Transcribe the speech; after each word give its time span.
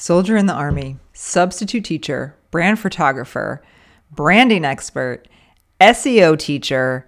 soldier 0.00 0.34
in 0.34 0.46
the 0.46 0.54
army, 0.54 0.96
substitute 1.12 1.84
teacher, 1.84 2.34
brand 2.50 2.78
photographer, 2.78 3.62
branding 4.10 4.64
expert, 4.64 5.28
SEO 5.78 6.38
teacher. 6.38 7.06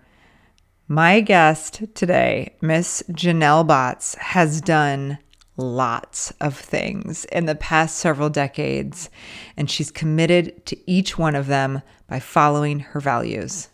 My 0.89 1.21
guest 1.21 1.83
today, 1.95 2.55
Miss 2.61 3.03
Jenelle 3.11 3.67
Botts, 3.67 4.15
has 4.17 4.61
done 4.61 5.19
lots 5.57 6.33
of 6.33 6.55
things 6.55 7.25
in 7.27 7.47
the 7.47 7.55
past 7.55 7.97
several 7.97 8.29
decades, 8.29 9.09
and 9.57 9.71
she's 9.71 9.91
committed 9.91 10.65
to 10.67 10.91
each 10.91 11.17
one 11.17 11.35
of 11.35 11.47
them 11.47 11.81
by 12.09 12.21
following 12.21 12.81
her 12.81 13.01
values. 13.01 13.69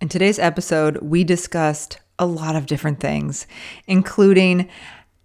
In 0.00 0.08
today's 0.08 0.40
episode, 0.40 0.98
we 0.98 1.22
discussed 1.22 2.00
a 2.18 2.26
lot 2.26 2.56
of 2.56 2.66
different 2.66 2.98
things, 2.98 3.46
including 3.86 4.68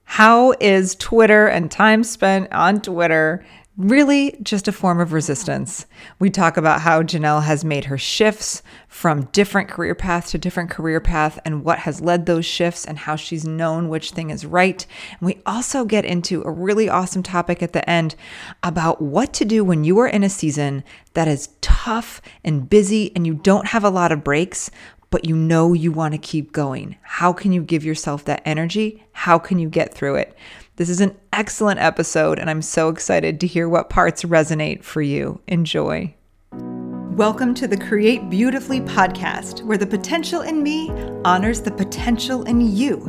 how 0.10 0.56
is 0.60 0.96
Twitter 0.96 1.46
and 1.46 1.70
time 1.70 2.04
spent 2.04 2.52
on 2.52 2.82
Twitter 2.82 3.46
really 3.78 4.36
just 4.42 4.68
a 4.68 4.72
form 4.72 5.00
of 5.00 5.14
resistance. 5.14 5.86
We 6.18 6.32
talk 6.32 6.58
about 6.58 6.82
how 6.82 7.04
Jenelle 7.04 7.44
has 7.44 7.64
made 7.64 7.86
her 7.86 7.98
shifts 7.98 8.64
from 8.88 9.26
different 9.26 9.70
career 9.70 9.94
path 9.94 10.32
to 10.32 10.40
different 10.40 10.72
career 10.72 11.00
path 11.00 11.38
and 11.46 11.64
what 11.64 11.80
has 11.80 12.02
led 12.02 12.26
those 12.26 12.44
shifts 12.44 12.86
and 12.86 12.98
how 12.98 13.16
she's 13.16 13.46
known 13.46 13.88
which 13.88 14.10
thing 14.10 14.32
is 14.32 14.48
right. 14.48 14.84
And 15.12 15.28
we 15.28 15.44
also 15.46 15.86
get 15.86 16.06
into 16.06 16.42
a 16.42 16.52
really 16.52 16.90
awesome 16.90 17.22
topic 17.22 17.62
at 17.62 17.74
the 17.74 17.88
end 17.88 18.16
about 18.64 19.00
what 19.00 19.32
to 19.34 19.46
do 19.46 19.64
when 19.64 19.84
you 19.84 20.00
are 20.00 20.08
in 20.08 20.24
a 20.24 20.30
season 20.30 20.84
that 21.14 21.28
is 21.28 21.50
tough 21.62 22.20
and 22.44 22.68
busy 22.68 23.12
and 23.16 23.28
you 23.28 23.36
don't 23.36 23.68
have 23.68 23.84
a 23.84 23.92
lot 23.92 24.12
of 24.12 24.24
breaks, 24.24 24.72
but 25.10 25.26
you 25.26 25.36
know 25.36 25.74
you 25.74 25.92
want 25.92 26.14
to 26.14 26.18
keep 26.18 26.52
going. 26.52 26.96
How 27.02 27.34
can 27.34 27.52
you 27.52 27.64
give 27.64 27.84
yourself 27.84 28.26
that 28.26 28.42
energy? 28.46 29.04
How 29.12 29.40
can 29.40 29.60
you 29.60 29.70
get 29.70 29.94
through 29.94 30.16
it? 30.16 30.36
This 30.76 30.90
is 30.90 31.02
an 31.02 31.18
excellent 31.34 31.80
episode, 31.80 32.40
and 32.40 32.50
I'm 32.50 32.62
so 32.62 32.90
excited 32.90 33.40
to 33.40 33.48
hear 33.48 33.68
what 33.68 33.90
parts 33.90 34.24
resonate 34.24 34.84
for 34.84 35.02
you. 35.02 35.42
Enjoy. 35.48 36.14
Welcome 36.52 37.54
to 37.56 37.68
the 37.68 37.76
Create 37.76 38.30
Beautifully 38.30 38.80
podcast, 38.80 39.62
where 39.64 39.78
the 39.78 39.86
potential 39.86 40.42
in 40.42 40.64
me 40.64 40.90
honors 41.26 41.60
the 41.60 41.72
potential 41.72 42.44
in 42.44 42.62
you. 42.62 43.06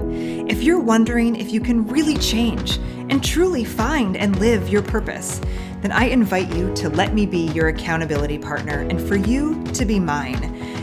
If 0.49 0.65
you're 0.65 0.81
wondering 0.81 1.37
if 1.37 1.53
you 1.53 1.61
can 1.61 1.87
really 1.87 2.17
change 2.17 2.79
and 3.09 3.23
truly 3.23 3.63
find 3.63 4.17
and 4.17 4.37
live 4.41 4.69
your 4.69 4.83
purpose, 4.83 5.41
then 5.83 5.93
I 5.93 6.05
invite 6.07 6.55
you 6.55 6.75
to 6.77 6.89
let 6.89 7.15
me 7.15 7.27
be 7.27 7.49
your 7.53 7.69
accountability 7.69 8.39
partner 8.39 8.81
and 8.81 9.01
for 9.01 9.17
you 9.17 9.63
to 9.73 9.85
be 9.85 9.99
mine. 9.99 10.43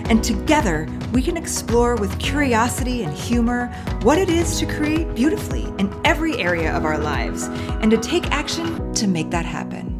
And 0.09 0.23
together, 0.23 0.87
we 1.11 1.21
can 1.21 1.37
explore 1.37 1.95
with 1.95 2.17
curiosity 2.19 3.03
and 3.03 3.13
humor 3.13 3.67
what 4.01 4.17
it 4.17 4.29
is 4.29 4.59
to 4.59 4.65
create 4.65 5.13
beautifully 5.15 5.63
in 5.77 5.93
every 6.05 6.37
area 6.37 6.75
of 6.75 6.85
our 6.85 6.97
lives 6.97 7.43
and 7.81 7.91
to 7.91 7.97
take 7.97 8.31
action 8.31 8.93
to 8.93 9.07
make 9.07 9.29
that 9.31 9.45
happen. 9.45 9.93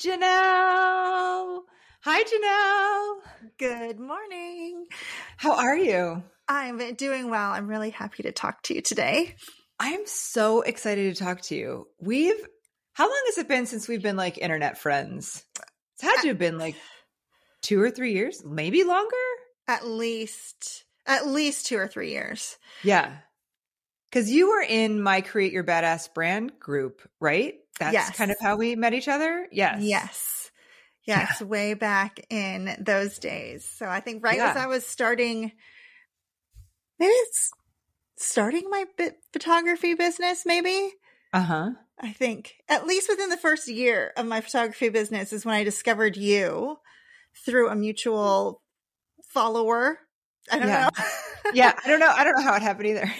Jenelle! 0.00 1.62
Hi, 2.02 2.22
Jenelle! 2.22 3.20
Good 3.58 3.98
morning. 3.98 4.86
How 5.36 5.56
are 5.56 5.76
you? 5.76 6.22
I'm 6.48 6.94
doing 6.94 7.30
well. 7.30 7.50
I'm 7.50 7.66
really 7.66 7.90
happy 7.90 8.22
to 8.22 8.32
talk 8.32 8.62
to 8.64 8.74
you 8.74 8.80
today. 8.80 9.34
I 9.80 9.90
am 9.90 10.02
so 10.06 10.62
excited 10.62 11.14
to 11.14 11.24
talk 11.24 11.40
to 11.42 11.54
you. 11.56 11.88
We've 12.00 12.46
how 12.98 13.04
long 13.04 13.22
has 13.26 13.38
it 13.38 13.46
been 13.46 13.64
since 13.66 13.86
we've 13.86 14.02
been 14.02 14.16
like 14.16 14.38
internet 14.38 14.76
friends? 14.76 15.44
It's 15.94 16.02
had 16.02 16.20
to 16.22 16.28
have 16.28 16.38
been 16.38 16.58
like 16.58 16.74
two 17.62 17.80
or 17.80 17.92
three 17.92 18.12
years, 18.12 18.42
maybe 18.44 18.82
longer. 18.82 19.14
At 19.68 19.86
least, 19.86 20.84
at 21.06 21.24
least 21.28 21.66
two 21.66 21.76
or 21.76 21.86
three 21.86 22.10
years. 22.10 22.58
Yeah. 22.82 23.18
Cause 24.10 24.28
you 24.28 24.48
were 24.48 24.62
in 24.62 25.00
my 25.00 25.20
Create 25.20 25.52
Your 25.52 25.62
Badass 25.62 26.12
brand 26.12 26.58
group, 26.58 27.08
right? 27.20 27.54
That's 27.78 27.92
yes. 27.92 28.16
kind 28.16 28.32
of 28.32 28.36
how 28.40 28.56
we 28.56 28.74
met 28.74 28.94
each 28.94 29.06
other. 29.06 29.46
Yes. 29.52 29.80
Yes. 29.80 30.50
Yes. 31.04 31.36
Yeah. 31.40 31.46
Way 31.46 31.74
back 31.74 32.18
in 32.30 32.74
those 32.80 33.20
days. 33.20 33.64
So 33.64 33.86
I 33.86 34.00
think 34.00 34.24
right 34.24 34.38
yeah. 34.38 34.50
as 34.50 34.56
I 34.56 34.66
was 34.66 34.84
starting, 34.84 35.52
maybe 36.98 37.12
it's 37.12 37.50
starting 38.16 38.68
my 38.68 38.86
bit 38.96 39.18
photography 39.32 39.94
business, 39.94 40.42
maybe. 40.44 40.90
Uh 41.32 41.42
huh. 41.42 41.70
I 42.00 42.12
think 42.12 42.54
at 42.68 42.86
least 42.86 43.08
within 43.08 43.28
the 43.28 43.36
first 43.36 43.68
year 43.68 44.12
of 44.16 44.26
my 44.26 44.40
photography 44.40 44.88
business 44.88 45.32
is 45.32 45.44
when 45.44 45.54
I 45.54 45.64
discovered 45.64 46.16
you 46.16 46.78
through 47.44 47.70
a 47.70 47.76
mutual 47.76 48.62
follower. 49.26 49.98
I 50.50 50.58
don't 50.58 50.68
yeah. 50.68 50.88
know. 50.96 51.50
yeah, 51.54 51.72
I 51.84 51.88
don't 51.88 52.00
know. 52.00 52.12
I 52.14 52.24
don't 52.24 52.34
know 52.34 52.42
how 52.42 52.54
it 52.54 52.62
happened 52.62 52.86
either. 52.86 53.12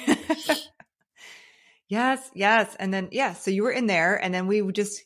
yes, 1.88 2.30
yes. 2.34 2.76
And 2.78 2.94
then 2.94 3.08
yeah, 3.12 3.32
so 3.34 3.50
you 3.50 3.64
were 3.64 3.72
in 3.72 3.86
there 3.86 4.16
and 4.16 4.32
then 4.32 4.46
we 4.46 4.62
just 4.72 5.02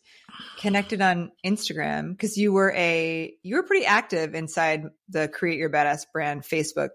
connected 0.59 1.01
on 1.01 1.33
Instagram 1.45 2.11
because 2.11 2.37
you 2.37 2.53
were 2.53 2.73
a 2.77 3.35
you 3.43 3.57
were 3.57 3.63
pretty 3.63 3.87
active 3.87 4.35
inside 4.35 4.85
the 5.09 5.29
Create 5.29 5.59
Your 5.59 5.71
Badass 5.71 6.07
brand 6.13 6.43
Facebook 6.43 6.91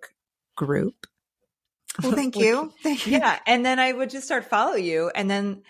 group. 0.56 1.08
Well, 2.02 2.14
thank 2.14 2.36
you. 2.38 2.72
Thank 2.84 3.08
you. 3.08 3.14
Yeah. 3.14 3.40
And 3.46 3.66
then 3.66 3.80
I 3.80 3.92
would 3.92 4.10
just 4.10 4.26
start 4.26 4.46
follow 4.46 4.76
you. 4.76 5.12
And 5.14 5.30
then 5.30 5.64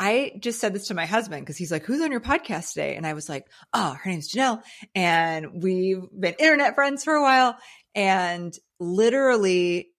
I 0.00 0.32
just 0.40 0.60
said 0.60 0.72
this 0.72 0.88
to 0.88 0.94
my 0.94 1.04
husband 1.04 1.42
because 1.42 1.58
he's 1.58 1.70
like, 1.70 1.84
Who's 1.84 2.00
on 2.00 2.10
your 2.10 2.22
podcast 2.22 2.72
today? 2.72 2.96
And 2.96 3.06
I 3.06 3.12
was 3.12 3.28
like, 3.28 3.46
Oh, 3.74 3.92
her 3.92 4.10
name's 4.10 4.32
Jenelle. 4.32 4.62
And 4.94 5.62
we've 5.62 6.02
been 6.18 6.34
internet 6.38 6.74
friends 6.74 7.04
for 7.04 7.12
a 7.12 7.22
while. 7.22 7.56
And 7.94 8.56
literally, 8.80 9.90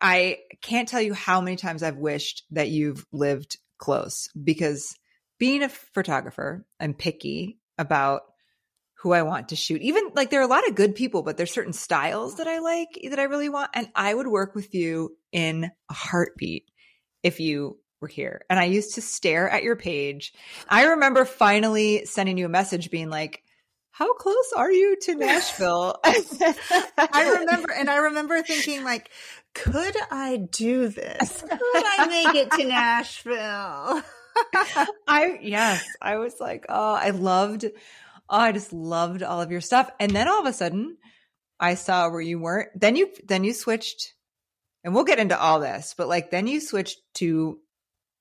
I 0.00 0.38
can't 0.62 0.88
tell 0.88 1.00
you 1.00 1.14
how 1.14 1.40
many 1.40 1.56
times 1.56 1.84
I've 1.84 1.96
wished 1.96 2.42
that 2.50 2.70
you've 2.70 3.06
lived 3.12 3.56
close 3.78 4.28
because 4.42 4.96
being 5.38 5.62
a 5.62 5.68
photographer, 5.68 6.66
I'm 6.80 6.92
picky 6.92 7.60
about 7.78 8.22
who 9.02 9.12
I 9.12 9.22
want 9.22 9.50
to 9.50 9.56
shoot. 9.56 9.80
Even 9.80 10.10
like 10.16 10.30
there 10.30 10.40
are 10.40 10.44
a 10.44 10.48
lot 10.48 10.66
of 10.66 10.74
good 10.74 10.96
people, 10.96 11.22
but 11.22 11.36
there's 11.36 11.52
certain 11.52 11.72
styles 11.72 12.38
that 12.38 12.48
I 12.48 12.58
like 12.58 12.88
that 13.10 13.20
I 13.20 13.24
really 13.24 13.48
want. 13.48 13.70
And 13.74 13.88
I 13.94 14.12
would 14.12 14.26
work 14.26 14.56
with 14.56 14.74
you 14.74 15.16
in 15.30 15.70
a 15.88 15.94
heartbeat 15.94 16.64
if 17.22 17.38
you 17.38 17.78
were 18.00 18.08
here. 18.08 18.42
And 18.50 18.58
I 18.58 18.64
used 18.64 18.94
to 18.94 19.02
stare 19.02 19.48
at 19.48 19.62
your 19.62 19.76
page. 19.76 20.32
I 20.68 20.84
remember 20.86 21.24
finally 21.24 22.04
sending 22.04 22.38
you 22.38 22.46
a 22.46 22.50
message 22.50 22.90
being 22.90 23.08
like, 23.10 23.42
how 23.90 24.12
close 24.12 24.52
are 24.54 24.70
you 24.70 24.96
to 25.02 25.14
Nashville? 25.16 25.98
I 26.04 27.38
remember, 27.40 27.72
and 27.72 27.88
I 27.88 27.96
remember 27.96 28.42
thinking 28.42 28.84
like, 28.84 29.10
could 29.54 29.96
I 30.10 30.36
do 30.36 30.88
this? 30.88 31.42
Could 31.42 31.84
I 31.98 32.06
make 32.06 32.34
it 32.34 32.50
to 32.52 32.64
Nashville? 32.64 34.02
I, 35.08 35.38
yes, 35.40 35.82
I 36.02 36.16
was 36.16 36.38
like, 36.38 36.66
oh, 36.68 36.94
I 36.94 37.10
loved, 37.10 37.64
oh, 37.64 37.70
I 38.28 38.52
just 38.52 38.72
loved 38.74 39.22
all 39.22 39.40
of 39.40 39.50
your 39.50 39.62
stuff. 39.62 39.90
And 39.98 40.12
then 40.12 40.28
all 40.28 40.40
of 40.40 40.46
a 40.46 40.52
sudden 40.52 40.98
I 41.58 41.74
saw 41.74 42.10
where 42.10 42.20
you 42.20 42.38
weren't, 42.38 42.78
then 42.78 42.96
you, 42.96 43.08
then 43.24 43.44
you 43.44 43.54
switched 43.54 44.12
and 44.84 44.94
we'll 44.94 45.04
get 45.04 45.18
into 45.18 45.40
all 45.40 45.58
this, 45.58 45.94
but 45.96 46.06
like 46.06 46.30
then 46.30 46.46
you 46.46 46.60
switched 46.60 46.98
to 47.14 47.58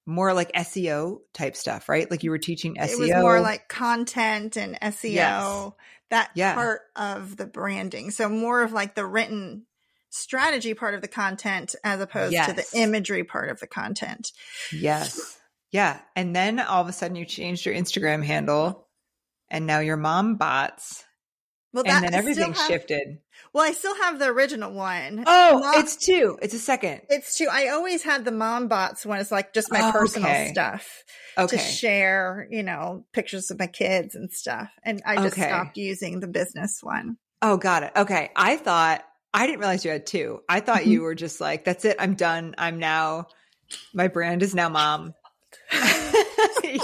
more 0.05 0.33
like 0.33 0.51
SEO 0.53 1.19
type 1.33 1.55
stuff, 1.55 1.89
right? 1.89 2.09
Like 2.09 2.23
you 2.23 2.29
were 2.29 2.37
teaching 2.37 2.75
SEO. 2.75 2.91
It 2.91 2.99
was 2.99 3.11
more 3.11 3.39
like 3.39 3.67
content 3.67 4.57
and 4.57 4.79
SEO, 4.79 5.11
yes. 5.13 5.71
that 6.09 6.31
yeah. 6.35 6.53
part 6.53 6.81
of 6.95 7.37
the 7.37 7.45
branding. 7.45 8.11
So 8.11 8.29
more 8.29 8.61
of 8.61 8.71
like 8.71 8.95
the 8.95 9.05
written 9.05 9.65
strategy 10.09 10.73
part 10.73 10.93
of 10.93 11.01
the 11.01 11.07
content 11.07 11.75
as 11.83 11.99
opposed 11.99 12.33
yes. 12.33 12.47
to 12.47 12.53
the 12.53 12.81
imagery 12.81 13.23
part 13.23 13.49
of 13.49 13.59
the 13.59 13.67
content. 13.67 14.31
Yes. 14.71 15.37
Yeah. 15.71 15.99
And 16.15 16.35
then 16.35 16.59
all 16.59 16.81
of 16.81 16.87
a 16.87 16.93
sudden 16.93 17.17
you 17.17 17.25
changed 17.25 17.65
your 17.65 17.75
Instagram 17.75 18.23
handle 18.23 18.87
and 19.49 19.65
now 19.65 19.79
your 19.79 19.97
mom 19.97 20.37
Botts. 20.37 21.03
Well, 21.73 21.83
and 21.85 22.05
then 22.05 22.13
everything 22.13 22.53
have, 22.53 22.67
shifted. 22.67 23.17
Well, 23.55 23.63
I 23.63 23.71
still 23.71 23.95
have 23.95 24.19
the 24.19 24.25
original 24.25 24.73
one. 24.73 25.23
Oh, 25.25 25.59
mom, 25.59 25.75
it's 25.79 25.95
two. 25.95 26.37
It's 26.41 26.53
a 26.53 26.59
second. 26.59 27.03
It's 27.09 27.37
two. 27.37 27.47
I 27.49 27.69
always 27.69 28.03
had 28.03 28.25
the 28.25 28.31
mom 28.31 28.67
Botts 28.67 29.05
one. 29.05 29.21
It's 29.21 29.31
like 29.31 29.53
just 29.53 29.71
my 29.71 29.79
oh, 29.79 29.91
personal 29.93 30.29
okay. 30.29 30.49
stuff 30.51 31.05
okay. 31.37 31.55
to 31.55 31.63
share, 31.63 32.49
you 32.51 32.63
know, 32.63 33.05
pictures 33.13 33.51
of 33.51 33.59
my 33.59 33.67
kids 33.67 34.13
and 34.13 34.29
stuff. 34.29 34.69
And 34.83 35.01
I 35.05 35.15
just 35.15 35.37
okay. 35.37 35.47
stopped 35.47 35.77
using 35.77 36.19
the 36.19 36.27
business 36.27 36.83
one. 36.83 37.15
Oh, 37.41 37.55
got 37.55 37.83
it. 37.83 37.93
Okay. 37.95 38.29
I 38.35 38.57
thought, 38.57 39.05
I 39.33 39.47
didn't 39.47 39.59
realize 39.59 39.85
you 39.85 39.91
had 39.91 40.05
two. 40.05 40.41
I 40.49 40.59
thought 40.59 40.81
mm-hmm. 40.81 40.91
you 40.91 41.01
were 41.03 41.15
just 41.15 41.39
like, 41.39 41.63
that's 41.63 41.85
it. 41.85 41.95
I'm 41.97 42.15
done. 42.15 42.55
I'm 42.57 42.77
now, 42.77 43.27
my 43.93 44.09
brand 44.09 44.43
is 44.43 44.53
now 44.53 44.67
mom. 44.67 45.13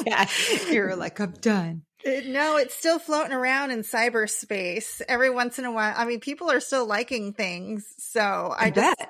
yeah. 0.05 0.25
You're 0.69 0.95
like, 0.95 1.19
I'm 1.19 1.33
done. 1.33 1.81
It, 2.03 2.27
no, 2.27 2.57
it's 2.57 2.73
still 2.73 2.99
floating 2.99 3.33
around 3.33 3.71
in 3.71 3.81
cyberspace. 3.81 5.01
Every 5.07 5.29
once 5.29 5.59
in 5.59 5.65
a 5.65 5.71
while, 5.71 5.93
I 5.95 6.05
mean, 6.05 6.19
people 6.19 6.49
are 6.49 6.59
still 6.59 6.85
liking 6.85 7.33
things, 7.33 7.85
so 7.97 8.21
I, 8.21 8.65
I 8.65 8.69
just 8.71 8.97
bet. 8.97 9.09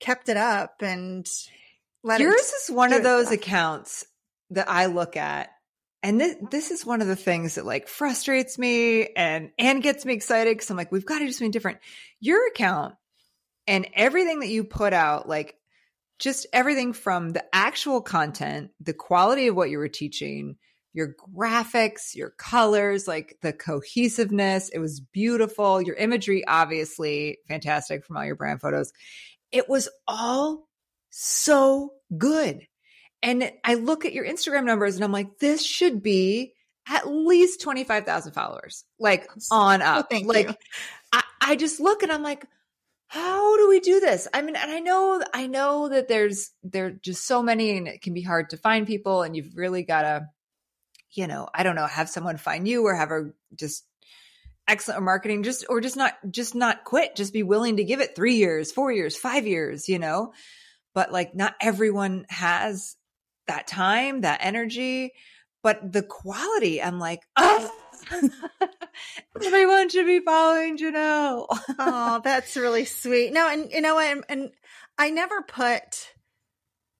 kept 0.00 0.28
it 0.28 0.36
up 0.36 0.76
and 0.80 1.28
let 2.02 2.20
yours 2.20 2.34
is 2.34 2.70
one 2.70 2.92
of 2.92 3.02
those 3.02 3.26
stuff. 3.26 3.38
accounts 3.38 4.06
that 4.50 4.68
I 4.68 4.86
look 4.86 5.16
at, 5.16 5.50
and 6.02 6.20
this 6.20 6.36
this 6.50 6.70
is 6.70 6.86
one 6.86 7.00
of 7.00 7.08
the 7.08 7.16
things 7.16 7.56
that 7.56 7.66
like 7.66 7.88
frustrates 7.88 8.58
me 8.58 9.08
and 9.16 9.50
and 9.58 9.82
gets 9.82 10.04
me 10.04 10.12
excited 10.12 10.54
because 10.54 10.70
I'm 10.70 10.76
like, 10.76 10.92
we've 10.92 11.06
got 11.06 11.18
to 11.18 11.26
do 11.26 11.32
something 11.32 11.50
different. 11.50 11.78
Your 12.20 12.46
account 12.48 12.94
and 13.66 13.88
everything 13.94 14.40
that 14.40 14.48
you 14.48 14.64
put 14.64 14.92
out, 14.92 15.28
like 15.28 15.56
just 16.18 16.46
everything 16.52 16.92
from 16.92 17.30
the 17.30 17.44
actual 17.52 18.00
content, 18.00 18.70
the 18.80 18.92
quality 18.92 19.48
of 19.48 19.56
what 19.56 19.70
you 19.70 19.78
were 19.78 19.88
teaching, 19.88 20.56
your 20.94 21.14
graphics, 21.36 22.14
your 22.14 22.30
colors, 22.30 23.06
like 23.06 23.36
the 23.42 23.52
cohesiveness. 23.52 24.70
It 24.70 24.78
was 24.78 25.00
beautiful. 25.00 25.82
Your 25.82 25.96
imagery, 25.96 26.46
obviously 26.46 27.38
fantastic 27.48 28.06
from 28.06 28.16
all 28.16 28.24
your 28.24 28.36
brand 28.36 28.60
photos. 28.60 28.92
It 29.50 29.68
was 29.68 29.88
all 30.06 30.68
so 31.10 31.90
good. 32.16 32.66
And 33.22 33.50
I 33.64 33.74
look 33.74 34.04
at 34.04 34.12
your 34.12 34.24
Instagram 34.24 34.64
numbers 34.64 34.94
and 34.94 35.04
I'm 35.04 35.12
like, 35.12 35.38
this 35.40 35.64
should 35.64 36.02
be 36.02 36.54
at 36.88 37.08
least 37.08 37.60
25,000 37.62 38.32
followers, 38.32 38.84
like 38.98 39.28
on 39.50 39.82
oh, 39.82 39.84
up. 39.84 40.08
Oh, 40.12 40.18
like, 40.24 40.56
I, 41.12 41.22
I 41.40 41.56
just 41.56 41.80
look 41.80 42.02
and 42.02 42.12
I'm 42.12 42.22
like, 42.22 42.46
how 43.08 43.56
do 43.56 43.68
we 43.68 43.80
do 43.80 43.98
this? 43.98 44.28
I 44.32 44.42
mean, 44.42 44.54
and 44.54 44.70
I 44.70 44.80
know, 44.80 45.22
I 45.32 45.46
know 45.46 45.88
that 45.88 46.08
there's, 46.08 46.50
there 46.62 46.86
are 46.86 46.90
just 46.90 47.26
so 47.26 47.42
many 47.42 47.76
and 47.76 47.88
it 47.88 48.02
can 48.02 48.12
be 48.12 48.22
hard 48.22 48.50
to 48.50 48.56
find 48.56 48.86
people 48.86 49.22
and 49.22 49.34
you've 49.34 49.56
really 49.56 49.82
got 49.82 50.02
to, 50.02 50.28
you 51.14 51.26
know, 51.26 51.48
I 51.54 51.62
don't 51.62 51.76
know, 51.76 51.86
have 51.86 52.08
someone 52.08 52.36
find 52.36 52.66
you 52.66 52.86
or 52.86 52.94
have 52.94 53.10
a 53.10 53.30
just 53.54 53.84
excellent 54.66 55.02
marketing, 55.02 55.42
just, 55.42 55.64
or 55.68 55.80
just 55.80 55.96
not, 55.96 56.14
just 56.30 56.54
not 56.54 56.84
quit, 56.84 57.16
just 57.16 57.32
be 57.32 57.42
willing 57.42 57.76
to 57.76 57.84
give 57.84 58.00
it 58.00 58.16
three 58.16 58.36
years, 58.36 58.72
four 58.72 58.90
years, 58.90 59.16
five 59.16 59.46
years, 59.46 59.88
you 59.88 59.98
know, 59.98 60.32
but 60.94 61.12
like 61.12 61.34
not 61.34 61.54
everyone 61.60 62.26
has 62.28 62.96
that 63.46 63.66
time, 63.66 64.22
that 64.22 64.40
energy, 64.42 65.12
but 65.62 65.92
the 65.92 66.02
quality, 66.02 66.82
I'm 66.82 66.98
like, 66.98 67.20
oh, 67.36 67.70
Everyone 69.44 69.88
should 69.88 70.06
be 70.06 70.20
following 70.20 70.78
Jenelle. 70.78 71.46
oh, 71.78 72.20
that's 72.24 72.56
really 72.56 72.84
sweet. 72.84 73.32
No, 73.32 73.48
and 73.48 73.70
you 73.72 73.80
know, 73.80 73.98
and, 73.98 74.24
and 74.28 74.50
I 74.98 75.10
never 75.10 75.42
put 75.42 76.12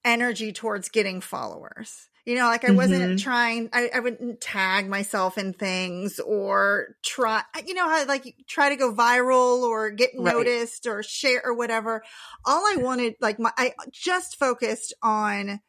energy 0.04 0.52
towards 0.52 0.88
getting 0.88 1.20
followers. 1.20 2.08
You 2.24 2.36
know, 2.36 2.46
like 2.46 2.64
I 2.64 2.70
wasn't 2.70 3.02
mm-hmm. 3.02 3.16
trying, 3.16 3.68
I, 3.74 3.90
I 3.94 4.00
wouldn't 4.00 4.40
tag 4.40 4.88
myself 4.88 5.36
in 5.36 5.52
things 5.52 6.18
or 6.18 6.96
try, 7.04 7.42
you 7.66 7.74
know, 7.74 7.86
how 7.86 8.06
like 8.06 8.34
try 8.48 8.70
to 8.70 8.76
go 8.76 8.94
viral 8.94 9.58
or 9.58 9.90
get 9.90 10.12
right. 10.16 10.32
noticed 10.34 10.86
or 10.86 11.02
share 11.02 11.42
or 11.44 11.52
whatever. 11.52 12.02
All 12.46 12.64
I 12.64 12.76
wanted, 12.78 13.16
like 13.20 13.38
my, 13.38 13.52
I 13.58 13.74
just 13.92 14.38
focused 14.38 14.94
on 15.02 15.60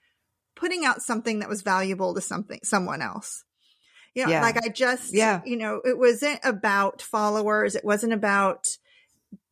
putting 0.55 0.85
out 0.85 1.01
something 1.01 1.39
that 1.39 1.49
was 1.49 1.61
valuable 1.61 2.15
to 2.15 2.21
something, 2.21 2.61
someone 2.63 3.01
else. 3.01 3.43
You 4.13 4.23
know, 4.23 4.31
yeah. 4.31 4.41
like 4.41 4.55
I 4.55 4.69
just, 4.69 5.13
yeah. 5.13 5.41
you 5.45 5.57
know, 5.57 5.81
it 5.83 5.97
wasn't 5.97 6.39
about 6.45 7.01
followers. 7.01 7.75
It 7.75 7.83
wasn't 7.83 8.13
about 8.13 8.65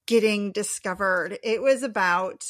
getting 0.07 0.53
discovered. 0.53 1.38
It 1.44 1.61
was 1.61 1.83
about 1.83 2.45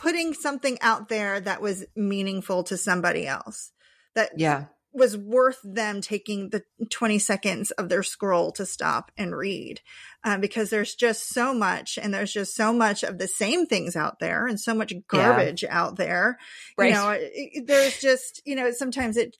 putting 0.00 0.32
something 0.32 0.78
out 0.80 1.08
there 1.08 1.40
that 1.40 1.60
was 1.60 1.84
meaningful 1.94 2.64
to 2.64 2.76
somebody 2.76 3.26
else. 3.26 3.70
That 4.14 4.30
yeah. 4.36 4.66
was 4.92 5.16
worth 5.16 5.60
them 5.62 6.00
taking 6.00 6.48
the 6.48 6.62
20 6.88 7.18
seconds 7.18 7.70
of 7.72 7.88
their 7.88 8.02
scroll 8.02 8.50
to 8.52 8.64
stop 8.64 9.12
and 9.18 9.36
read. 9.36 9.80
Um, 10.24 10.40
because 10.40 10.70
there's 10.70 10.94
just 10.94 11.28
so 11.28 11.52
much 11.52 11.98
and 12.00 12.14
there's 12.14 12.32
just 12.32 12.56
so 12.56 12.72
much 12.72 13.02
of 13.02 13.18
the 13.18 13.28
same 13.28 13.66
things 13.66 13.94
out 13.94 14.18
there 14.20 14.46
and 14.46 14.58
so 14.58 14.74
much 14.74 14.94
garbage 15.06 15.62
yeah. 15.64 15.78
out 15.78 15.96
there. 15.96 16.38
Right. 16.78 16.88
You 16.88 16.94
know, 16.94 17.10
it, 17.18 17.66
there's 17.66 18.00
just, 18.00 18.42
you 18.46 18.56
know, 18.56 18.70
sometimes 18.70 19.16
it 19.16 19.36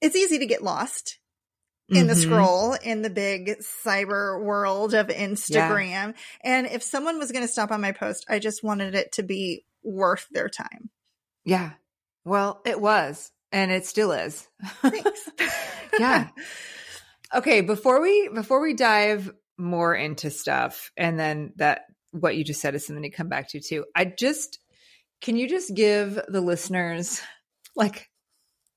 it's 0.00 0.16
easy 0.16 0.38
to 0.38 0.46
get 0.46 0.64
lost 0.64 1.18
in 1.92 2.06
mm-hmm. 2.06 2.06
the 2.08 2.16
scroll 2.16 2.72
in 2.72 3.02
the 3.02 3.10
big 3.10 3.58
cyber 3.60 4.42
world 4.42 4.94
of 4.94 5.08
Instagram. 5.08 5.80
Yeah. 5.82 6.12
And 6.42 6.66
if 6.66 6.82
someone 6.82 7.18
was 7.18 7.32
going 7.32 7.46
to 7.46 7.52
stop 7.52 7.70
on 7.70 7.80
my 7.80 7.92
post, 7.92 8.24
I 8.28 8.38
just 8.38 8.64
wanted 8.64 8.94
it 8.94 9.12
to 9.12 9.22
be 9.22 9.64
worth 9.82 10.26
their 10.30 10.48
time. 10.48 10.90
Yeah. 11.44 11.72
Well, 12.24 12.62
it 12.64 12.80
was, 12.80 13.30
and 13.50 13.70
it 13.70 13.84
still 13.84 14.12
is. 14.12 14.48
Thanks. 14.80 15.28
yeah. 15.98 16.28
Okay, 17.34 17.60
before 17.60 18.00
we 18.00 18.28
before 18.28 18.60
we 18.60 18.74
dive 18.74 19.30
more 19.58 19.94
into 19.94 20.30
stuff 20.30 20.90
and 20.96 21.18
then 21.18 21.52
that 21.56 21.82
what 22.10 22.36
you 22.36 22.44
just 22.44 22.60
said 22.60 22.74
is 22.74 22.86
something 22.86 23.02
to 23.02 23.10
come 23.10 23.28
back 23.28 23.48
to 23.50 23.60
too. 23.60 23.84
I 23.94 24.04
just 24.04 24.58
can 25.20 25.36
you 25.36 25.48
just 25.48 25.74
give 25.74 26.20
the 26.28 26.40
listeners 26.40 27.20
like 27.74 28.08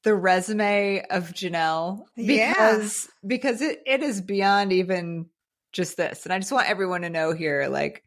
the 0.05 0.15
resume 0.15 1.03
of 1.09 1.33
Jenelle 1.33 2.05
because 2.15 3.07
yeah. 3.07 3.27
because 3.27 3.61
it, 3.61 3.81
it 3.87 4.03
is 4.03 4.21
beyond 4.21 4.71
even 4.71 5.25
just 5.73 5.97
this. 5.97 6.25
And 6.25 6.31
I 6.31 6.37
just 6.37 6.51
want 6.51 6.69
everyone 6.69 7.01
to 7.01 7.09
know 7.09 7.33
here 7.33 7.67
like 7.69 8.03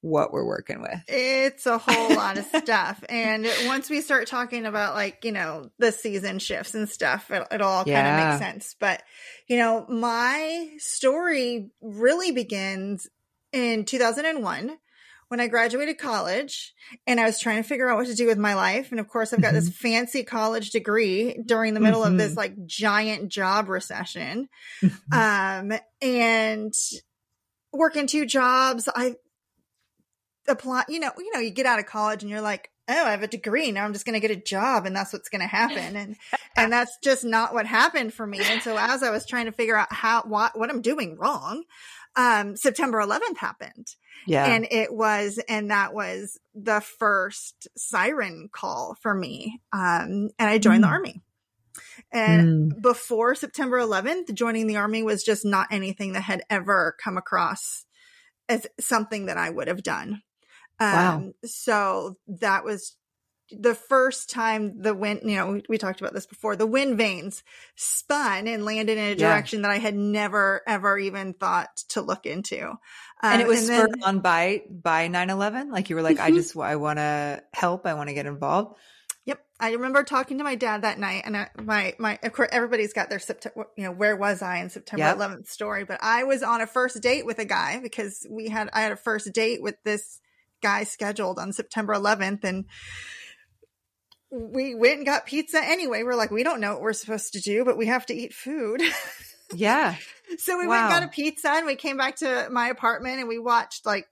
what 0.00 0.32
we're 0.32 0.46
working 0.46 0.80
with. 0.80 1.02
It's 1.06 1.66
a 1.66 1.76
whole 1.76 2.16
lot 2.16 2.38
of 2.38 2.46
stuff. 2.56 3.04
And 3.10 3.46
once 3.66 3.90
we 3.90 4.00
start 4.00 4.26
talking 4.26 4.64
about 4.64 4.94
like, 4.94 5.22
you 5.22 5.32
know, 5.32 5.70
the 5.78 5.92
season 5.92 6.38
shifts 6.38 6.74
and 6.74 6.88
stuff, 6.88 7.30
it, 7.30 7.46
it 7.50 7.60
all 7.60 7.84
yeah. 7.86 8.02
kind 8.02 8.08
of 8.08 8.26
makes 8.26 8.40
sense. 8.40 8.76
But, 8.80 9.02
you 9.48 9.58
know, 9.58 9.84
my 9.86 10.70
story 10.78 11.70
really 11.82 12.32
begins 12.32 13.06
in 13.52 13.84
2001 13.84 14.78
when 15.28 15.40
I 15.40 15.46
graduated 15.46 15.98
college 15.98 16.74
and 17.06 17.20
I 17.20 17.26
was 17.26 17.38
trying 17.38 17.62
to 17.62 17.68
figure 17.68 17.88
out 17.88 17.96
what 17.96 18.06
to 18.06 18.14
do 18.14 18.26
with 18.26 18.38
my 18.38 18.54
life. 18.54 18.90
And 18.90 19.00
of 19.00 19.08
course, 19.08 19.32
I've 19.32 19.42
got 19.42 19.48
mm-hmm. 19.48 19.56
this 19.56 19.68
fancy 19.68 20.24
college 20.24 20.70
degree 20.70 21.38
during 21.44 21.74
the 21.74 21.80
middle 21.80 22.00
mm-hmm. 22.00 22.12
of 22.12 22.18
this 22.18 22.30
mm-hmm. 22.30 22.38
like 22.38 22.66
giant 22.66 23.28
job 23.28 23.68
recession. 23.68 24.48
Um, 25.10 25.72
and 26.02 26.74
working 27.72 28.06
two 28.06 28.26
jobs. 28.26 28.88
I 28.94 29.16
apply, 30.46 30.84
you 30.88 31.00
know, 31.00 31.10
you 31.18 31.32
know, 31.32 31.40
you 31.40 31.50
get 31.50 31.66
out 31.66 31.78
of 31.78 31.86
college 31.86 32.22
and 32.22 32.30
you're 32.30 32.40
like, 32.40 32.70
oh, 32.88 33.06
I 33.06 33.10
have 33.10 33.22
a 33.22 33.28
degree. 33.28 33.70
Now 33.70 33.84
I'm 33.84 33.92
just 33.92 34.06
going 34.06 34.20
to 34.20 34.26
get 34.26 34.36
a 34.36 34.40
job 34.40 34.86
and 34.86 34.96
that's 34.96 35.12
what's 35.12 35.28
going 35.28 35.42
to 35.42 35.46
happen. 35.46 35.96
And, 35.96 36.16
and 36.56 36.72
that's 36.72 36.96
just 37.02 37.24
not 37.24 37.52
what 37.52 37.66
happened 37.66 38.14
for 38.14 38.26
me. 38.26 38.40
And 38.42 38.62
so 38.62 38.76
as 38.78 39.02
I 39.02 39.10
was 39.10 39.26
trying 39.26 39.46
to 39.46 39.52
figure 39.52 39.76
out 39.76 39.92
how, 39.92 40.22
what, 40.22 40.58
what 40.58 40.70
I'm 40.70 40.82
doing 40.82 41.16
wrong, 41.18 41.64
um, 42.18 42.56
September 42.56 43.00
11th 43.00 43.38
happened. 43.38 43.94
Yeah. 44.26 44.44
And 44.44 44.66
it 44.70 44.92
was, 44.92 45.40
and 45.48 45.70
that 45.70 45.94
was 45.94 46.38
the 46.52 46.80
first 46.80 47.68
siren 47.76 48.50
call 48.52 48.96
for 49.00 49.14
me. 49.14 49.60
Um, 49.72 50.30
and 50.38 50.50
I 50.50 50.58
joined 50.58 50.82
mm. 50.82 50.88
the 50.88 50.92
army. 50.92 51.22
And 52.12 52.72
mm. 52.72 52.82
before 52.82 53.36
September 53.36 53.78
11th, 53.78 54.34
joining 54.34 54.66
the 54.66 54.76
army 54.76 55.04
was 55.04 55.22
just 55.22 55.44
not 55.44 55.68
anything 55.70 56.14
that 56.14 56.22
had 56.22 56.42
ever 56.50 56.96
come 57.02 57.16
across 57.16 57.86
as 58.48 58.66
something 58.80 59.26
that 59.26 59.36
I 59.36 59.48
would 59.48 59.68
have 59.68 59.84
done. 59.84 60.22
Um, 60.80 60.90
wow. 60.90 61.32
so 61.44 62.16
that 62.26 62.64
was 62.64 62.96
the 63.50 63.74
first 63.74 64.30
time 64.30 64.82
the 64.82 64.94
wind, 64.94 65.20
you 65.24 65.36
know, 65.36 65.60
we, 65.68 65.78
talked 65.78 66.00
about 66.00 66.12
this 66.12 66.26
before, 66.26 66.56
the 66.56 66.66
wind 66.66 66.98
vanes 66.98 67.42
spun 67.76 68.46
and 68.46 68.64
landed 68.64 68.98
in 68.98 69.04
a 69.04 69.14
direction 69.14 69.60
yeah. 69.60 69.68
that 69.68 69.74
I 69.74 69.78
had 69.78 69.96
never, 69.96 70.62
ever 70.66 70.98
even 70.98 71.34
thought 71.34 71.76
to 71.90 72.02
look 72.02 72.26
into. 72.26 72.68
Um, 72.68 72.78
and 73.22 73.42
it 73.42 73.48
was 73.48 73.60
and 73.60 73.66
spurred 73.68 73.90
then, 73.92 74.02
on 74.04 74.20
by, 74.20 74.62
by 74.70 75.08
9-11? 75.08 75.70
Like 75.70 75.90
you 75.90 75.96
were 75.96 76.02
like, 76.02 76.16
mm-hmm. 76.16 76.26
I 76.26 76.30
just, 76.30 76.56
I 76.56 76.76
want 76.76 76.98
to 76.98 77.42
help. 77.52 77.86
I 77.86 77.94
want 77.94 78.08
to 78.08 78.14
get 78.14 78.26
involved. 78.26 78.76
Yep. 79.24 79.44
I 79.60 79.72
remember 79.72 80.02
talking 80.04 80.38
to 80.38 80.44
my 80.44 80.54
dad 80.54 80.82
that 80.82 80.98
night 80.98 81.22
and 81.24 81.36
I, 81.36 81.48
my, 81.60 81.94
my, 81.98 82.18
of 82.22 82.32
course, 82.32 82.48
everybody's 82.52 82.92
got 82.92 83.10
their 83.10 83.18
September, 83.18 83.66
you 83.76 83.84
know, 83.84 83.92
where 83.92 84.16
was 84.16 84.42
I 84.42 84.58
in 84.58 84.70
September 84.70 85.04
yep. 85.04 85.16
11th 85.16 85.48
story, 85.48 85.84
but 85.84 85.98
I 86.02 86.24
was 86.24 86.42
on 86.42 86.60
a 86.60 86.66
first 86.66 87.00
date 87.02 87.24
with 87.24 87.38
a 87.38 87.44
guy 87.44 87.80
because 87.82 88.26
we 88.28 88.48
had, 88.48 88.68
I 88.72 88.82
had 88.82 88.92
a 88.92 88.96
first 88.96 89.32
date 89.32 89.62
with 89.62 89.76
this 89.84 90.20
guy 90.62 90.84
scheduled 90.84 91.38
on 91.38 91.52
September 91.52 91.94
11th 91.94 92.44
and, 92.44 92.64
we 94.30 94.74
went 94.74 94.98
and 94.98 95.06
got 95.06 95.26
pizza 95.26 95.60
anyway. 95.62 96.02
We're 96.02 96.14
like, 96.14 96.30
we 96.30 96.44
don't 96.44 96.60
know 96.60 96.74
what 96.74 96.82
we're 96.82 96.92
supposed 96.92 97.32
to 97.32 97.40
do, 97.40 97.64
but 97.64 97.78
we 97.78 97.86
have 97.86 98.06
to 98.06 98.14
eat 98.14 98.34
food. 98.34 98.82
Yeah. 99.54 99.96
so 100.36 100.58
we 100.58 100.66
wow. 100.66 100.72
went 100.72 100.82
and 100.82 100.92
got 100.92 101.02
a 101.04 101.08
pizza 101.08 101.48
and 101.48 101.64
we 101.64 101.74
came 101.74 101.96
back 101.96 102.16
to 102.16 102.48
my 102.50 102.68
apartment 102.68 103.20
and 103.20 103.28
we 103.28 103.38
watched 103.38 103.86
like 103.86 104.06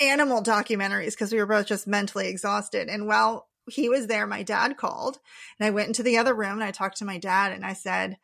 animal 0.00 0.42
documentaries 0.42 1.12
because 1.12 1.32
we 1.32 1.38
were 1.38 1.46
both 1.46 1.66
just 1.66 1.86
mentally 1.86 2.28
exhausted. 2.28 2.88
And 2.88 3.06
while 3.06 3.46
he 3.70 3.88
was 3.88 4.06
there, 4.06 4.26
my 4.26 4.42
dad 4.42 4.76
called 4.76 5.18
and 5.58 5.66
I 5.66 5.70
went 5.70 5.88
into 5.88 6.02
the 6.02 6.18
other 6.18 6.34
room 6.34 6.54
and 6.54 6.64
I 6.64 6.70
talked 6.70 6.98
to 6.98 7.04
my 7.04 7.18
dad 7.18 7.52
and 7.52 7.64
I 7.64 7.74
said, 7.74 8.16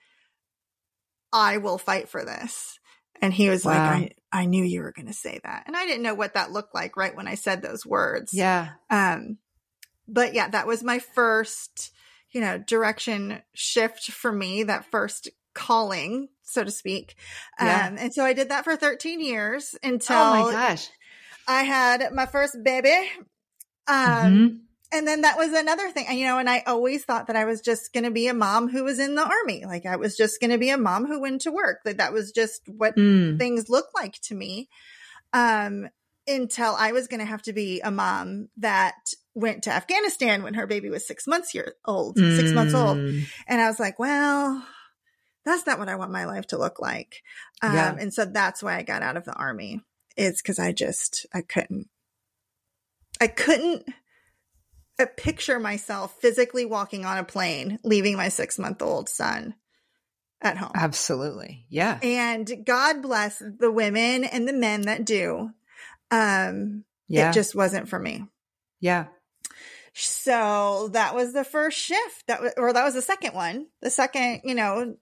I 1.32 1.58
will 1.58 1.78
fight 1.78 2.08
for 2.08 2.24
this. 2.24 2.78
And 3.22 3.32
he 3.32 3.48
was 3.48 3.64
wow. 3.64 3.72
like, 3.72 4.16
I, 4.32 4.40
I 4.40 4.44
knew 4.46 4.64
you 4.64 4.82
were 4.82 4.92
going 4.92 5.06
to 5.06 5.12
say 5.12 5.40
that. 5.44 5.64
And 5.66 5.76
I 5.76 5.86
didn't 5.86 6.02
know 6.02 6.14
what 6.14 6.34
that 6.34 6.50
looked 6.50 6.74
like 6.74 6.96
right 6.96 7.14
when 7.14 7.28
I 7.28 7.36
said 7.36 7.62
those 7.62 7.86
words. 7.86 8.32
Yeah. 8.34 8.70
Um, 8.90 9.38
but 10.08 10.34
yeah, 10.34 10.48
that 10.48 10.66
was 10.66 10.82
my 10.82 10.98
first, 10.98 11.92
you 12.30 12.40
know, 12.40 12.58
direction 12.58 13.40
shift 13.54 14.10
for 14.10 14.32
me, 14.32 14.64
that 14.64 14.90
first 14.90 15.28
calling, 15.54 16.28
so 16.42 16.64
to 16.64 16.70
speak. 16.70 17.16
Yeah. 17.60 17.88
Um, 17.88 17.96
and 17.98 18.12
so 18.12 18.24
I 18.24 18.32
did 18.32 18.50
that 18.50 18.64
for 18.64 18.76
13 18.76 19.20
years 19.20 19.74
until 19.82 20.16
oh 20.16 20.44
my 20.44 20.52
gosh. 20.52 20.88
I 21.46 21.62
had 21.62 22.12
my 22.12 22.26
first 22.26 22.56
baby. 22.62 23.08
Um, 23.86 23.96
mm-hmm. 23.96 24.56
and 24.92 25.06
then 25.06 25.22
that 25.22 25.36
was 25.36 25.52
another 25.52 25.90
thing, 25.90 26.06
you 26.18 26.26
know, 26.26 26.38
and 26.38 26.48
I 26.48 26.62
always 26.66 27.04
thought 27.04 27.26
that 27.26 27.36
I 27.36 27.44
was 27.44 27.60
just 27.60 27.92
going 27.92 28.04
to 28.04 28.10
be 28.10 28.28
a 28.28 28.34
mom 28.34 28.68
who 28.68 28.84
was 28.84 28.98
in 28.98 29.14
the 29.14 29.24
army. 29.24 29.64
Like 29.66 29.86
I 29.86 29.96
was 29.96 30.16
just 30.16 30.40
going 30.40 30.50
to 30.50 30.58
be 30.58 30.70
a 30.70 30.78
mom 30.78 31.06
who 31.06 31.20
went 31.20 31.42
to 31.42 31.52
work. 31.52 31.80
That 31.84 31.98
that 31.98 32.12
was 32.12 32.32
just 32.32 32.62
what 32.66 32.96
mm. 32.96 33.38
things 33.38 33.68
looked 33.68 33.94
like 33.94 34.20
to 34.22 34.34
me. 34.34 34.68
Um, 35.32 35.88
until 36.26 36.74
I 36.78 36.92
was 36.92 37.08
going 37.08 37.20
to 37.20 37.26
have 37.26 37.42
to 37.42 37.52
be 37.52 37.80
a 37.80 37.90
mom 37.90 38.48
that 38.56 38.94
went 39.34 39.64
to 39.64 39.70
Afghanistan 39.70 40.42
when 40.42 40.54
her 40.54 40.66
baby 40.66 40.90
was 40.90 41.06
six 41.06 41.26
months 41.26 41.54
year 41.54 41.74
old, 41.84 42.16
mm. 42.16 42.36
six 42.36 42.52
months 42.52 42.74
old. 42.74 42.98
Mm. 42.98 43.24
And 43.46 43.60
I 43.60 43.68
was 43.68 43.80
like, 43.80 43.98
well, 43.98 44.64
that's 45.44 45.66
not 45.66 45.78
what 45.78 45.88
I 45.88 45.96
want 45.96 46.12
my 46.12 46.24
life 46.24 46.46
to 46.48 46.58
look 46.58 46.80
like. 46.80 47.22
Um, 47.62 47.74
yeah. 47.74 47.96
and 47.98 48.14
so 48.14 48.24
that's 48.24 48.62
why 48.62 48.76
I 48.76 48.82
got 48.82 49.02
out 49.02 49.16
of 49.16 49.24
the 49.24 49.34
army 49.34 49.82
is 50.16 50.40
because 50.40 50.58
I 50.58 50.72
just, 50.72 51.26
I 51.34 51.42
couldn't, 51.42 51.88
I 53.20 53.26
couldn't 53.26 53.84
uh, 54.98 55.06
picture 55.16 55.58
myself 55.58 56.16
physically 56.20 56.64
walking 56.64 57.04
on 57.04 57.18
a 57.18 57.24
plane, 57.24 57.78
leaving 57.82 58.16
my 58.16 58.28
six 58.28 58.58
month 58.58 58.80
old 58.80 59.08
son 59.08 59.54
at 60.40 60.56
home. 60.56 60.72
Absolutely. 60.74 61.66
Yeah. 61.68 61.98
And 62.02 62.64
God 62.64 63.02
bless 63.02 63.38
the 63.40 63.72
women 63.72 64.24
and 64.24 64.46
the 64.46 64.52
men 64.52 64.82
that 64.82 65.04
do. 65.04 65.50
Um, 66.10 66.84
yeah. 67.08 67.30
It 67.30 67.34
just 67.34 67.54
wasn't 67.54 67.88
for 67.88 67.98
me. 67.98 68.24
Yeah. 68.80 69.06
So 69.94 70.88
that 70.92 71.14
was 71.14 71.32
the 71.32 71.44
first 71.44 71.78
shift 71.78 72.26
that 72.26 72.42
was, 72.42 72.52
or 72.56 72.72
that 72.72 72.84
was 72.84 72.94
the 72.94 73.02
second 73.02 73.34
one, 73.34 73.66
the 73.80 73.90
second, 73.90 74.40
you 74.44 74.54
know, 74.54 74.96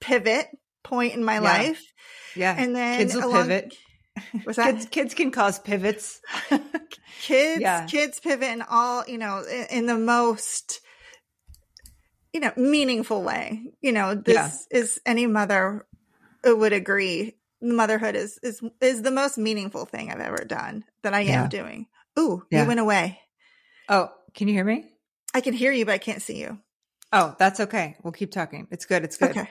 pivot 0.00 0.48
point 0.82 1.14
in 1.14 1.24
my 1.24 1.34
yeah. 1.34 1.40
life. 1.40 1.92
Yeah. 2.34 2.54
And 2.58 2.74
then 2.74 2.98
kids 2.98 3.14
will 3.14 3.26
along, 3.26 3.48
pivot. 3.48 3.76
Was 4.44 4.56
that 4.56 4.74
kids, 4.74 4.86
kids 4.86 5.14
can 5.14 5.30
cause 5.30 5.58
pivots. 5.58 6.20
kids, 7.20 7.60
yeah. 7.60 7.86
kids 7.86 8.18
pivot 8.18 8.48
in 8.48 8.62
all, 8.62 9.04
you 9.06 9.18
know, 9.18 9.44
in, 9.48 9.66
in, 9.70 9.86
the 9.86 9.96
most, 9.96 10.80
you 12.32 12.40
know, 12.40 12.52
meaningful 12.56 13.22
way. 13.22 13.62
You 13.80 13.92
know, 13.92 14.14
this 14.14 14.66
yeah. 14.70 14.78
is 14.78 15.00
any 15.06 15.26
mother 15.26 15.86
would 16.44 16.72
agree. 16.72 17.36
Motherhood 17.62 18.16
is, 18.16 18.38
is, 18.42 18.60
is 18.80 19.02
the 19.02 19.10
most 19.10 19.38
meaningful 19.38 19.84
thing 19.84 20.10
I've 20.10 20.20
ever 20.20 20.44
done 20.44 20.84
that 21.02 21.14
I 21.14 21.22
am 21.22 21.48
doing. 21.48 21.86
Ooh, 22.18 22.42
you 22.50 22.64
went 22.64 22.80
away. 22.80 23.20
Oh, 23.88 24.10
can 24.36 24.48
you 24.48 24.54
hear 24.54 24.64
me? 24.64 24.84
I 25.34 25.40
can 25.40 25.54
hear 25.54 25.72
you, 25.72 25.84
but 25.86 25.94
I 25.94 25.98
can't 25.98 26.22
see 26.22 26.38
you. 26.40 26.58
Oh, 27.12 27.34
that's 27.38 27.58
okay. 27.60 27.96
We'll 28.02 28.12
keep 28.12 28.30
talking. 28.30 28.68
It's 28.70 28.84
good. 28.84 29.02
It's 29.02 29.16
good. 29.16 29.30
Okay. 29.30 29.48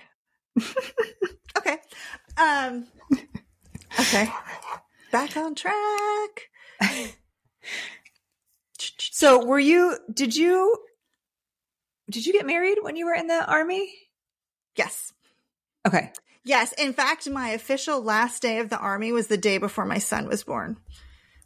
okay. 1.58 1.77
Um, 2.38 2.88
okay. 4.00 4.30
Back 5.12 5.36
on 5.36 5.56
track. 5.56 6.50
so 9.00 9.44
were 9.46 9.60
you, 9.60 9.98
did 10.13 10.36
you, 10.36 10.77
did 12.12 12.25
you 12.25 12.34
get 12.34 12.46
married 12.46 12.77
when 12.82 12.96
you 12.96 13.08
were 13.08 13.15
in 13.15 13.27
the 13.27 13.46
army? 13.51 13.92
Yes. 14.75 15.13
Okay. 15.88 16.12
Yes. 16.44 16.74
In 16.74 16.94
fact, 16.94 17.27
my 17.27 17.50
official 17.50 18.01
last 18.01 18.44
day 18.44 18.60
of 18.60 18.70
the 18.70 18.77
army 18.77 19.12
was 19.12 19.27
the 19.27 19.38
day 19.38 19.58
before 19.58 19.86
my 19.86 19.98
son 19.98 20.27
was 20.27 20.44
born. 20.44 20.77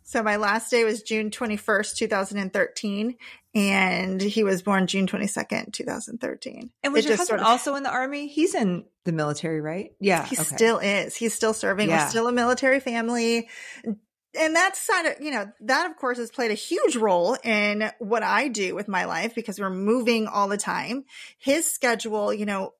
So 0.09 0.23
my 0.23 0.37
last 0.37 0.71
day 0.71 0.83
was 0.85 1.03
June 1.03 1.29
21st, 1.29 1.95
2013, 1.97 3.15
and 3.53 4.19
he 4.19 4.43
was 4.43 4.63
born 4.63 4.87
June 4.87 5.05
22nd, 5.05 5.71
2013. 5.71 6.71
And 6.81 6.93
was 6.93 7.05
it 7.05 7.09
your 7.09 7.17
husband 7.17 7.27
sort 7.27 7.41
of, 7.41 7.45
also 7.45 7.75
in 7.75 7.83
the 7.83 7.91
army? 7.91 8.27
He's 8.27 8.55
in 8.55 8.85
the 9.05 9.11
military, 9.11 9.61
right? 9.61 9.91
Yeah. 9.99 10.25
He 10.25 10.35
okay. 10.35 10.43
still 10.43 10.79
is. 10.79 11.15
He's 11.15 11.35
still 11.35 11.53
serving. 11.53 11.89
Yeah. 11.89 12.05
We're 12.05 12.09
still 12.09 12.27
a 12.27 12.31
military 12.31 12.79
family. 12.79 13.49
And 13.85 14.55
that's 14.55 14.79
side 14.79 15.05
of, 15.05 15.21
you 15.21 15.29
know, 15.29 15.51
that 15.61 15.91
of 15.91 15.95
course 15.97 16.17
has 16.17 16.31
played 16.31 16.49
a 16.49 16.55
huge 16.55 16.95
role 16.95 17.37
in 17.43 17.91
what 17.99 18.23
I 18.23 18.47
do 18.47 18.73
with 18.73 18.87
my 18.87 19.05
life 19.05 19.35
because 19.35 19.59
we're 19.59 19.69
moving 19.69 20.25
all 20.25 20.47
the 20.47 20.57
time. 20.57 21.05
His 21.37 21.69
schedule, 21.69 22.33
you 22.33 22.47
know, 22.47 22.73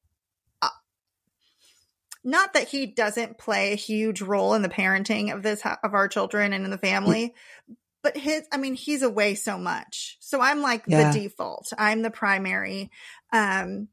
not 2.23 2.53
that 2.53 2.67
he 2.67 2.85
doesn't 2.85 3.37
play 3.37 3.71
a 3.71 3.77
huge 3.77 4.21
role 4.21 4.53
in 4.53 4.61
the 4.61 4.69
parenting 4.69 5.33
of 5.33 5.43
this 5.43 5.61
of 5.65 5.93
our 5.93 6.07
children 6.07 6.53
and 6.53 6.65
in 6.65 6.71
the 6.71 6.77
family 6.77 7.33
but 8.01 8.17
his 8.17 8.43
i 8.51 8.57
mean 8.57 8.73
he's 8.73 9.01
away 9.01 9.35
so 9.35 9.57
much. 9.57 10.17
So 10.19 10.41
i'm 10.41 10.61
like 10.61 10.83
yeah. 10.87 11.11
the 11.11 11.19
default. 11.19 11.71
I'm 11.77 12.01
the 12.01 12.11
primary. 12.11 12.91
Um 13.31 13.87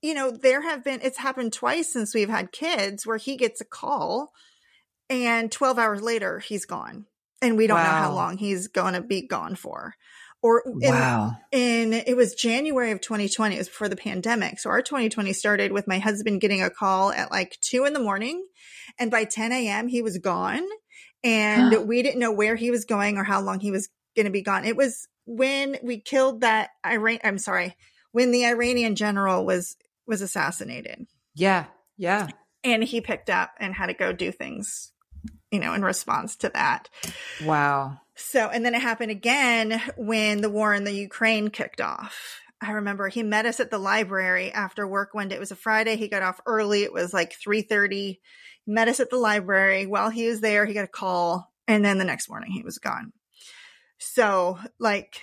you 0.00 0.14
know 0.14 0.30
there 0.30 0.62
have 0.62 0.84
been 0.84 1.00
it's 1.02 1.18
happened 1.18 1.52
twice 1.52 1.92
since 1.92 2.14
we've 2.14 2.28
had 2.28 2.52
kids 2.52 3.06
where 3.06 3.18
he 3.18 3.36
gets 3.36 3.60
a 3.60 3.66
call 3.66 4.32
and 5.08 5.52
12 5.52 5.78
hours 5.78 6.02
later 6.02 6.38
he's 6.38 6.64
gone. 6.64 7.06
And 7.40 7.56
we 7.56 7.66
don't 7.66 7.78
wow. 7.78 7.84
know 7.84 7.98
how 7.98 8.14
long 8.14 8.38
he's 8.38 8.68
going 8.68 8.94
to 8.94 9.00
be 9.00 9.26
gone 9.26 9.56
for 9.56 9.96
or 10.42 10.64
in, 10.66 10.90
wow. 10.90 11.36
in 11.52 11.92
it 11.92 12.16
was 12.16 12.34
January 12.34 12.90
of 12.90 13.00
2020. 13.00 13.54
It 13.54 13.58
was 13.58 13.68
before 13.68 13.88
the 13.88 13.96
pandemic. 13.96 14.58
So 14.58 14.70
our 14.70 14.82
2020 14.82 15.32
started 15.32 15.72
with 15.72 15.86
my 15.86 16.00
husband 16.00 16.40
getting 16.40 16.62
a 16.62 16.70
call 16.70 17.12
at 17.12 17.30
like 17.30 17.56
two 17.60 17.84
in 17.84 17.92
the 17.92 18.00
morning. 18.00 18.44
And 18.98 19.10
by 19.10 19.24
10 19.24 19.52
a.m. 19.52 19.88
he 19.88 20.02
was 20.02 20.18
gone 20.18 20.66
and 21.22 21.86
we 21.88 22.02
didn't 22.02 22.20
know 22.20 22.32
where 22.32 22.56
he 22.56 22.70
was 22.70 22.84
going 22.84 23.16
or 23.16 23.24
how 23.24 23.40
long 23.40 23.60
he 23.60 23.70
was 23.70 23.88
going 24.16 24.26
to 24.26 24.32
be 24.32 24.42
gone. 24.42 24.64
It 24.64 24.76
was 24.76 25.06
when 25.24 25.76
we 25.82 26.00
killed 26.00 26.40
that 26.40 26.70
Iran. 26.84 27.20
I'm 27.22 27.38
sorry, 27.38 27.76
when 28.10 28.32
the 28.32 28.46
Iranian 28.46 28.96
general 28.96 29.46
was, 29.46 29.76
was 30.06 30.22
assassinated. 30.22 31.06
Yeah. 31.34 31.66
Yeah. 31.96 32.28
And 32.64 32.82
he 32.82 33.00
picked 33.00 33.30
up 33.30 33.52
and 33.58 33.74
had 33.74 33.86
to 33.86 33.94
go 33.94 34.12
do 34.12 34.32
things, 34.32 34.92
you 35.50 35.60
know, 35.60 35.72
in 35.74 35.82
response 35.82 36.36
to 36.36 36.50
that. 36.50 36.88
Wow. 37.44 38.00
So, 38.14 38.48
and 38.48 38.64
then 38.64 38.74
it 38.74 38.82
happened 38.82 39.10
again 39.10 39.80
when 39.96 40.40
the 40.40 40.50
war 40.50 40.74
in 40.74 40.84
the 40.84 40.92
Ukraine 40.92 41.48
kicked 41.48 41.80
off. 41.80 42.40
I 42.60 42.72
remember 42.72 43.08
he 43.08 43.22
met 43.22 43.46
us 43.46 43.58
at 43.58 43.70
the 43.70 43.78
library 43.78 44.52
after 44.52 44.86
work 44.86 45.14
one 45.14 45.28
day. 45.28 45.36
It 45.36 45.40
was 45.40 45.50
a 45.50 45.56
Friday. 45.56 45.96
He 45.96 46.08
got 46.08 46.22
off 46.22 46.40
early. 46.46 46.84
It 46.84 46.92
was 46.92 47.12
like 47.12 47.34
3:30. 47.34 48.20
He 48.64 48.72
met 48.72 48.88
us 48.88 49.00
at 49.00 49.10
the 49.10 49.16
library. 49.16 49.86
While 49.86 50.10
he 50.10 50.28
was 50.28 50.40
there, 50.40 50.64
he 50.64 50.74
got 50.74 50.84
a 50.84 50.88
call 50.88 51.52
and 51.66 51.84
then 51.84 51.98
the 51.98 52.04
next 52.04 52.28
morning 52.28 52.52
he 52.52 52.62
was 52.62 52.78
gone. 52.78 53.12
So, 53.98 54.58
like 54.78 55.20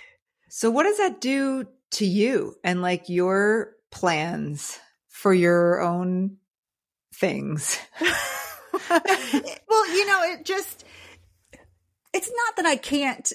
So 0.48 0.70
what 0.70 0.82
does 0.82 0.98
that 0.98 1.20
do 1.20 1.66
to 1.92 2.06
you 2.06 2.56
and 2.62 2.82
like 2.82 3.08
your 3.08 3.76
plans 3.90 4.78
for 5.08 5.32
your 5.32 5.80
own 5.80 6.36
things? 7.14 7.78
well, 8.90 9.88
you 9.94 10.06
know, 10.06 10.22
it 10.24 10.44
just 10.44 10.84
it's 12.12 12.30
not 12.30 12.56
that 12.56 12.66
I 12.66 12.76
can't 12.76 13.32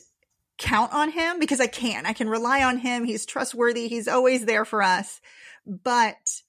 count 0.58 0.94
on 0.94 1.12
him 1.12 1.40
because 1.40 1.60
I 1.60 1.68
can. 1.68 2.06
I 2.06 2.14
can 2.14 2.30
rely 2.30 2.64
on 2.64 2.78
him. 2.78 3.06
He's 3.06 3.26
trustworthy. 3.26 3.88
He's 3.88 4.08
always 4.08 4.46
there 4.46 4.66
for 4.66 4.82
us. 4.82 5.22
But 5.66 6.42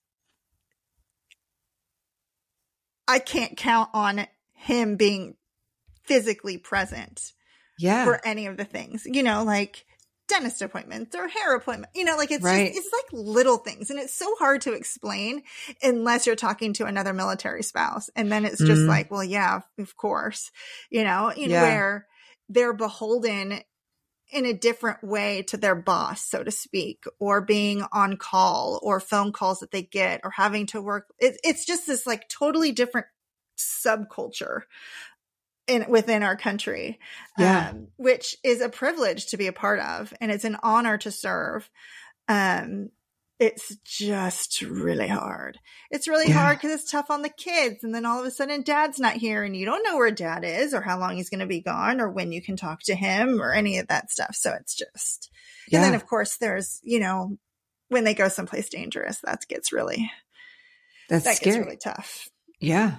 I 3.08 3.18
can't 3.18 3.56
count 3.56 3.90
on 3.94 4.26
him 4.52 4.96
being 4.96 5.36
physically 6.04 6.58
present 6.58 7.32
yeah. 7.78 8.04
for 8.04 8.24
any 8.24 8.46
of 8.46 8.56
the 8.56 8.64
things. 8.64 9.06
You 9.06 9.22
know, 9.22 9.44
like 9.44 9.86
dentist 10.28 10.60
appointments 10.60 11.14
or 11.14 11.28
hair 11.28 11.54
appointment. 11.54 11.92
You 11.94 12.04
know, 12.04 12.16
like 12.16 12.30
it's 12.30 12.44
right. 12.44 12.72
just, 12.72 12.78
it's 12.78 12.92
like 12.92 13.20
little 13.24 13.58
things 13.58 13.90
and 13.90 13.98
it's 13.98 14.14
so 14.14 14.34
hard 14.38 14.60
to 14.62 14.72
explain 14.72 15.42
unless 15.82 16.26
you're 16.26 16.36
talking 16.36 16.72
to 16.74 16.86
another 16.86 17.12
military 17.12 17.62
spouse. 17.62 18.10
And 18.16 18.30
then 18.30 18.44
it's 18.44 18.62
just 18.62 18.82
mm. 18.82 18.88
like, 18.88 19.10
well, 19.10 19.24
yeah, 19.24 19.60
of 19.78 19.96
course, 19.96 20.50
you 20.90 21.04
know, 21.04 21.32
you 21.36 21.48
yeah. 21.48 21.62
where 21.62 22.06
they're 22.48 22.72
beholden 22.72 23.60
in 24.32 24.44
a 24.44 24.52
different 24.52 25.04
way 25.04 25.42
to 25.42 25.56
their 25.56 25.74
boss, 25.74 26.24
so 26.24 26.42
to 26.42 26.50
speak, 26.50 27.04
or 27.18 27.40
being 27.40 27.84
on 27.92 28.16
call 28.16 28.80
or 28.82 28.98
phone 28.98 29.32
calls 29.32 29.60
that 29.60 29.70
they 29.70 29.82
get 29.82 30.20
or 30.24 30.30
having 30.30 30.66
to 30.66 30.82
work. 30.82 31.06
It, 31.18 31.38
it's 31.44 31.64
just 31.64 31.86
this 31.86 32.06
like 32.06 32.28
totally 32.28 32.72
different 32.72 33.06
subculture 33.56 34.62
in 35.66 35.86
within 35.88 36.22
our 36.22 36.36
country, 36.36 36.98
yeah. 37.38 37.70
um, 37.70 37.88
which 37.96 38.36
is 38.44 38.60
a 38.60 38.68
privilege 38.68 39.26
to 39.26 39.36
be 39.36 39.46
a 39.46 39.52
part 39.52 39.80
of, 39.80 40.12
and 40.20 40.30
it's 40.30 40.44
an 40.44 40.56
honor 40.62 40.98
to 40.98 41.10
serve. 41.10 41.70
Um, 42.28 42.90
it's 43.38 43.76
just 43.84 44.62
really 44.62 45.08
hard. 45.08 45.58
It's 45.90 46.08
really 46.08 46.28
yeah. 46.28 46.42
hard 46.42 46.56
because 46.58 46.72
it's 46.72 46.90
tough 46.90 47.10
on 47.10 47.22
the 47.22 47.28
kids. 47.28 47.84
And 47.84 47.94
then 47.94 48.06
all 48.06 48.20
of 48.20 48.26
a 48.26 48.30
sudden, 48.30 48.62
dad's 48.62 48.98
not 48.98 49.14
here, 49.14 49.42
and 49.42 49.54
you 49.54 49.66
don't 49.66 49.82
know 49.82 49.96
where 49.96 50.10
dad 50.10 50.44
is, 50.44 50.72
or 50.72 50.80
how 50.80 50.98
long 50.98 51.16
he's 51.16 51.28
going 51.28 51.40
to 51.40 51.46
be 51.46 51.60
gone, 51.60 52.00
or 52.00 52.08
when 52.10 52.32
you 52.32 52.40
can 52.40 52.56
talk 52.56 52.80
to 52.84 52.94
him, 52.94 53.40
or 53.40 53.52
any 53.52 53.78
of 53.78 53.88
that 53.88 54.10
stuff. 54.10 54.34
So 54.34 54.54
it's 54.58 54.74
just, 54.74 55.30
yeah. 55.68 55.78
and 55.78 55.84
then 55.84 55.94
of 55.94 56.06
course, 56.06 56.38
there's, 56.38 56.80
you 56.82 56.98
know, 56.98 57.36
when 57.88 58.04
they 58.04 58.14
go 58.14 58.28
someplace 58.28 58.68
dangerous, 58.68 59.18
that 59.24 59.46
gets 59.48 59.72
really, 59.72 60.10
that's 61.08 61.24
that 61.24 61.36
scary. 61.36 61.56
gets 61.56 61.64
really 61.64 61.76
tough. 61.76 62.28
Yeah. 62.58 62.96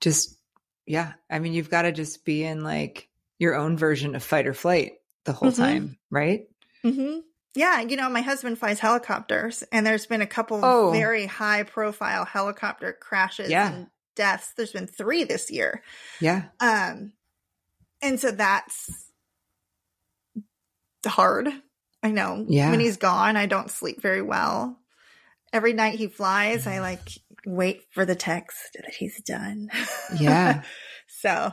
Just, 0.00 0.38
yeah. 0.86 1.12
I 1.28 1.40
mean, 1.40 1.52
you've 1.52 1.70
got 1.70 1.82
to 1.82 1.92
just 1.92 2.24
be 2.24 2.44
in 2.44 2.62
like 2.62 3.08
your 3.38 3.56
own 3.56 3.76
version 3.76 4.14
of 4.14 4.22
fight 4.22 4.46
or 4.46 4.54
flight 4.54 4.92
the 5.24 5.32
whole 5.32 5.50
mm-hmm. 5.50 5.62
time, 5.62 5.98
right? 6.10 6.46
Mm-hmm. 6.84 7.18
Yeah, 7.54 7.80
you 7.80 7.96
know, 7.96 8.08
my 8.08 8.20
husband 8.20 8.58
flies 8.58 8.78
helicopters, 8.78 9.64
and 9.72 9.84
there's 9.84 10.06
been 10.06 10.22
a 10.22 10.26
couple 10.26 10.64
oh. 10.64 10.92
very 10.92 11.26
high 11.26 11.64
profile 11.64 12.24
helicopter 12.24 12.96
crashes 12.98 13.50
yeah. 13.50 13.72
and 13.72 13.86
deaths. 14.14 14.52
There's 14.56 14.72
been 14.72 14.86
three 14.86 15.24
this 15.24 15.50
year. 15.50 15.82
Yeah. 16.20 16.44
Um, 16.60 17.12
and 18.00 18.20
so 18.20 18.30
that's 18.30 19.10
hard. 21.06 21.48
I 22.02 22.10
know. 22.12 22.44
Yeah. 22.48 22.70
When 22.70 22.80
he's 22.80 22.96
gone, 22.96 23.36
I 23.36 23.46
don't 23.46 23.70
sleep 23.70 24.00
very 24.00 24.22
well. 24.22 24.78
Every 25.52 25.72
night 25.72 25.98
he 25.98 26.06
flies, 26.06 26.66
I 26.66 26.78
like 26.78 27.00
wait 27.44 27.82
for 27.90 28.04
the 28.04 28.14
text 28.14 28.56
that 28.74 28.94
he's 28.94 29.20
done. 29.22 29.70
Yeah. 30.18 30.62
So 31.12 31.52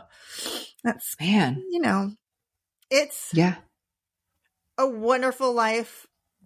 that's 0.84 1.16
man, 1.20 1.62
you 1.72 1.82
know, 1.82 2.12
it's 2.90 3.32
yeah, 3.34 3.56
a 4.78 4.88
wonderful 4.88 5.54
life. 5.54 6.06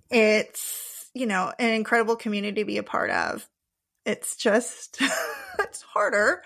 It's, 0.10 1.10
you 1.14 1.26
know, 1.26 1.52
an 1.58 1.74
incredible 1.74 2.16
community 2.16 2.62
to 2.62 2.66
be 2.66 2.78
a 2.78 2.84
part 2.84 3.10
of. 3.10 3.48
It's 4.06 4.36
just, 4.36 5.02
it's 5.60 5.82
harder, 5.82 6.42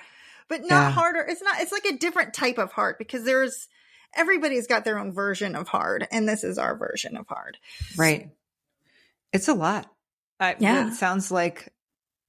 but 0.48 0.62
not 0.62 0.70
yeah. 0.70 0.92
harder. 0.92 1.26
It's 1.28 1.42
not, 1.42 1.60
it's 1.60 1.72
like 1.72 1.86
a 1.86 1.98
different 1.98 2.34
type 2.34 2.58
of 2.58 2.72
hard 2.72 2.98
because 2.98 3.24
there's, 3.24 3.68
everybody's 4.16 4.68
got 4.68 4.86
their 4.86 5.00
own 5.00 5.14
version 5.14 5.56
of 5.56 5.68
hard 5.68 6.08
and 6.12 6.28
this 6.28 6.44
is 6.44 6.58
our 6.58 6.78
version 6.78 7.18
of 7.18 7.28
hard. 7.28 7.58
Right. 7.98 8.30
It's 9.34 9.48
a 9.48 9.54
lot. 9.54 9.90
I, 10.40 10.56
yeah. 10.60 10.88
It 10.88 10.94
sounds 10.94 11.32
like 11.32 11.72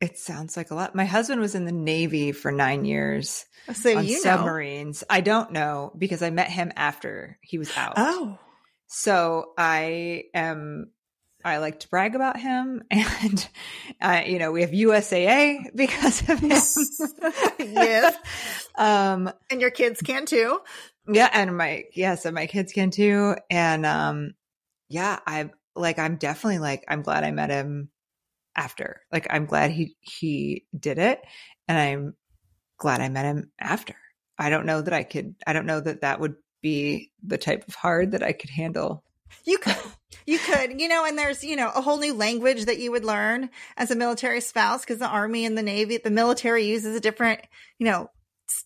it 0.00 0.18
sounds 0.18 0.56
like 0.56 0.70
a 0.70 0.75
lot. 0.75 0.94
My 0.94 1.06
husband 1.06 1.40
was 1.40 1.54
in 1.54 1.64
the 1.64 1.72
Navy 1.72 2.32
for 2.32 2.52
nine 2.52 2.84
years 2.84 3.46
so 3.72 3.98
on 3.98 4.06
submarines. 4.06 5.02
Know. 5.02 5.06
I 5.16 5.20
don't 5.20 5.52
know 5.52 5.92
because 5.96 6.22
I 6.22 6.30
met 6.30 6.50
him 6.50 6.72
after 6.76 7.38
he 7.40 7.58
was 7.58 7.75
out. 7.76 7.94
Oh. 7.96 8.38
So 8.87 9.52
I 9.59 10.25
am 10.35 10.90
I 11.45 11.59
like 11.59 11.78
to 11.81 11.88
brag 11.88 12.16
about 12.16 12.38
him, 12.38 12.83
and 12.90 13.49
uh, 14.00 14.23
you 14.26 14.38
know 14.38 14.50
we 14.50 14.62
have 14.62 14.71
USAA 14.71 15.66
because 15.75 16.28
of 16.28 16.40
him. 16.40 16.50
yes, 16.50 18.16
um, 18.76 19.31
and 19.50 19.61
your 19.61 19.71
kids 19.71 20.00
can 20.02 20.26
too. 20.26 20.61
Yeah, 21.09 21.31
and 21.33 21.57
my 21.57 21.85
yes, 21.95 22.25
and 22.25 22.35
my 22.35 22.47
kids 22.47 22.73
can 22.73 22.90
too. 22.90 23.37
And 23.49 23.87
um, 23.87 24.35
yeah, 24.88 25.21
I'm 25.26 25.52
like 25.76 25.99
I'm 25.99 26.16
definitely 26.16 26.59
like 26.59 26.85
I'm 26.88 27.02
glad 27.02 27.23
I 27.23 27.31
met 27.31 27.50
him 27.50 27.90
after. 28.57 29.02
Like 29.12 29.28
I'm 29.31 29.47
glad 29.47 29.71
he 29.71 29.97
he 30.00 30.64
did 30.78 30.99
it, 30.99 31.21
and 31.69 31.78
I'm 31.78 32.14
glad 32.78 33.00
I 33.00 33.09
met 33.09 33.25
him 33.25 33.52
after. 33.61 33.95
I 34.38 34.50
don't 34.50 34.66
know 34.66 34.83
that 34.83 34.93
I 34.93 35.05
could. 35.05 35.37
I 35.47 35.52
don't 35.52 35.66
know 35.66 35.81
that 35.81 36.00
that 36.00 36.19
would 36.19 36.35
be 36.66 37.12
the 37.23 37.38
type 37.38 37.64
of 37.68 37.76
hard 37.76 38.11
that 38.11 38.23
I 38.25 38.32
could 38.32 38.50
handle. 38.50 39.04
You 39.44 39.58
could, 39.58 39.76
you 40.26 40.38
could, 40.38 40.80
you 40.80 40.88
know, 40.88 41.04
and 41.04 41.16
there's, 41.16 41.44
you 41.44 41.54
know, 41.54 41.70
a 41.73 41.80
whole 41.80 41.99
new 41.99 42.12
language 42.12 42.64
that 42.64 42.80
you 42.80 42.90
would 42.90 43.04
learn 43.04 43.50
as 43.76 43.92
a 43.92 43.94
military 43.94 44.40
spouse 44.40 44.80
because 44.80 44.99
the 44.99 45.06
army 45.06 45.44
and 45.46 45.56
the 45.56 45.62
navy, 45.62 45.99
the 45.99 46.11
military 46.11 46.66
uses 46.66 46.96
a 46.96 47.00
different, 47.00 47.40
you 47.78 47.87
know, 47.87 48.11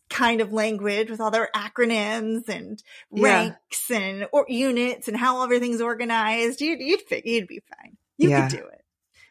kind 0.08 0.40
of 0.40 0.52
language 0.52 1.10
with 1.10 1.20
all 1.20 1.30
their 1.30 1.50
acronyms 1.54 2.48
and 2.48 2.82
ranks 3.10 3.90
yeah. 3.90 3.98
and 3.98 4.28
or 4.32 4.46
units 4.48 5.08
and 5.08 5.16
how 5.16 5.44
everything's 5.44 5.82
organized. 5.82 6.62
You'd, 6.62 6.80
you'd, 6.80 7.02
you'd 7.24 7.48
be 7.48 7.60
fine. 7.68 7.98
You 8.16 8.30
yeah. 8.30 8.48
could 8.48 8.58
do 8.58 8.64
it. 8.64 8.84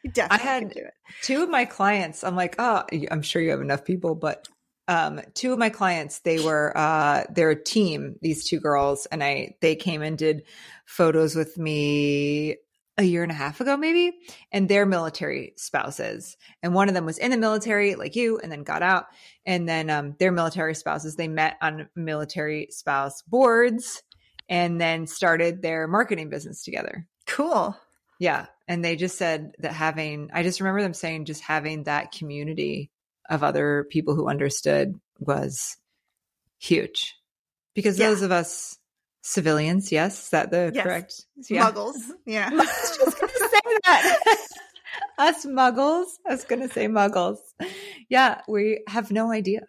You 0.04 0.12
definitely 0.12 0.48
I 0.48 0.52
had 0.52 0.70
do 0.70 0.80
it. 0.80 0.94
Two 1.24 1.42
of 1.44 1.50
my 1.50 1.66
clients, 1.66 2.24
I'm 2.24 2.36
like, 2.36 2.56
oh, 2.60 2.84
I'm 3.10 3.24
sure 3.24 3.42
you 3.42 3.50
have 3.50 3.62
enough 3.62 3.84
people, 3.84 4.14
but 4.14 4.48
um, 4.90 5.22
two 5.36 5.54
of 5.54 5.60
my 5.60 5.70
clients, 5.70 6.20
they 6.20 6.44
were 6.44 6.76
uh, 6.76 7.24
they're 7.30 7.54
team, 7.54 8.16
these 8.22 8.50
two 8.50 8.60
girls, 8.60 9.06
and 9.06 9.24
I 9.24 9.56
they 9.62 9.76
came 9.76 10.02
and 10.02 10.18
did 10.18 10.44
photos 10.86 11.36
with 11.36 11.58
me 11.60 12.58
a 12.98 13.04
year 13.04 13.22
and 13.22 13.32
a 13.32 13.36
half 13.36 13.62
ago, 13.62 13.78
maybe, 13.78 14.18
and 14.52 14.68
they're 14.68 14.88
military 14.88 15.54
spouses. 15.58 16.36
And 16.64 16.74
one 16.74 16.90
of 16.90 16.96
them 16.96 17.06
was 17.06 17.20
in 17.20 17.30
the 17.30 17.38
military, 17.38 17.94
like 17.96 18.16
you, 18.16 18.40
and 18.40 18.52
then 18.52 18.64
got 18.64 18.82
out. 18.82 19.06
And 19.46 19.70
then 19.70 19.92
um, 19.92 20.16
they're 20.20 20.32
military 20.32 20.74
spouses. 20.74 21.16
They 21.16 21.30
met 21.30 21.58
on 21.62 21.88
military 21.96 22.68
spouse 22.72 23.22
boards 23.22 24.04
and 24.50 24.82
then 24.82 25.08
started 25.08 25.62
their 25.62 25.88
marketing 25.88 26.30
business 26.30 26.64
together. 26.64 27.08
Cool. 27.26 27.78
Yeah. 28.20 28.48
And 28.68 28.84
they 28.84 28.98
just 28.98 29.18
said 29.18 29.54
that 29.60 29.72
having, 29.72 30.32
I 30.34 30.44
just 30.44 30.60
remember 30.60 30.82
them 30.82 30.94
saying 30.94 31.26
just 31.26 31.42
having 31.42 31.84
that 31.84 32.12
community 32.12 32.92
of 33.30 33.44
other 33.44 33.86
people 33.90 34.16
who 34.16 34.28
understood 34.28 35.00
was 35.20 35.78
huge. 36.58 37.16
Because 37.76 38.00
yeah. 38.00 38.10
those 38.10 38.22
of 38.22 38.32
us 38.32 38.78
civilians, 39.22 39.92
yes, 39.92 40.24
is 40.24 40.30
that 40.30 40.52
the 40.52 40.72
yes. 40.74 40.84
correct? 40.84 41.26
Yeah. 41.50 41.72
Muggles. 41.72 41.98
Yeah. 42.26 42.50
I 42.52 42.56
was 42.56 42.98
just 42.98 43.20
going 43.20 43.34
to 43.34 43.50
say 43.50 43.78
that. 43.86 44.20
us 45.18 45.46
muggles. 45.46 46.08
I 46.28 46.32
was 46.32 46.46
going 46.46 46.62
to 46.62 46.74
say 46.74 46.88
muggles. 46.88 47.38
Yeah, 48.10 48.42
we 48.48 48.84
have 48.88 49.12
no 49.12 49.32
idea. 49.32 49.62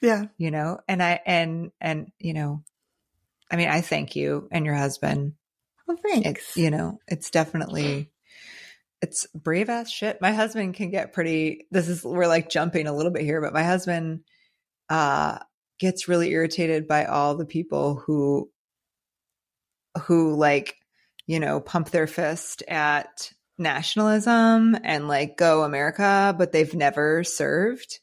Yeah. 0.00 0.26
You 0.38 0.50
know, 0.50 0.80
and 0.88 1.02
I, 1.02 1.20
and, 1.24 1.70
and, 1.80 2.10
you 2.18 2.34
know, 2.34 2.62
I 3.50 3.56
mean, 3.56 3.68
I 3.68 3.80
thank 3.80 4.16
you 4.16 4.48
and 4.50 4.64
your 4.64 4.74
husband. 4.74 5.34
Well, 5.86 5.98
thanks. 5.98 6.28
It's, 6.28 6.56
you 6.56 6.70
know, 6.70 6.98
it's 7.06 7.30
definitely, 7.30 8.10
it's 9.04 9.26
brave 9.34 9.68
ass 9.68 9.90
shit. 9.90 10.20
My 10.20 10.32
husband 10.32 10.74
can 10.74 10.90
get 10.90 11.12
pretty, 11.12 11.66
this 11.70 11.88
is, 11.88 12.02
we're 12.02 12.26
like 12.26 12.50
jumping 12.50 12.86
a 12.86 12.92
little 12.92 13.12
bit 13.12 13.22
here, 13.22 13.40
but 13.40 13.52
my 13.52 13.64
husband, 13.64 14.20
uh, 14.88 15.38
gets 15.80 16.08
really 16.08 16.30
irritated 16.30 16.86
by 16.86 17.04
all 17.04 17.36
the 17.36 17.44
people 17.44 17.96
who 17.96 18.48
who 20.02 20.34
like 20.34 20.76
you 21.26 21.40
know 21.40 21.60
pump 21.60 21.90
their 21.90 22.06
fist 22.06 22.62
at 22.68 23.32
nationalism 23.58 24.76
and 24.84 25.08
like 25.08 25.36
go 25.36 25.64
America, 25.64 26.34
but 26.36 26.52
they've 26.52 26.74
never 26.74 27.24
served. 27.24 27.98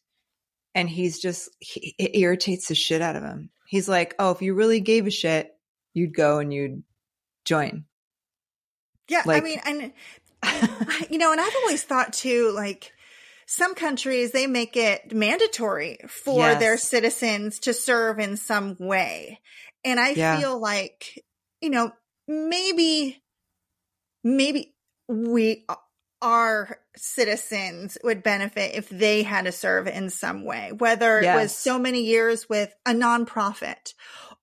And 0.74 0.90
he's 0.90 1.20
just, 1.20 1.50
he, 1.60 1.96
it 1.98 2.18
irritates 2.18 2.68
the 2.68 2.76
shit 2.76 3.02
out 3.02 3.16
of 3.16 3.24
him. 3.24 3.50
He's 3.68 3.90
like, 3.90 4.16
oh, 4.20 4.32
if 4.32 4.42
you 4.42 4.54
really 4.54 4.80
gave 4.80 5.08
a 5.08 5.12
shit, 5.12 5.52
you'd 5.94 6.16
go 6.16 6.40
and 6.40 6.54
you'd 6.54 6.84
join. 7.46 7.86
Yeah. 9.10 9.24
Like, 9.26 9.44
I 9.44 9.46
mean, 9.46 9.60
and, 9.66 9.94
you 11.10 11.18
know, 11.18 11.32
and 11.32 11.42
I've 11.42 11.56
always 11.64 11.84
thought 11.84 12.14
too, 12.14 12.52
like, 12.56 12.92
some 13.46 13.76
countries 13.76 14.32
they 14.32 14.48
make 14.48 14.78
it 14.78 15.14
mandatory 15.14 16.00
for 16.08 16.40
yes. 16.40 16.60
their 16.60 16.78
citizens 16.78 17.60
to 17.60 17.74
serve 17.74 18.20
in 18.20 18.38
some 18.38 18.78
way. 18.80 19.42
And 19.84 20.00
I 20.00 20.12
yeah. 20.12 20.40
feel 20.40 20.60
like 20.60 21.24
you 21.62 21.70
know, 21.70 21.92
maybe, 22.28 23.22
maybe 24.24 24.74
we, 25.08 25.66
our 26.22 26.80
citizens 26.96 27.98
would 28.04 28.24
benefit 28.24 28.76
if 28.76 28.90
they 28.90 29.24
had 29.24 29.46
to 29.46 29.52
serve 29.52 29.88
in 29.88 30.10
some 30.10 30.44
way, 30.44 30.72
whether 30.72 31.22
yes. 31.22 31.36
it 31.36 31.42
was 31.42 31.56
so 31.56 31.80
many 31.80 32.04
years 32.04 32.50
with 32.50 32.74
a 32.86 32.92
nonprofit 32.92 33.94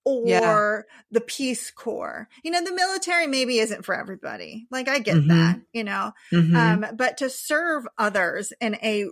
or 0.08 0.86
yeah. 0.86 0.94
the 1.10 1.20
Peace 1.20 1.70
Corps. 1.70 2.28
You 2.42 2.50
know, 2.50 2.64
the 2.64 2.74
military 2.74 3.26
maybe 3.26 3.58
isn't 3.58 3.84
for 3.84 3.94
everybody. 3.94 4.66
Like 4.70 4.88
I 4.88 4.98
get 4.98 5.16
mm-hmm. 5.16 5.28
that, 5.28 5.60
you 5.72 5.84
know, 5.84 6.12
mm-hmm. 6.32 6.56
um, 6.56 6.86
but 6.96 7.18
to 7.18 7.30
serve 7.30 7.86
others 7.98 8.52
in 8.60 8.76
a 8.76 9.06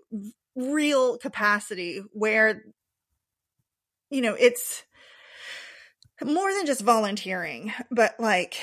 real 0.55 1.19
capacity 1.19 2.03
where, 2.13 2.65
you 4.11 4.23
know, 4.23 4.35
it's, 4.39 4.85
more 6.25 6.51
than 6.51 6.65
just 6.65 6.81
volunteering, 6.81 7.75
but 7.91 8.19
like 8.19 8.57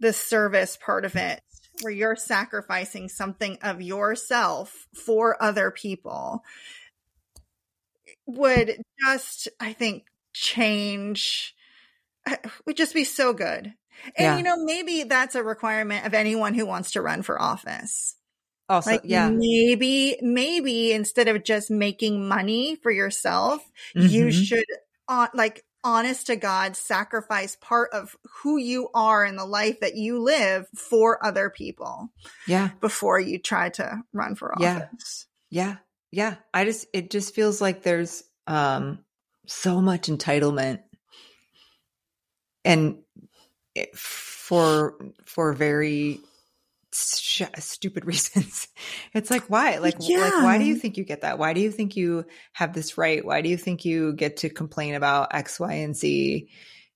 the 0.00 0.12
service 0.12 0.78
part 0.82 1.04
of 1.04 1.16
it 1.16 1.42
where 1.82 1.92
you're 1.92 2.16
sacrificing 2.16 3.08
something 3.08 3.58
of 3.62 3.82
yourself 3.82 4.86
for 4.94 5.40
other 5.42 5.70
people 5.70 6.42
would 8.26 8.80
just, 9.04 9.48
I 9.60 9.74
think, 9.74 10.04
change, 10.32 11.54
would 12.66 12.76
just 12.76 12.94
be 12.94 13.04
so 13.04 13.32
good. 13.32 13.74
And, 14.16 14.24
yeah. 14.24 14.36
you 14.36 14.42
know, 14.42 14.56
maybe 14.56 15.04
that's 15.04 15.34
a 15.34 15.42
requirement 15.42 16.06
of 16.06 16.14
anyone 16.14 16.54
who 16.54 16.66
wants 16.66 16.92
to 16.92 17.02
run 17.02 17.22
for 17.22 17.40
office. 17.40 18.14
Also, 18.68 18.92
like 18.92 19.00
yeah. 19.04 19.30
Maybe, 19.30 20.18
maybe 20.20 20.92
instead 20.92 21.28
of 21.28 21.42
just 21.42 21.70
making 21.70 22.28
money 22.28 22.76
for 22.76 22.90
yourself, 22.90 23.62
mm-hmm. 23.96 24.06
you 24.06 24.30
should, 24.30 24.64
uh, 25.08 25.28
like, 25.34 25.64
honest 25.84 26.26
to 26.26 26.36
God 26.36 26.76
sacrifice 26.76 27.56
part 27.56 27.90
of 27.92 28.16
who 28.42 28.58
you 28.58 28.88
are 28.94 29.24
in 29.24 29.36
the 29.36 29.46
life 29.46 29.80
that 29.80 29.94
you 29.96 30.20
live 30.20 30.66
for 30.74 31.24
other 31.24 31.50
people. 31.50 32.08
Yeah. 32.46 32.70
Before 32.80 33.18
you 33.18 33.38
try 33.38 33.70
to 33.70 34.02
run 34.12 34.34
for 34.34 34.52
office. 34.54 35.26
Yeah. 35.50 35.76
Yeah. 36.10 36.34
I 36.52 36.64
just, 36.64 36.88
it 36.92 37.10
just 37.10 37.34
feels 37.34 37.60
like 37.60 37.82
there's 37.82 38.24
um, 38.46 38.98
so 39.46 39.80
much 39.80 40.08
entitlement 40.08 40.80
and 42.68 42.98
for, 43.94 44.94
for 45.24 45.52
very 45.54 46.20
sh- 46.92 47.42
stupid 47.58 48.04
reasons. 48.06 48.68
It's 49.14 49.30
like 49.30 49.44
why? 49.44 49.78
Like 49.78 49.96
yeah. 50.00 50.18
like 50.18 50.42
why 50.44 50.58
do 50.58 50.64
you 50.64 50.76
think 50.76 50.96
you 50.96 51.04
get 51.04 51.22
that? 51.22 51.38
Why 51.38 51.54
do 51.54 51.60
you 51.60 51.70
think 51.70 51.96
you 51.96 52.26
have 52.52 52.74
this 52.74 52.98
right? 52.98 53.24
Why 53.24 53.40
do 53.40 53.48
you 53.48 53.56
think 53.56 53.84
you 53.84 54.12
get 54.12 54.38
to 54.38 54.50
complain 54.50 54.94
about 54.94 55.34
X, 55.34 55.58
Y, 55.58 55.72
and 55.72 55.96
Z? 55.96 56.48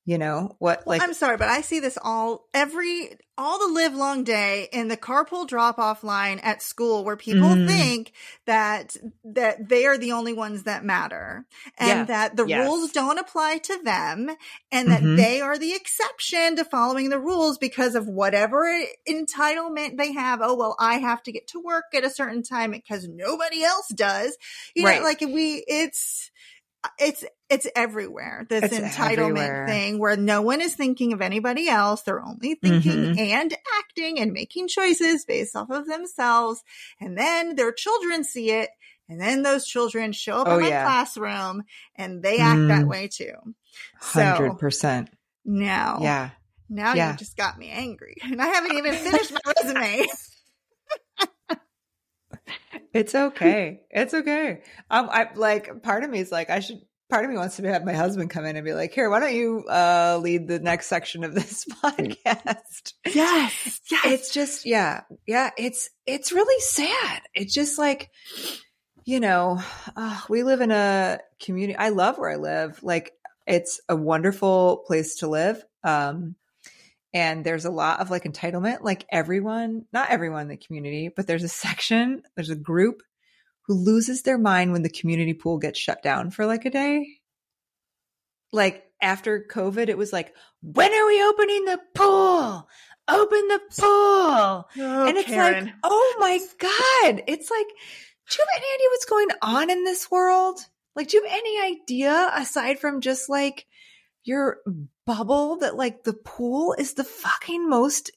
You 0.05 0.19
know 0.19 0.57
what 0.59 0.87
like 0.87 1.01
well, 1.01 1.09
i'm 1.09 1.15
sorry 1.15 1.37
but 1.37 1.49
i 1.49 1.61
see 1.61 1.79
this 1.79 1.97
all 2.03 2.49
every 2.53 3.11
all 3.39 3.59
the 3.59 3.73
live 3.73 3.95
long 3.95 4.25
day 4.25 4.69
in 4.73 4.89
the 4.89 4.97
carpool 4.97 5.47
drop 5.47 5.79
off 5.79 6.05
line 6.05 6.39
at 6.41 6.61
school 6.61 7.05
where 7.05 7.17
people 7.17 7.49
mm. 7.49 7.67
think 7.67 8.13
that 8.45 8.97
that 9.25 9.69
they 9.69 9.87
are 9.87 9.97
the 9.97 10.13
only 10.13 10.33
ones 10.33 10.65
that 10.65 10.85
matter 10.85 11.47
and 11.79 12.01
yeah. 12.01 12.05
that 12.05 12.37
the 12.37 12.45
yes. 12.45 12.67
rules 12.67 12.91
don't 12.91 13.19
apply 13.19 13.59
to 13.59 13.81
them 13.85 14.29
and 14.71 14.91
that 14.91 15.03
mm-hmm. 15.03 15.17
they 15.17 15.41
are 15.41 15.57
the 15.57 15.73
exception 15.73 16.57
to 16.57 16.65
following 16.65 17.09
the 17.09 17.19
rules 17.19 17.57
because 17.57 17.95
of 17.95 18.07
whatever 18.07 18.85
entitlement 19.09 19.97
they 19.97 20.13
have 20.13 20.41
oh 20.43 20.57
well 20.57 20.77
i 20.79 20.95
have 20.99 21.23
to 21.23 21.33
get 21.33 21.47
to 21.47 21.61
work 21.61 21.85
at 21.95 22.05
a 22.05 22.11
certain 22.11 22.43
time 22.43 22.73
because 22.73 23.09
nobody 23.09 23.63
else 23.63 23.89
does 23.95 24.37
you 24.75 24.85
right. 24.85 25.01
know 25.01 25.05
like 25.05 25.21
we 25.21 25.65
it's 25.69 26.32
it's 26.99 27.25
it's 27.49 27.67
everywhere. 27.77 28.47
This 28.49 28.65
it's 28.65 28.75
entitlement 28.77 29.39
everywhere. 29.39 29.67
thing 29.69 29.99
where 29.99 30.17
no 30.17 30.43
one 30.43 30.61
is 30.61 30.75
thinking 30.75 31.13
of 31.13 31.21
anybody 31.21 31.69
else. 31.69 32.03
They're 32.03 32.23
only 32.23 32.55
thinking 32.55 32.93
mm-hmm. 32.93 33.19
and 33.19 33.55
acting 33.79 34.19
and 34.19 34.33
making 34.33 34.69
choices 34.69 35.25
based 35.25 35.55
off 35.55 35.71
of 35.71 35.87
themselves. 35.87 36.63
And 37.01 37.17
then 37.17 37.57
their 37.57 37.73
children 37.73 38.25
see 38.25 38.51
it. 38.51 38.71
And 39.09 39.21
then 39.21 39.43
those 39.43 39.67
children 39.67 40.13
show 40.13 40.39
up 40.39 40.49
oh, 40.49 40.57
in 40.57 40.63
my 40.63 40.69
yeah. 40.69 40.85
classroom 40.85 41.65
and 41.97 42.23
they 42.23 42.39
act 42.39 42.61
mm. 42.61 42.69
that 42.69 42.87
way 42.87 43.09
too. 43.09 43.35
Hundred 44.01 44.59
percent. 44.59 45.11
Now, 45.45 45.99
yeah, 46.01 46.31
now 46.69 46.95
yeah. 46.95 47.13
you 47.13 47.19
just 47.19 47.37
got 47.37 47.59
me 47.59 47.69
angry, 47.71 48.17
and 48.23 48.41
I 48.41 48.47
haven't 48.47 48.77
even 48.77 48.95
finished 48.95 49.33
my 49.33 49.53
resume. 49.57 50.07
It's 52.93 53.15
okay. 53.15 53.81
It's 53.91 54.13
okay. 54.15 54.63
Um, 54.91 55.09
I 55.11 55.29
like 55.35 55.83
part 55.83 56.05
of 56.05 56.11
me 56.11 56.21
is 56.21 56.31
like 56.33 56.51
I 56.51 56.61
should. 56.61 56.81
Part 57.11 57.25
of 57.27 57.31
me 57.31 57.37
wants 57.37 57.57
to 57.57 57.69
have 57.69 57.85
my 57.85 57.93
husband 57.93 58.31
come 58.31 58.47
in 58.47 58.57
and 58.57 58.65
be 58.65 58.73
like, 58.73 58.95
"Here, 58.95 59.11
why 59.11 59.21
don't 59.21 59.35
you 59.35 59.65
uh, 59.69 60.19
lead 60.23 60.49
the 60.49 60.61
next 60.61 60.87
section 60.87 61.25
of 61.25 61.35
this 61.35 61.67
podcast?" 61.85 62.95
Yes, 63.07 63.81
yes. 63.91 64.05
It's 64.07 64.33
just, 64.33 64.65
yeah, 64.65 65.03
yeah. 65.27 65.51
It's 65.59 65.91
it's 66.07 66.33
really 66.33 66.59
sad. 66.61 67.23
It's 67.35 67.53
just 67.53 67.79
like, 67.79 68.11
you 69.05 69.21
know, 69.21 69.61
uh, 69.95 70.21
we 70.31 70.43
live 70.43 70.63
in 70.63 70.71
a 70.71 71.19
community. 71.39 71.77
I 71.77 71.91
love 71.91 72.17
where 72.17 72.31
I 72.31 72.37
live. 72.37 72.83
Like, 72.83 73.13
it's 73.47 73.81
a 73.91 73.97
wonderful 73.97 74.83
place 74.87 75.17
to 75.17 75.29
live. 75.29 75.63
Um, 75.85 76.37
and 77.15 77.45
there's 77.45 77.65
a 77.65 77.71
lot 77.71 78.01
of 78.01 78.11
like 78.11 78.25
entitlement 78.25 78.83
like 78.83 79.05
everyone 79.11 79.85
not 79.93 80.11
everyone 80.11 80.43
in 80.43 80.49
the 80.49 80.57
community 80.57 81.11
but 81.15 81.27
there's 81.27 81.43
a 81.43 81.49
section 81.49 82.23
there's 82.37 82.51
a 82.51 82.57
group 82.57 83.03
who 83.67 83.75
loses 83.75 84.23
their 84.23 84.39
mind 84.39 84.73
when 84.73 84.83
the 84.83 84.89
community 84.89 85.35
pool 85.35 85.59
gets 85.59 85.79
shut 85.79 86.03
down 86.03 86.31
for 86.31 86.47
like 86.47 86.65
a 86.65 86.71
day. 86.71 87.07
Like 88.53 88.85
after 89.01 89.47
covid 89.51 89.89
it 89.89 89.99
was 89.99 90.13
like 90.13 90.35
when 90.63 90.93
are 90.93 91.07
we 91.07 91.23
opening 91.25 91.65
the 91.65 91.81
pool? 91.95 92.69
Open 93.09 93.49
the 93.49 93.61
pool! 93.77 94.69
Oh, 94.79 95.07
and 95.07 95.17
it's 95.17 95.29
Karen. 95.29 95.65
like 95.65 95.75
oh 95.83 96.17
my 96.21 96.39
god. 96.59 97.23
It's 97.27 97.51
like 97.51 97.67
do 98.31 98.39
you 98.39 98.47
have 98.47 98.63
any 98.63 98.75
idea 98.75 98.89
what's 98.91 99.05
going 99.07 99.29
on 99.43 99.71
in 99.71 99.85
this 99.85 100.11
world? 100.11 100.61
Like 100.95 101.09
do 101.09 101.17
you 101.17 101.25
have 101.25 101.33
any 101.33 101.77
idea 101.77 102.31
aside 102.35 102.79
from 102.79 103.01
just 103.01 103.29
like 103.29 103.67
your 104.25 104.59
bubble 105.07 105.57
that 105.59 105.77
like 105.77 106.05
the 106.05 106.13
pool 106.13 106.75
is 106.79 106.95
the 106.95 107.05
fucking 107.05 107.69
most 107.69 108.11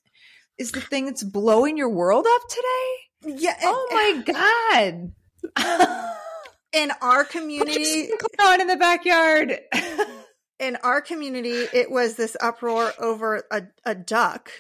is 0.58 0.72
the 0.72 0.82
thing 0.82 1.06
that's 1.06 1.24
blowing 1.24 1.78
your 1.78 1.90
world 1.90 2.26
up 2.28 2.42
today? 2.50 3.38
Yeah. 3.42 3.58
Oh 3.64 3.88
my 3.92 5.12
god. 5.58 6.16
in 6.74 6.92
our 7.02 7.24
community 7.24 8.10
on 8.42 8.62
in 8.62 8.68
the 8.68 8.76
backyard. 8.76 9.60
in 10.60 10.78
our 10.78 11.02
community, 11.02 11.66
it 11.74 11.90
was 11.92 12.16
this 12.16 12.38
uproar 12.42 12.94
over 13.00 13.44
a, 13.52 13.64
a 13.86 13.96
duck. 13.96 14.52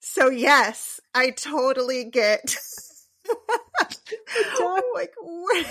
so 0.00 0.28
yes, 0.28 1.00
I 1.14 1.30
totally 1.30 2.04
get 2.04 2.56
like 4.94 5.12
what 5.20 5.66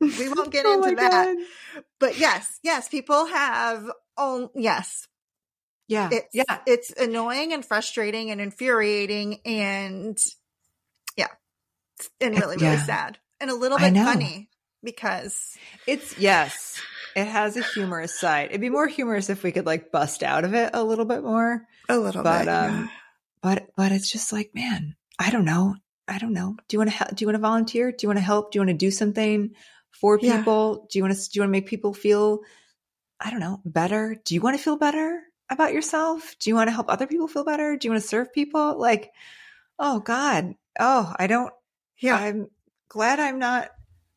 we 0.00 0.28
won't 0.34 0.52
get 0.52 0.66
oh 0.66 0.82
into 0.82 0.96
that. 0.96 1.34
God. 1.34 1.84
But 1.98 2.18
yes, 2.18 2.58
yes, 2.62 2.88
people 2.88 3.26
have 3.26 3.90
oh 4.16 4.50
yes. 4.54 5.06
Yeah. 5.88 6.08
It's, 6.10 6.34
yeah. 6.34 6.58
It's 6.66 6.90
annoying 6.90 7.52
and 7.52 7.64
frustrating 7.64 8.30
and 8.30 8.40
infuriating 8.40 9.40
and 9.44 10.18
yeah. 11.16 11.28
And 12.20 12.34
really, 12.34 12.56
really 12.56 12.74
yeah. 12.74 12.84
sad. 12.84 13.18
And 13.40 13.50
a 13.50 13.54
little 13.54 13.78
bit 13.78 13.94
funny 13.94 14.48
because 14.82 15.56
it's 15.86 16.18
yes. 16.18 16.80
It 17.14 17.26
has 17.26 17.56
a 17.56 17.62
humorous 17.62 18.18
side. 18.18 18.50
It'd 18.50 18.60
be 18.60 18.68
more 18.68 18.86
humorous 18.86 19.30
if 19.30 19.42
we 19.42 19.52
could 19.52 19.66
like 19.66 19.90
bust 19.90 20.22
out 20.22 20.44
of 20.44 20.54
it 20.54 20.70
a 20.74 20.82
little 20.82 21.04
bit 21.04 21.22
more. 21.22 21.66
A 21.88 21.98
little 21.98 22.22
but, 22.22 22.40
bit. 22.40 22.48
Um, 22.48 22.72
yeah. 22.72 22.88
but 23.42 23.68
but 23.76 23.92
it's 23.92 24.10
just 24.10 24.32
like, 24.32 24.50
man, 24.54 24.96
I 25.18 25.30
don't 25.30 25.44
know. 25.44 25.76
I 26.08 26.18
don't 26.18 26.32
know. 26.32 26.56
Do 26.68 26.74
you 26.74 26.78
want 26.78 26.92
to 26.92 27.14
do 27.14 27.22
you 27.22 27.26
want 27.26 27.36
to 27.36 27.40
volunteer? 27.40 27.90
Do 27.90 27.98
you 28.02 28.08
want 28.08 28.18
to 28.18 28.24
help? 28.24 28.52
Do 28.52 28.58
you 28.58 28.60
want 28.60 28.70
to 28.70 28.84
do 28.86 28.90
something? 28.90 29.50
For 30.00 30.18
people? 30.18 30.80
Yeah. 30.80 30.86
Do 30.90 30.98
you 30.98 31.02
want 31.04 31.16
to 31.16 31.30
do 31.30 31.38
you 31.38 31.42
want 31.42 31.48
to 31.48 31.52
make 31.52 31.66
people 31.66 31.94
feel 31.94 32.40
I 33.20 33.30
don't 33.30 33.40
know, 33.40 33.60
better? 33.64 34.16
Do 34.24 34.34
you 34.34 34.40
want 34.40 34.56
to 34.56 34.62
feel 34.62 34.76
better 34.76 35.22
about 35.48 35.72
yourself? 35.72 36.36
Do 36.38 36.50
you 36.50 36.54
want 36.54 36.68
to 36.68 36.72
help 36.72 36.90
other 36.90 37.06
people 37.06 37.28
feel 37.28 37.44
better? 37.44 37.76
Do 37.76 37.86
you 37.86 37.92
want 37.92 38.02
to 38.02 38.08
serve 38.08 38.32
people? 38.32 38.78
Like, 38.78 39.12
oh 39.78 40.00
God. 40.00 40.54
Oh, 40.78 41.12
I 41.18 41.26
don't 41.26 41.52
yeah. 41.98 42.16
I'm 42.16 42.48
glad 42.88 43.20
I'm 43.20 43.38
not 43.38 43.70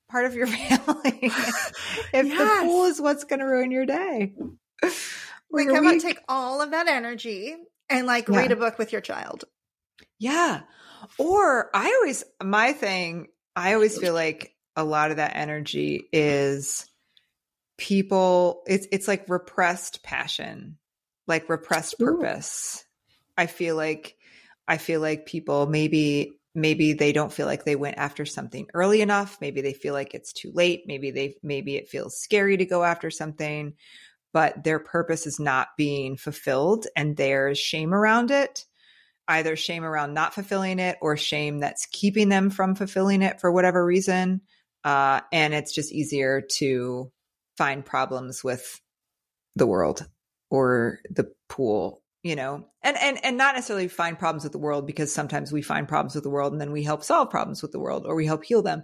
part 0.09 0.25
of 0.25 0.35
your 0.35 0.47
family. 0.47 1.19
if 1.21 2.25
yes. 2.25 2.37
the 2.37 2.65
pool 2.65 2.85
is 2.85 2.99
what's 2.99 3.23
gonna 3.23 3.45
ruin 3.47 3.71
your 3.71 3.85
day. 3.85 4.33
Like 5.51 5.67
how 5.67 5.79
about 5.79 5.99
take 5.99 6.19
all 6.27 6.61
of 6.61 6.69
that 6.69 6.87
energy 6.87 7.55
and 7.89 8.05
like 8.05 8.27
yeah. 8.27 8.37
read 8.37 8.51
a 8.51 8.55
book 8.55 8.77
with 8.77 8.91
your 8.91 9.01
child? 9.01 9.45
Yeah. 10.19 10.61
Or 11.17 11.71
I 11.73 11.91
always 11.99 12.23
my 12.39 12.73
thing, 12.73 13.29
I 13.55 13.73
always 13.73 13.97
feel 13.97 14.13
like 14.13 14.55
a 14.79 14.83
lot 14.83 15.11
of 15.11 15.17
that 15.17 15.35
energy 15.35 16.07
is 16.11 16.85
people 17.77 18.63
it's 18.67 18.87
it's 18.91 19.07
like 19.07 19.29
repressed 19.29 20.03
passion 20.03 20.77
like 21.27 21.49
repressed 21.49 21.97
purpose. 21.99 22.83
Ooh. 22.83 23.33
i 23.37 23.45
feel 23.45 23.75
like 23.75 24.15
i 24.67 24.77
feel 24.77 25.01
like 25.01 25.25
people 25.25 25.67
maybe 25.67 26.33
maybe 26.55 26.93
they 26.93 27.11
don't 27.11 27.31
feel 27.31 27.45
like 27.45 27.63
they 27.63 27.75
went 27.75 27.97
after 27.97 28.25
something 28.25 28.67
early 28.73 29.01
enough. 29.01 29.37
Maybe 29.39 29.61
they 29.61 29.71
feel 29.71 29.93
like 29.93 30.15
it's 30.15 30.33
too 30.33 30.51
late. 30.53 30.83
Maybe 30.87 31.11
they 31.11 31.35
maybe 31.43 31.75
it 31.75 31.89
feels 31.89 32.19
scary 32.19 32.57
to 32.57 32.65
go 32.65 32.83
after 32.83 33.11
something 33.11 33.75
but 34.31 34.63
their 34.63 34.79
purpose 34.79 35.25
is 35.25 35.39
not 35.39 35.69
being 35.77 36.15
fulfilled 36.15 36.85
and 36.95 37.17
there's 37.17 37.57
shame 37.57 37.93
around 37.93 38.31
it. 38.31 38.65
Either 39.27 39.55
shame 39.55 39.83
around 39.83 40.13
not 40.13 40.33
fulfilling 40.33 40.79
it 40.79 40.97
or 41.01 41.15
shame 41.17 41.59
that's 41.59 41.87
keeping 41.91 42.29
them 42.29 42.49
from 42.49 42.75
fulfilling 42.75 43.21
it 43.21 43.39
for 43.39 43.51
whatever 43.51 43.85
reason 43.85 44.41
uh, 44.83 45.21
and 45.31 45.53
it's 45.53 45.73
just 45.73 45.91
easier 45.91 46.41
to 46.57 47.11
find 47.57 47.85
problems 47.85 48.43
with 48.43 48.79
the 49.55 49.67
world 49.67 50.07
or 50.49 50.99
the 51.09 51.31
pool 51.47 52.01
you 52.23 52.35
know? 52.35 52.65
And 52.83 52.97
and 52.97 53.23
and 53.23 53.37
not 53.37 53.55
necessarily 53.55 53.87
find 53.87 54.17
problems 54.17 54.43
with 54.43 54.51
the 54.51 54.59
world 54.59 54.85
because 54.85 55.11
sometimes 55.11 55.51
we 55.51 55.61
find 55.61 55.87
problems 55.87 56.15
with 56.15 56.23
the 56.23 56.29
world 56.29 56.53
and 56.53 56.61
then 56.61 56.71
we 56.71 56.83
help 56.83 57.03
solve 57.03 57.29
problems 57.29 57.61
with 57.61 57.71
the 57.71 57.79
world 57.79 58.05
or 58.05 58.15
we 58.15 58.25
help 58.25 58.43
heal 58.43 58.61
them 58.61 58.83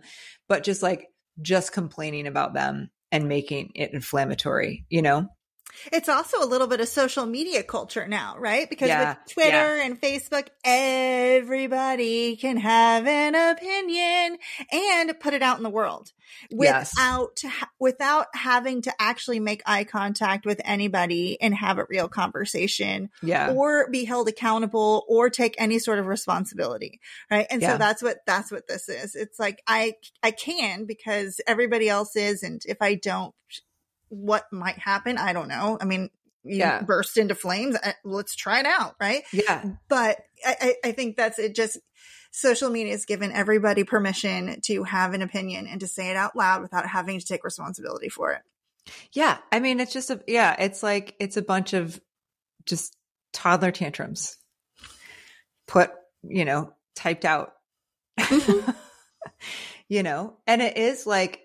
but 0.50 0.64
just 0.64 0.84
like 0.84 1.08
just 1.42 1.72
complaining 1.72 2.28
about 2.28 2.54
them 2.54 2.90
and 3.12 3.30
making 3.30 3.72
it 3.76 3.94
inflammatory 3.94 4.86
you 4.90 5.02
know 5.02 5.28
it's 5.92 6.10
also 6.10 6.42
a 6.42 6.46
little 6.46 6.68
bit 6.68 6.82
of 6.82 6.88
social 6.88 7.26
media 7.26 7.64
culture 7.64 8.08
now, 8.08 8.36
right? 8.38 8.70
Because 8.70 8.90
yeah, 8.90 9.10
with 9.10 9.34
Twitter 9.34 9.78
yeah. 9.78 9.86
and 9.86 10.00
Facebook, 10.00 10.48
everybody 10.64 12.36
can 12.36 12.58
have 12.58 13.08
an 13.08 13.36
opinion 13.36 14.38
and 14.72 15.20
put 15.20 15.34
it 15.34 15.42
out 15.42 15.58
in 15.58 15.64
the 15.64 15.70
world 15.70 16.12
without 16.52 17.40
yes. 17.44 17.64
without 17.80 18.28
having 18.34 18.82
to 18.82 18.94
actually 19.00 19.40
make 19.40 19.62
eye 19.66 19.84
contact 19.84 20.46
with 20.46 20.60
anybody 20.64 21.40
and 21.42 21.54
have 21.54 21.78
a 21.78 21.86
real 21.90 22.08
conversation 22.08 23.10
yeah. 23.22 23.52
or 23.52 23.90
be 23.90 24.06
held 24.06 24.28
accountable 24.28 25.06
or 25.08 25.30
take 25.30 25.56
any 25.58 25.80
sort 25.80 26.00
of 26.00 26.08
responsibility 26.08 27.00
right 27.30 27.48
and 27.50 27.62
yeah. 27.62 27.74
so 27.74 27.78
that's 27.78 28.02
what 28.02 28.18
that's 28.26 28.52
what 28.52 28.68
this 28.68 28.90
is 28.90 29.16
it's 29.16 29.40
like 29.40 29.62
i 29.68 29.94
i 30.24 30.32
can 30.32 30.86
because 30.86 31.40
everybody 31.48 31.90
else 31.90 32.16
is 32.16 32.44
and 32.44 32.62
if 32.66 32.78
i 32.82 32.96
don't 32.96 33.34
what 34.10 34.46
might 34.52 34.78
happen. 34.80 35.18
I 35.18 35.34
don't 35.34 35.48
know. 35.48 35.78
I 35.80 35.86
mean, 35.86 36.10
you 36.44 36.58
yeah. 36.58 36.82
burst 36.82 37.18
into 37.18 37.36
flames. 37.36 37.76
Uh, 37.76 37.94
let's 38.04 38.36
try 38.36 38.60
it 38.60 38.66
out, 38.66 38.96
right? 39.00 39.24
Yeah. 39.34 39.64
But 39.90 40.20
I, 40.46 40.76
I 40.84 40.92
think 40.92 41.18
that's 41.18 41.40
it. 41.40 41.56
Just 41.56 41.80
social 42.32 42.70
media 42.70 42.92
has 42.92 43.06
given 43.06 43.32
everybody 43.32 43.84
permission 43.84 44.60
to 44.66 44.84
have 44.84 45.14
an 45.14 45.22
opinion 45.22 45.68
and 45.68 45.80
to 45.80 45.88
say 45.88 46.12
it 46.12 46.16
out 46.16 46.36
loud 46.36 46.62
without 46.62 46.88
having 46.88 47.20
to 47.20 47.26
take 47.26 47.44
responsibility 47.44 48.10
for 48.10 48.34
it. 48.34 48.42
Yeah. 49.14 49.38
I 49.52 49.60
mean, 49.60 49.80
it's 49.80 49.94
just 49.94 50.12
a, 50.12 50.22
yeah, 50.28 50.56
it's 50.60 50.84
like, 50.84 51.16
it's 51.20 51.38
a 51.38 51.42
bunch 51.42 51.74
of 51.74 52.00
just 52.66 52.96
toddler 53.34 53.72
tantrums 53.72 54.38
put, 55.68 55.92
you 56.24 56.46
know, 56.46 56.74
typed 56.96 57.26
out, 57.26 57.54
mm-hmm. 58.20 58.72
you 59.90 60.04
know, 60.04 60.38
and 60.46 60.62
it 60.62 60.78
is 60.78 61.08
like, 61.08 61.45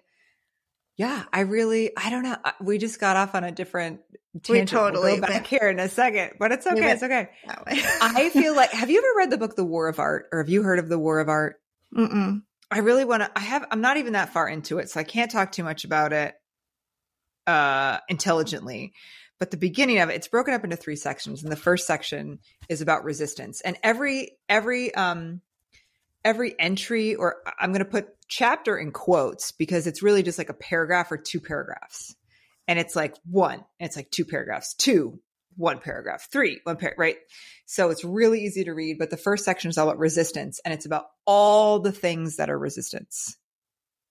yeah, 1.01 1.25
I 1.33 1.41
really, 1.41 1.93
I 1.97 2.11
don't 2.11 2.25
know. 2.25 2.37
We 2.61 2.77
just 2.77 3.01
got 3.01 3.17
off 3.17 3.35
on 3.35 3.43
a 3.43 3.51
different 3.51 4.01
tangent. 4.43 4.71
We 4.71 4.79
totally 4.79 5.13
we'll 5.13 5.23
go 5.23 5.29
back 5.29 5.47
here 5.47 5.71
in 5.71 5.79
a 5.79 5.89
second, 5.89 6.33
but 6.39 6.53
it's 6.53 6.67
okay. 6.67 6.93
It's 6.93 7.03
okay. 7.03 7.31
I 7.47 8.29
feel 8.29 8.55
like, 8.57 8.71
have 8.73 8.91
you 8.91 8.99
ever 8.99 9.17
read 9.17 9.31
the 9.31 9.39
book, 9.39 9.57
The 9.57 9.65
War 9.65 9.89
of 9.89 9.99
Art, 9.99 10.27
or 10.31 10.41
have 10.41 10.51
you 10.51 10.63
heard 10.63 10.79
of 10.79 10.91
The 10.91 10.99
War 10.99 11.19
of 11.21 11.31
Art? 11.31 11.59
Mm-mm. 11.97 12.43
I 12.71 12.79
really 12.81 13.07
want 13.07 13.23
to, 13.23 13.31
I 13.35 13.41
have, 13.41 13.65
I'm 13.71 13.81
not 13.81 13.97
even 13.97 14.13
that 14.13 14.35
far 14.35 14.47
into 14.47 14.77
it, 14.77 14.91
so 14.91 15.01
I 15.01 15.05
can't 15.05 15.31
talk 15.31 15.53
too 15.53 15.65
much 15.65 15.87
about 15.87 16.13
it, 16.13 16.35
uh, 17.47 18.01
intelligently. 18.11 18.93
But 19.39 19.51
the 19.51 19.57
beginning 19.57 20.01
of 20.01 20.11
it, 20.11 20.17
it's 20.17 20.29
broken 20.29 20.53
up 20.53 20.65
into 20.65 20.77
three 20.77 20.97
sections. 20.97 21.43
And 21.43 21.51
the 21.51 21.57
first 21.57 21.87
section 21.87 22.41
is 22.69 22.83
about 22.83 23.05
resistance. 23.05 23.63
And 23.63 23.79
every, 23.83 24.33
every, 24.51 24.95
um, 24.95 25.41
every 26.27 26.55
entry, 26.61 27.15
or 27.15 27.37
I'm 27.59 27.73
going 27.73 27.79
to 27.79 27.91
put 27.91 28.09
chapter 28.31 28.79
in 28.79 28.93
quotes 28.93 29.53
because 29.53 29.87
it's 29.87 30.03
really 30.03 30.23
just 30.23 30.39
like 30.39 30.49
a 30.49 30.55
paragraph 30.55 31.13
or 31.13 31.19
two 31.19 31.41
paragraphs. 31.41 32.15
And 32.69 32.79
it's 32.79 32.95
like 32.95 33.17
one, 33.29 33.55
and 33.55 33.87
it's 33.89 33.97
like 33.97 34.11
two 34.11 34.25
paragraphs, 34.25 34.75
two, 34.75 35.21
one 35.57 35.81
paragraph, 35.81 36.29
three, 36.31 36.61
one 36.63 36.77
paragraph, 36.77 36.99
right? 36.99 37.17
So 37.67 37.91
it's 37.91 38.05
really 38.05 38.45
easy 38.45 38.65
to 38.65 38.73
read. 38.73 38.99
But 38.99 39.11
the 39.11 39.17
first 39.17 39.45
section 39.45 39.69
is 39.69 39.77
all 39.77 39.89
about 39.89 39.99
resistance 39.99 40.61
and 40.65 40.73
it's 40.73 40.87
about 40.87 41.07
all 41.27 41.81
the 41.81 41.93
things 41.93 42.37
that 42.37 42.49
are 42.49 42.59
resistance, 42.59 43.37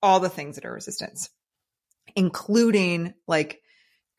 all 0.03 0.19
the 0.19 0.29
things 0.29 0.55
that 0.55 0.65
are 0.65 0.73
resistance, 0.73 1.29
including 2.15 3.13
like 3.25 3.62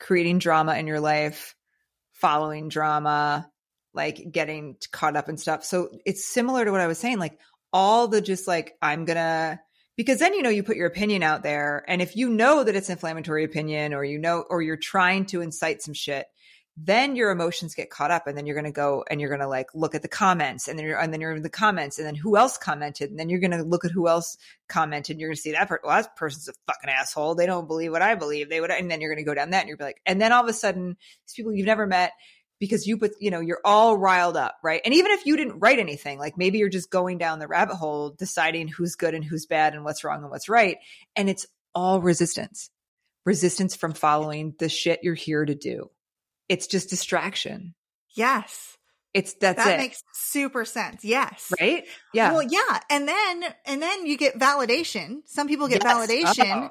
creating 0.01 0.39
drama 0.39 0.77
in 0.77 0.87
your 0.87 1.01
life, 1.01 1.55
following 2.15 2.71
drama, 2.71 3.51
like 3.93 4.33
getting 4.33 4.77
caught 4.91 5.17
up 5.17 5.29
in 5.29 5.37
stuff. 5.37 5.63
So 5.63 5.91
it's 6.07 6.27
similar 6.27 6.65
to 6.65 6.71
what 6.71 6.81
I 6.81 6.87
was 6.87 6.99
saying, 6.99 7.19
like 7.19 7.39
all 7.71 8.09
the 8.09 8.23
just 8.23 8.49
like, 8.49 8.73
I'm 8.81 9.05
gonna, 9.05 9.61
because 10.01 10.19
then 10.19 10.33
you 10.33 10.43
know 10.43 10.49
you 10.49 10.63
put 10.63 10.77
your 10.77 10.87
opinion 10.87 11.23
out 11.23 11.43
there 11.43 11.85
and 11.87 12.01
if 12.01 12.17
you 12.17 12.31
know 12.31 12.65
that 12.65 12.75
it's 12.75 12.89
inflammatory 12.89 13.45
opinion 13.45 13.93
or 13.93 14.03
you 14.03 14.19
know 14.19 14.45
or 14.49 14.63
you're 14.63 14.77
trying 14.77 15.27
to 15.27 15.43
incite 15.43 15.83
some 15.83 15.93
shit 15.93 16.27
then 16.83 17.15
your 17.15 17.31
emotions 17.31 17.75
get 17.75 17.91
caught 17.91 18.11
up 18.11 18.27
and 18.27 18.39
then 18.39 18.47
you're 18.47 18.55
going 18.55 18.65
to 18.65 18.71
go 18.71 19.05
and 19.11 19.21
you're 19.21 19.29
going 19.29 19.41
to 19.41 19.49
like 19.49 19.67
look 19.75 19.95
at 19.95 20.01
the 20.01 20.09
comments 20.09 20.67
and 20.67 20.79
then 20.79 20.87
you're 20.87 20.99
and 20.99 21.13
then 21.13 21.21
you're 21.21 21.33
in 21.33 21.43
the 21.43 21.51
comments 21.51 21.99
and 21.99 22.07
then 22.07 22.15
who 22.15 22.39
else 22.39 22.57
commented 22.57 23.11
and 23.11 23.19
then 23.19 23.29
you're 23.29 23.41
going 23.41 23.51
to 23.51 23.63
look 23.63 23.85
at 23.85 23.91
who 23.91 24.09
else 24.09 24.39
commented 24.69 25.15
and 25.15 25.21
you're 25.21 25.29
going 25.29 25.37
to 25.37 25.43
see 25.43 25.53
that 25.53 25.69
person 25.69 25.83
well 25.85 26.01
that 26.01 26.17
person's 26.17 26.49
a 26.49 26.53
fucking 26.67 26.89
asshole. 26.89 27.35
They 27.35 27.45
don't 27.45 27.67
believe 27.67 27.91
what 27.91 28.01
i 28.01 28.15
believe. 28.15 28.49
They 28.49 28.61
would 28.61 28.71
and 28.71 28.91
then 28.91 29.03
you're 29.03 29.13
going 29.13 29.23
to 29.23 29.29
go 29.29 29.35
down 29.35 29.51
that 29.51 29.61
and 29.61 29.69
you're 29.69 29.77
be 29.77 29.85
like 29.85 30.01
and 30.07 30.21
then 30.21 30.33
all 30.33 30.43
of 30.43 30.49
a 30.49 30.55
sudden 30.55 30.97
these 31.27 31.35
people 31.35 31.53
you've 31.53 31.67
never 31.67 31.87
met 31.87 32.13
because 32.61 32.87
you 32.87 32.97
put 32.97 33.13
you 33.19 33.33
know 33.33 33.41
you're 33.41 33.61
all 33.65 33.97
riled 33.97 34.37
up 34.37 34.57
right 34.63 34.83
and 34.85 34.95
even 34.95 35.11
if 35.11 35.27
you 35.27 35.37
didn't 35.37 35.59
write 35.59 35.81
anything 35.81 36.19
like 36.19 36.39
maybe 36.39 36.59
you're 36.59 36.69
just 36.69 36.91
going 36.91 37.19
down 37.19 37.41
the 37.41 37.49
rabbit 37.49 37.75
hole 37.75 38.11
deciding 38.11 38.69
who's 38.69 38.95
good 38.95 39.15
and 39.15 39.25
who's 39.25 39.47
bad 39.47 39.75
and 39.75 39.85
what's 39.85 40.05
wrong 40.05 40.23
and 40.23 40.31
what's 40.31 40.49
right 40.49 40.79
and 41.17 41.29
it's 41.29 41.47
all 41.75 42.01
resistance 42.01 42.71
resistance 43.25 43.75
from 43.75 43.93
following 43.93 44.55
the 44.61 44.69
shit 44.69 45.01
you're 45.03 45.15
here 45.15 45.45
to 45.45 45.55
do 45.57 45.91
it's 46.51 46.67
just 46.67 46.91
distraction. 46.91 47.75
Yes. 48.17 48.77
It's 49.15 49.35
that's 49.35 49.65
that 49.65 49.75
it. 49.75 49.79
makes 49.79 50.03
super 50.13 50.65
sense. 50.65 51.05
Yes. 51.05 51.53
Right? 51.61 51.85
Yeah. 52.13 52.33
Well, 52.33 52.43
yeah. 52.43 52.81
And 52.91 53.07
then 53.07 53.45
and 53.65 53.81
then 53.81 54.05
you 54.05 54.19
get 54.19 54.37
validation. 54.37 55.21
Some 55.27 55.47
people 55.47 55.69
get 55.69 55.83
yes. 55.85 55.95
validation. 55.95 56.71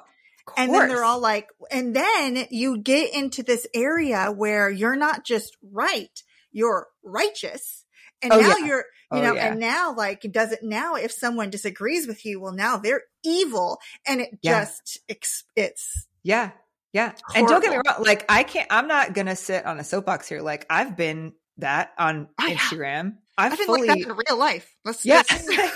and 0.56 0.72
then 0.72 0.88
they're 0.88 1.04
all 1.04 1.20
like, 1.20 1.48
and 1.70 1.94
then 1.94 2.46
you 2.50 2.78
get 2.78 3.14
into 3.14 3.42
this 3.42 3.66
area 3.74 4.32
where 4.32 4.70
you're 4.70 4.96
not 4.96 5.24
just 5.24 5.56
right, 5.62 6.22
you're 6.52 6.88
righteous. 7.04 7.84
And 8.22 8.32
oh, 8.32 8.40
now 8.40 8.56
yeah. 8.58 8.66
you're, 8.66 8.84
you 9.12 9.18
oh, 9.18 9.22
know, 9.22 9.34
yeah. 9.34 9.48
and 9.48 9.60
now 9.60 9.94
like, 9.94 10.20
does 10.30 10.52
it 10.52 10.62
now 10.62 10.94
if 10.96 11.12
someone 11.12 11.50
disagrees 11.50 12.06
with 12.06 12.24
you, 12.26 12.40
well, 12.40 12.52
now 12.52 12.76
they're 12.76 13.02
evil 13.24 13.78
and 14.06 14.20
it 14.20 14.38
yeah. 14.42 14.64
just, 14.64 15.00
it's, 15.08 15.44
it's, 15.56 16.06
yeah. 16.22 16.50
Yeah. 16.92 17.12
Horrible. 17.22 17.22
And 17.34 17.48
don't 17.48 17.62
get 17.62 17.70
me 17.70 17.76
wrong, 17.86 18.02
like 18.04 18.24
I 18.28 18.42
can't 18.42 18.66
I'm 18.68 18.88
not 18.88 19.14
gonna 19.14 19.36
sit 19.36 19.64
on 19.64 19.78
a 19.78 19.84
soapbox 19.84 20.28
here. 20.28 20.42
Like 20.42 20.66
I've 20.68 20.96
been 20.96 21.34
that 21.58 21.92
on 21.96 22.28
oh, 22.30 22.44
I 22.44 22.54
Instagram. 22.54 23.18
I've, 23.40 23.52
I've 23.52 23.58
been 23.58 23.66
fully, 23.66 23.88
like 23.88 23.98
that 24.00 24.08
in 24.08 24.16
real 24.28 24.38
life. 24.38 24.74
Let's, 24.84 25.04
yes, 25.04 25.26
yes, 25.30 25.72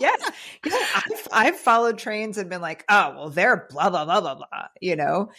yes, 0.00 0.30
yes. 0.64 0.90
I've, 0.94 1.28
I've 1.32 1.56
followed 1.56 1.98
trains 1.98 2.38
and 2.38 2.50
been 2.50 2.60
like, 2.60 2.84
oh, 2.88 3.14
well, 3.14 3.30
they're 3.30 3.66
blah 3.70 3.90
blah 3.90 4.04
blah 4.04 4.20
blah 4.20 4.34
blah, 4.34 4.68
you 4.80 4.96
know. 4.96 5.30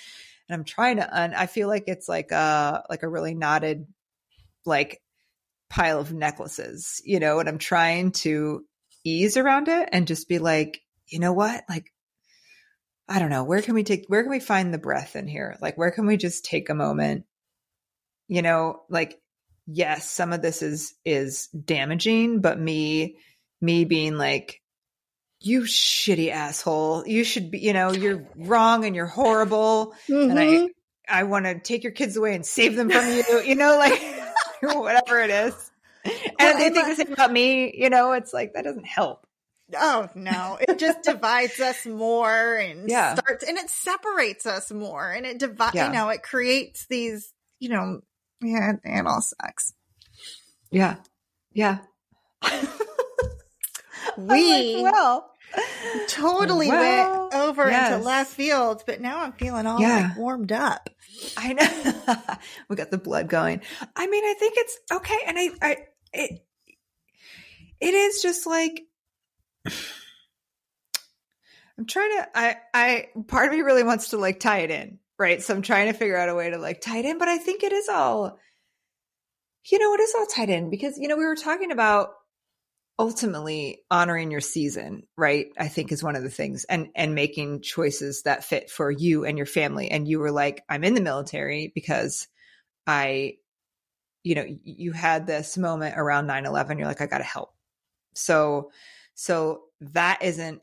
And 0.49 0.55
I'm 0.55 0.63
trying 0.63 0.97
to, 0.97 1.21
un- 1.21 1.33
I 1.33 1.45
feel 1.45 1.67
like 1.67 1.85
it's 1.87 2.09
like 2.09 2.31
a 2.31 2.83
like 2.89 3.03
a 3.03 3.09
really 3.09 3.33
knotted, 3.33 3.87
like 4.65 5.01
pile 5.69 5.99
of 5.99 6.13
necklaces, 6.13 7.01
you 7.05 7.19
know. 7.19 7.39
And 7.39 7.49
I'm 7.49 7.57
trying 7.57 8.11
to 8.11 8.65
ease 9.03 9.37
around 9.37 9.67
it 9.67 9.89
and 9.91 10.07
just 10.07 10.29
be 10.29 10.39
like, 10.39 10.81
you 11.07 11.19
know 11.19 11.33
what, 11.33 11.63
like 11.67 11.91
I 13.11 13.19
don't 13.19 13.29
know, 13.29 13.43
where 13.43 13.61
can 13.61 13.73
we 13.73 13.83
take, 13.83 14.05
where 14.07 14.23
can 14.23 14.31
we 14.31 14.39
find 14.39 14.73
the 14.73 14.77
breath 14.77 15.17
in 15.17 15.27
here? 15.27 15.57
Like, 15.61 15.77
where 15.77 15.91
can 15.91 16.05
we 16.05 16.15
just 16.15 16.45
take 16.45 16.69
a 16.69 16.73
moment? 16.73 17.25
You 18.29 18.41
know, 18.41 18.83
like, 18.89 19.19
yes, 19.67 20.09
some 20.09 20.33
of 20.33 20.41
this 20.41 20.61
is, 20.61 20.93
is 21.05 21.47
damaging, 21.47 22.41
but 22.41 22.59
me, 22.59 23.17
me 23.61 23.85
being 23.85 24.17
like, 24.17 24.61
you 25.39 25.61
shitty 25.61 26.31
asshole, 26.31 27.07
you 27.07 27.23
should 27.23 27.51
be, 27.51 27.59
you 27.59 27.73
know, 27.73 27.91
you're 27.91 28.27
wrong 28.35 28.85
and 28.85 28.95
you're 28.95 29.07
horrible. 29.07 29.95
Mm-hmm. 30.07 30.29
And 30.29 30.39
I, 30.39 30.45
mm-hmm. 30.45 30.65
I 31.09 31.23
want 31.23 31.45
to 31.45 31.59
take 31.59 31.83
your 31.83 31.93
kids 31.93 32.15
away 32.15 32.35
and 32.35 32.45
save 32.45 32.75
them 32.75 32.89
from 32.89 33.07
you, 33.07 33.41
you 33.41 33.55
know, 33.55 33.77
like 33.77 34.01
whatever 34.75 35.19
it 35.19 35.29
is. 35.29 35.71
And 36.03 36.13
well, 36.39 36.57
they 36.57 36.69
think 36.69 36.87
the 36.87 36.95
same 36.95 37.13
about 37.13 37.31
me, 37.31 37.73
you 37.75 37.89
know, 37.89 38.13
it's 38.13 38.33
like 38.33 38.53
that 38.53 38.63
doesn't 38.63 38.85
help. 38.85 39.27
Oh 39.75 40.09
no, 40.15 40.57
it 40.59 40.79
just 40.79 41.01
divides 41.03 41.59
us 41.59 41.85
more 41.85 42.55
and 42.55 42.89
yeah. 42.89 43.15
starts 43.15 43.43
and 43.43 43.57
it 43.57 43.69
separates 43.69 44.45
us 44.45 44.71
more 44.71 45.11
and 45.11 45.25
it 45.25 45.37
divides, 45.37 45.75
yeah. 45.75 45.87
you 45.87 45.93
know, 45.93 46.09
it 46.09 46.23
creates 46.23 46.87
these, 46.87 47.33
you 47.59 47.69
know, 47.69 48.01
yeah, 48.41 48.73
it 48.83 49.07
all 49.07 49.21
sucks. 49.21 49.73
Yeah. 50.71 50.95
Yeah. 51.53 51.79
we 54.17 54.83
like, 54.83 54.93
well 54.93 55.31
totally 56.07 56.69
well, 56.69 57.29
went 57.29 57.33
over 57.33 57.69
yes. 57.69 57.93
into 57.93 58.05
left 58.05 58.33
field, 58.33 58.83
but 58.85 59.01
now 59.01 59.23
I'm 59.23 59.33
feeling 59.33 59.65
all 59.67 59.79
yeah. 59.79 60.09
like 60.09 60.17
warmed 60.17 60.51
up. 60.51 60.89
I 61.37 61.53
know. 61.53 61.93
we 62.69 62.75
got 62.75 62.91
the 62.91 62.97
blood 62.97 63.29
going. 63.29 63.61
I 63.95 64.07
mean, 64.07 64.23
I 64.23 64.33
think 64.37 64.53
it's 64.57 64.77
okay. 64.91 65.19
And 65.27 65.37
I, 65.37 65.49
I, 65.61 65.77
it, 66.13 66.45
it 67.79 67.93
is 67.93 68.21
just 68.21 68.45
like, 68.47 68.81
I'm 71.77 71.85
trying 71.87 72.11
to 72.11 72.27
I 72.35 72.57
I 72.73 73.07
part 73.27 73.47
of 73.47 73.53
me 73.53 73.61
really 73.61 73.83
wants 73.83 74.09
to 74.09 74.17
like 74.17 74.39
tie 74.39 74.59
it 74.59 74.69
in, 74.71 74.99
right? 75.21 75.41
So 75.41 75.53
I'm 75.53 75.61
trying 75.61 75.91
to 75.91 75.97
figure 75.97 76.17
out 76.17 76.29
a 76.29 76.35
way 76.35 76.49
to 76.49 76.57
like 76.57 76.81
tie 76.81 76.97
it 76.97 77.05
in, 77.05 77.17
but 77.17 77.27
I 77.27 77.37
think 77.37 77.63
it 77.63 77.71
is 77.71 77.87
all 77.87 78.39
you 79.69 79.77
know, 79.77 79.93
it 79.93 79.99
is 79.99 80.15
all 80.17 80.25
tied 80.25 80.49
in 80.49 80.69
because 80.71 80.97
you 80.97 81.07
know, 81.07 81.15
we 81.15 81.25
were 81.25 81.35
talking 81.35 81.71
about 81.71 82.09
ultimately 82.97 83.83
honoring 83.89 84.31
your 84.31 84.41
season, 84.41 85.03
right? 85.15 85.47
I 85.57 85.67
think 85.67 85.91
is 85.91 86.03
one 86.03 86.15
of 86.15 86.23
the 86.23 86.29
things 86.29 86.65
and 86.65 86.89
and 86.95 87.15
making 87.15 87.61
choices 87.61 88.23
that 88.23 88.43
fit 88.43 88.69
for 88.69 88.89
you 88.91 89.23
and 89.23 89.37
your 89.37 89.45
family. 89.45 89.89
And 89.89 90.07
you 90.07 90.19
were 90.19 90.31
like, 90.31 90.63
I'm 90.67 90.83
in 90.83 90.95
the 90.95 91.01
military 91.01 91.71
because 91.73 92.27
I 92.87 93.35
you 94.23 94.35
know, 94.35 94.45
you 94.63 94.91
had 94.91 95.25
this 95.25 95.57
moment 95.57 95.95
around 95.97 96.27
9/11, 96.27 96.77
you're 96.77 96.87
like 96.87 97.01
I 97.01 97.07
got 97.07 97.19
to 97.19 97.23
help. 97.23 97.53
So 98.13 98.71
so 99.13 99.63
that 99.81 100.21
isn't 100.21 100.61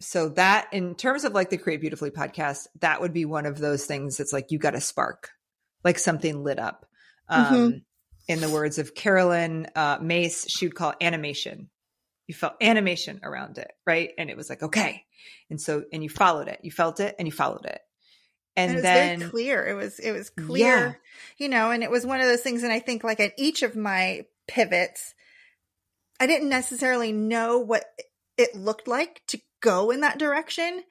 so 0.00 0.28
that 0.30 0.68
in 0.72 0.94
terms 0.94 1.24
of 1.24 1.32
like 1.32 1.50
the 1.50 1.56
create 1.56 1.80
beautifully 1.80 2.10
podcast 2.10 2.66
that 2.80 3.00
would 3.00 3.12
be 3.12 3.24
one 3.24 3.46
of 3.46 3.58
those 3.58 3.86
things 3.86 4.16
that's 4.16 4.32
like 4.32 4.50
you 4.50 4.58
got 4.58 4.74
a 4.74 4.80
spark 4.80 5.30
like 5.84 5.98
something 5.98 6.42
lit 6.42 6.58
up. 6.58 6.86
Um 7.28 7.44
mm-hmm. 7.46 7.78
in 8.28 8.40
the 8.40 8.50
words 8.50 8.78
of 8.78 8.94
carolyn 8.94 9.68
uh 9.74 9.98
Myss 10.00 10.46
she 10.48 10.66
would 10.66 10.74
call 10.74 10.94
animation. 11.00 11.70
You 12.26 12.34
felt 12.34 12.54
animation 12.60 13.20
around 13.22 13.58
it 13.58 13.70
right? 13.86 14.10
And 14.18 14.30
it 14.30 14.36
was 14.36 14.50
like 14.50 14.62
okay. 14.62 15.04
And 15.50 15.60
so 15.60 15.84
and 15.92 16.02
you 16.02 16.08
followed 16.08 16.48
it. 16.48 16.60
You 16.62 16.70
felt 16.70 17.00
it 17.00 17.14
and 17.18 17.26
you 17.26 17.32
followed 17.32 17.64
it. 17.64 17.80
And, 18.58 18.70
and 18.70 18.78
it 18.78 18.82
then 18.82 19.18
very 19.18 19.30
clear. 19.30 19.66
It 19.66 19.74
was 19.74 19.98
it 19.98 20.12
was 20.12 20.30
clear 20.30 20.66
yeah. 20.66 20.92
you 21.38 21.48
know 21.48 21.70
and 21.70 21.82
it 21.82 21.90
was 21.90 22.06
one 22.06 22.20
of 22.20 22.26
those 22.26 22.40
things 22.40 22.62
and 22.62 22.72
i 22.72 22.78
think 22.78 23.04
like 23.04 23.20
at 23.20 23.32
each 23.36 23.62
of 23.62 23.76
my 23.76 24.24
pivots 24.48 25.14
I 26.18 26.26
didn't 26.26 26.48
necessarily 26.48 27.12
know 27.12 27.58
what 27.58 27.84
it 28.36 28.54
looked 28.54 28.88
like 28.88 29.22
to 29.28 29.40
go 29.66 29.90
in 29.90 30.00
that 30.00 30.18
direction. 30.18 30.82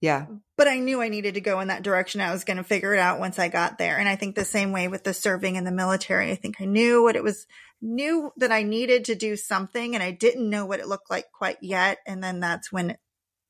Yeah. 0.00 0.26
But 0.56 0.66
I 0.68 0.78
knew 0.78 1.00
I 1.00 1.08
needed 1.08 1.34
to 1.34 1.40
go 1.40 1.60
in 1.60 1.68
that 1.68 1.82
direction. 1.82 2.20
I 2.20 2.32
was 2.32 2.44
going 2.44 2.56
to 2.56 2.64
figure 2.64 2.94
it 2.94 3.00
out 3.00 3.20
once 3.20 3.38
I 3.38 3.48
got 3.48 3.78
there. 3.78 3.98
And 3.98 4.08
I 4.08 4.16
think 4.16 4.34
the 4.34 4.44
same 4.44 4.72
way 4.72 4.88
with 4.88 5.04
the 5.04 5.14
serving 5.14 5.56
in 5.56 5.64
the 5.64 5.70
military. 5.70 6.30
I 6.30 6.36
think 6.36 6.56
I 6.60 6.64
knew 6.64 7.02
what 7.02 7.16
it 7.16 7.22
was, 7.22 7.46
knew 7.82 8.32
that 8.38 8.50
I 8.50 8.62
needed 8.62 9.04
to 9.06 9.14
do 9.14 9.36
something 9.36 9.94
and 9.94 10.02
I 10.02 10.10
didn't 10.10 10.48
know 10.48 10.66
what 10.66 10.80
it 10.80 10.88
looked 10.88 11.10
like 11.10 11.26
quite 11.32 11.58
yet. 11.60 11.98
And 12.06 12.24
then 12.24 12.40
that's 12.40 12.72
when 12.72 12.96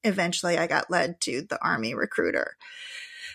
eventually 0.03 0.59
I 0.59 0.67
got 0.67 0.91
led 0.91 1.21
to 1.23 1.43
the 1.49 1.63
army 1.63 1.95
recruiter. 1.95 2.57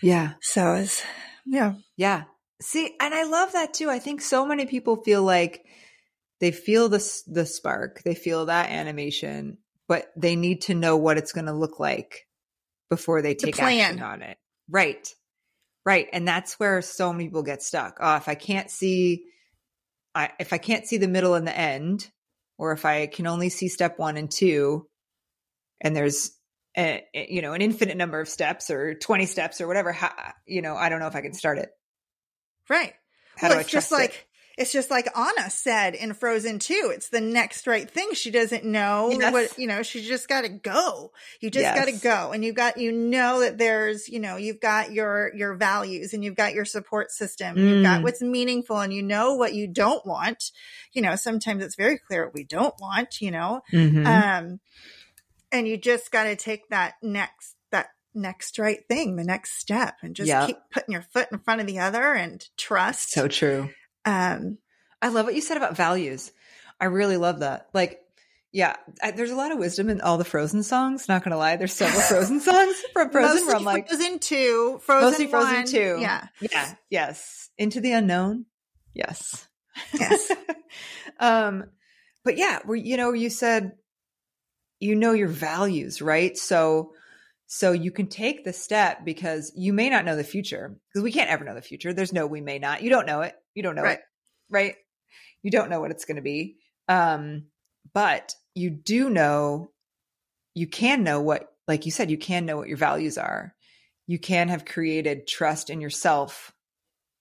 Yeah. 0.02 0.34
So 0.42 0.74
it's, 0.74 1.02
yeah. 1.46 1.74
Yeah. 1.96 2.24
See, 2.60 2.94
and 3.00 3.14
I 3.14 3.24
love 3.24 3.52
that 3.52 3.74
too. 3.74 3.88
I 3.88 3.98
think 3.98 4.20
so 4.20 4.46
many 4.46 4.66
people 4.66 4.96
feel 4.96 5.22
like, 5.22 5.64
they 6.38 6.52
feel 6.52 6.90
the 6.90 7.22
the 7.26 7.46
spark, 7.46 8.02
they 8.02 8.14
feel 8.14 8.44
that 8.44 8.70
animation, 8.70 9.56
but 9.88 10.06
they 10.16 10.36
need 10.36 10.62
to 10.62 10.74
know 10.74 10.96
what 10.96 11.18
it's 11.18 11.32
going 11.32 11.46
to 11.46 11.52
look 11.52 11.78
like 11.78 12.26
before 12.90 13.22
they 13.22 13.34
take 13.34 13.56
the 13.56 13.62
action 13.62 14.02
on 14.02 14.22
it. 14.22 14.38
Right. 14.68 15.08
Right. 15.84 16.08
And 16.12 16.26
that's 16.26 16.58
where 16.58 16.82
so 16.82 17.12
many 17.12 17.26
people 17.26 17.42
get 17.42 17.62
stuck. 17.62 17.98
Oh, 18.00 18.16
if 18.16 18.28
I 18.28 18.34
can't 18.34 18.70
see 18.70 19.24
I 20.16 20.30
if 20.40 20.52
I 20.52 20.58
can't 20.58 20.86
see 20.86 20.96
the 20.96 21.08
middle 21.08 21.34
and 21.34 21.46
the 21.46 21.56
end, 21.56 22.10
or 22.58 22.72
if 22.72 22.84
I 22.84 23.06
can 23.06 23.26
only 23.26 23.50
see 23.50 23.68
step 23.68 23.98
1 23.98 24.16
and 24.16 24.30
2 24.30 24.86
and 25.82 25.94
there's 25.94 26.32
a, 26.76 27.04
you 27.14 27.42
know 27.42 27.52
an 27.52 27.62
infinite 27.62 27.96
number 27.96 28.18
of 28.20 28.28
steps 28.28 28.70
or 28.70 28.94
20 28.94 29.26
steps 29.26 29.60
or 29.60 29.66
whatever 29.66 29.92
how, 29.92 30.12
you 30.46 30.60
know 30.60 30.76
i 30.76 30.90
don't 30.90 31.00
know 31.00 31.06
if 31.06 31.16
i 31.16 31.22
can 31.22 31.32
start 31.32 31.58
it 31.58 31.70
right 32.68 32.92
how 33.36 33.48
well, 33.48 33.60
it's 33.60 33.70
just 33.70 33.90
like 33.90 34.25
it's 34.56 34.72
just 34.72 34.90
like 34.90 35.06
Anna 35.16 35.50
said 35.50 35.94
in 35.94 36.14
Frozen 36.14 36.60
2. 36.60 36.90
It's 36.94 37.10
the 37.10 37.20
next 37.20 37.66
right 37.66 37.90
thing. 37.90 38.14
She 38.14 38.30
doesn't 38.30 38.64
know 38.64 39.10
yes. 39.10 39.32
what, 39.32 39.58
you 39.58 39.66
know, 39.66 39.82
she 39.82 40.02
just 40.02 40.28
got 40.28 40.42
to 40.42 40.48
go. 40.48 41.12
You 41.40 41.50
just 41.50 41.62
yes. 41.62 41.78
got 41.78 41.92
to 41.92 42.00
go. 42.00 42.32
And 42.32 42.42
you 42.42 42.54
got, 42.54 42.78
you 42.78 42.90
know 42.90 43.40
that 43.40 43.58
there's, 43.58 44.08
you 44.08 44.18
know, 44.18 44.36
you've 44.36 44.60
got 44.60 44.92
your, 44.92 45.30
your 45.34 45.56
values 45.56 46.14
and 46.14 46.24
you've 46.24 46.36
got 46.36 46.54
your 46.54 46.64
support 46.64 47.10
system. 47.10 47.56
Mm. 47.56 47.68
You've 47.68 47.82
got 47.82 48.00
mm. 48.00 48.04
what's 48.04 48.22
meaningful 48.22 48.80
and 48.80 48.94
you 48.94 49.02
know 49.02 49.34
what 49.34 49.52
you 49.52 49.66
don't 49.66 50.04
want. 50.06 50.52
You 50.94 51.02
know, 51.02 51.16
sometimes 51.16 51.62
it's 51.62 51.76
very 51.76 51.98
clear 51.98 52.24
what 52.24 52.34
we 52.34 52.44
don't 52.44 52.74
want, 52.80 53.20
you 53.20 53.30
know. 53.30 53.60
Mm-hmm. 53.70 54.06
Um, 54.06 54.60
and 55.52 55.68
you 55.68 55.76
just 55.76 56.10
got 56.10 56.24
to 56.24 56.34
take 56.34 56.70
that 56.70 56.94
next, 57.02 57.56
that 57.72 57.88
next 58.14 58.58
right 58.58 58.80
thing, 58.88 59.16
the 59.16 59.24
next 59.24 59.58
step 59.60 59.96
and 60.02 60.16
just 60.16 60.28
yep. 60.28 60.46
keep 60.46 60.58
putting 60.72 60.92
your 60.92 61.02
foot 61.02 61.28
in 61.30 61.40
front 61.40 61.60
of 61.60 61.66
the 61.66 61.78
other 61.78 62.14
and 62.14 62.48
trust. 62.56 63.10
So 63.10 63.28
true. 63.28 63.68
Um, 64.06 64.58
I 65.02 65.08
love 65.08 65.26
what 65.26 65.34
you 65.34 65.42
said 65.42 65.58
about 65.58 65.76
values. 65.76 66.32
I 66.80 66.86
really 66.86 67.16
love 67.16 67.40
that. 67.40 67.68
Like, 67.74 68.00
yeah, 68.52 68.76
I, 69.02 69.10
there's 69.10 69.30
a 69.30 69.36
lot 69.36 69.52
of 69.52 69.58
wisdom 69.58 69.90
in 69.90 70.00
all 70.00 70.16
the 70.16 70.24
Frozen 70.24 70.62
songs. 70.62 71.08
Not 71.08 71.24
gonna 71.24 71.36
lie, 71.36 71.56
there's 71.56 71.74
several 71.74 72.00
Frozen 72.08 72.40
songs 72.40 72.82
from 72.92 73.10
Frozen 73.10 73.46
mostly 73.46 73.46
where 73.46 73.60
like 73.60 73.88
Frozen 73.88 74.18
two, 74.20 74.80
Frozen 74.82 75.10
mostly 75.10 75.26
Frozen 75.26 75.54
one. 75.54 75.66
two. 75.66 75.98
Yeah, 76.00 76.28
yeah, 76.40 76.74
yes. 76.88 77.50
Into 77.58 77.80
the 77.80 77.92
unknown. 77.92 78.46
Yes, 78.94 79.46
yes. 79.92 80.32
um, 81.20 81.64
but 82.24 82.38
yeah, 82.38 82.60
where 82.64 82.76
you 82.76 82.96
know 82.96 83.12
you 83.12 83.28
said 83.28 83.72
you 84.80 84.94
know 84.94 85.12
your 85.12 85.28
values, 85.28 86.00
right? 86.00 86.36
So 86.36 86.92
so 87.46 87.72
you 87.72 87.90
can 87.90 88.08
take 88.08 88.44
the 88.44 88.52
step 88.52 89.04
because 89.04 89.52
you 89.54 89.72
may 89.72 89.90
not 89.90 90.04
know 90.04 90.16
the 90.16 90.24
future 90.24 90.76
because 90.88 91.02
we 91.02 91.12
can't 91.12 91.30
ever 91.30 91.44
know 91.44 91.54
the 91.54 91.62
future. 91.62 91.92
There's 91.92 92.12
no 92.12 92.26
we 92.26 92.40
may 92.40 92.58
not. 92.58 92.82
You 92.82 92.90
don't 92.90 93.06
know 93.06 93.22
it. 93.22 93.34
You 93.56 93.64
don't 93.64 93.74
know 93.74 93.82
right. 93.82 93.98
it. 93.98 94.04
Right? 94.48 94.74
You 95.42 95.50
don't 95.50 95.70
know 95.70 95.80
what 95.80 95.90
it's 95.90 96.04
going 96.04 96.16
to 96.16 96.22
be. 96.22 96.56
Um 96.88 97.46
but 97.92 98.34
you 98.54 98.70
do 98.70 99.10
know 99.10 99.70
you 100.54 100.68
can 100.68 101.02
know 101.02 101.20
what 101.20 101.52
like 101.66 101.84
you 101.84 101.90
said 101.90 102.10
you 102.10 102.18
can 102.18 102.46
know 102.46 102.56
what 102.56 102.68
your 102.68 102.76
values 102.76 103.18
are. 103.18 103.54
You 104.06 104.20
can 104.20 104.48
have 104.48 104.64
created 104.64 105.26
trust 105.26 105.68
in 105.68 105.80
yourself 105.80 106.52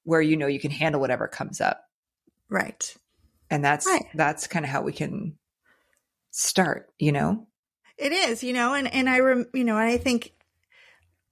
where 0.03 0.21
you 0.21 0.37
know 0.37 0.45
you 0.45 0.59
can 0.59 0.71
handle 0.71 1.01
whatever 1.01 1.27
comes 1.27 1.59
up. 1.59 1.81
Right. 2.49 2.95
And 3.49 3.65
that's 3.65 3.87
right. 3.87 4.05
that's 4.13 4.47
kind 4.47 4.65
of 4.65 4.71
how 4.71 4.83
we 4.83 4.93
can 4.93 5.37
start, 6.31 6.89
you 6.99 7.11
know? 7.11 7.47
It 7.97 8.11
is, 8.11 8.43
you 8.43 8.53
know, 8.53 8.73
and, 8.73 8.93
and 8.93 9.09
I, 9.09 9.19
rem, 9.19 9.45
you 9.53 9.63
know, 9.63 9.77
I 9.77 9.97
think 9.97 10.33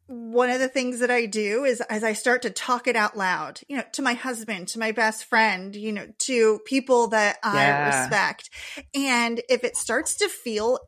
one 0.07 0.49
of 0.49 0.59
the 0.59 0.67
things 0.67 0.99
that 0.99 1.09
I 1.09 1.25
do 1.25 1.63
is 1.63 1.81
as 1.81 2.03
I 2.03 2.13
start 2.13 2.41
to 2.41 2.49
talk 2.49 2.87
it 2.87 2.95
out 2.95 3.17
loud, 3.17 3.61
you 3.67 3.77
know, 3.77 3.83
to 3.93 4.01
my 4.01 4.13
husband, 4.13 4.67
to 4.69 4.79
my 4.79 4.91
best 4.91 5.25
friend, 5.25 5.75
you 5.75 5.91
know, 5.93 6.07
to 6.19 6.59
people 6.65 7.07
that 7.07 7.37
I 7.43 7.87
respect. 7.87 8.49
And 8.93 9.41
if 9.49 9.63
it 9.63 9.77
starts 9.77 10.15
to 10.17 10.27
feel 10.27 10.79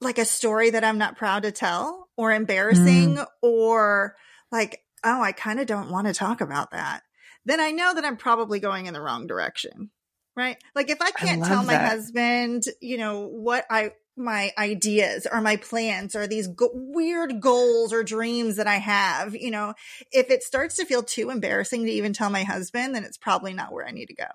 like 0.00 0.18
a 0.18 0.24
story 0.24 0.70
that 0.70 0.84
I'm 0.84 0.98
not 0.98 1.16
proud 1.16 1.44
to 1.44 1.52
tell 1.52 2.08
or 2.16 2.32
embarrassing 2.32 3.16
mm. 3.16 3.26
or 3.42 4.16
like, 4.50 4.80
oh, 5.04 5.22
I 5.22 5.32
kind 5.32 5.60
of 5.60 5.66
don't 5.66 5.90
want 5.90 6.06
to 6.06 6.14
talk 6.14 6.40
about 6.40 6.72
that, 6.72 7.02
then 7.44 7.60
I 7.60 7.70
know 7.70 7.94
that 7.94 8.04
I'm 8.04 8.16
probably 8.16 8.60
going 8.60 8.86
in 8.86 8.94
the 8.94 9.00
wrong 9.00 9.26
direction. 9.26 9.90
Right. 10.38 10.56
Like 10.72 10.88
if 10.88 11.02
I 11.02 11.10
can't 11.10 11.42
I 11.42 11.48
tell 11.48 11.64
my 11.64 11.72
that. 11.72 11.90
husband, 11.90 12.62
you 12.80 12.96
know, 12.96 13.26
what 13.26 13.66
I, 13.68 13.90
my 14.16 14.52
ideas 14.56 15.26
or 15.30 15.40
my 15.40 15.56
plans 15.56 16.14
or 16.14 16.28
these 16.28 16.46
go- 16.46 16.70
weird 16.72 17.40
goals 17.40 17.92
or 17.92 18.04
dreams 18.04 18.54
that 18.54 18.68
I 18.68 18.76
have, 18.76 19.34
you 19.34 19.50
know, 19.50 19.74
if 20.12 20.30
it 20.30 20.44
starts 20.44 20.76
to 20.76 20.84
feel 20.84 21.02
too 21.02 21.30
embarrassing 21.30 21.86
to 21.86 21.90
even 21.90 22.12
tell 22.12 22.30
my 22.30 22.44
husband, 22.44 22.94
then 22.94 23.02
it's 23.02 23.18
probably 23.18 23.52
not 23.52 23.72
where 23.72 23.84
I 23.84 23.90
need 23.90 24.06
to 24.06 24.14
go. 24.14 24.28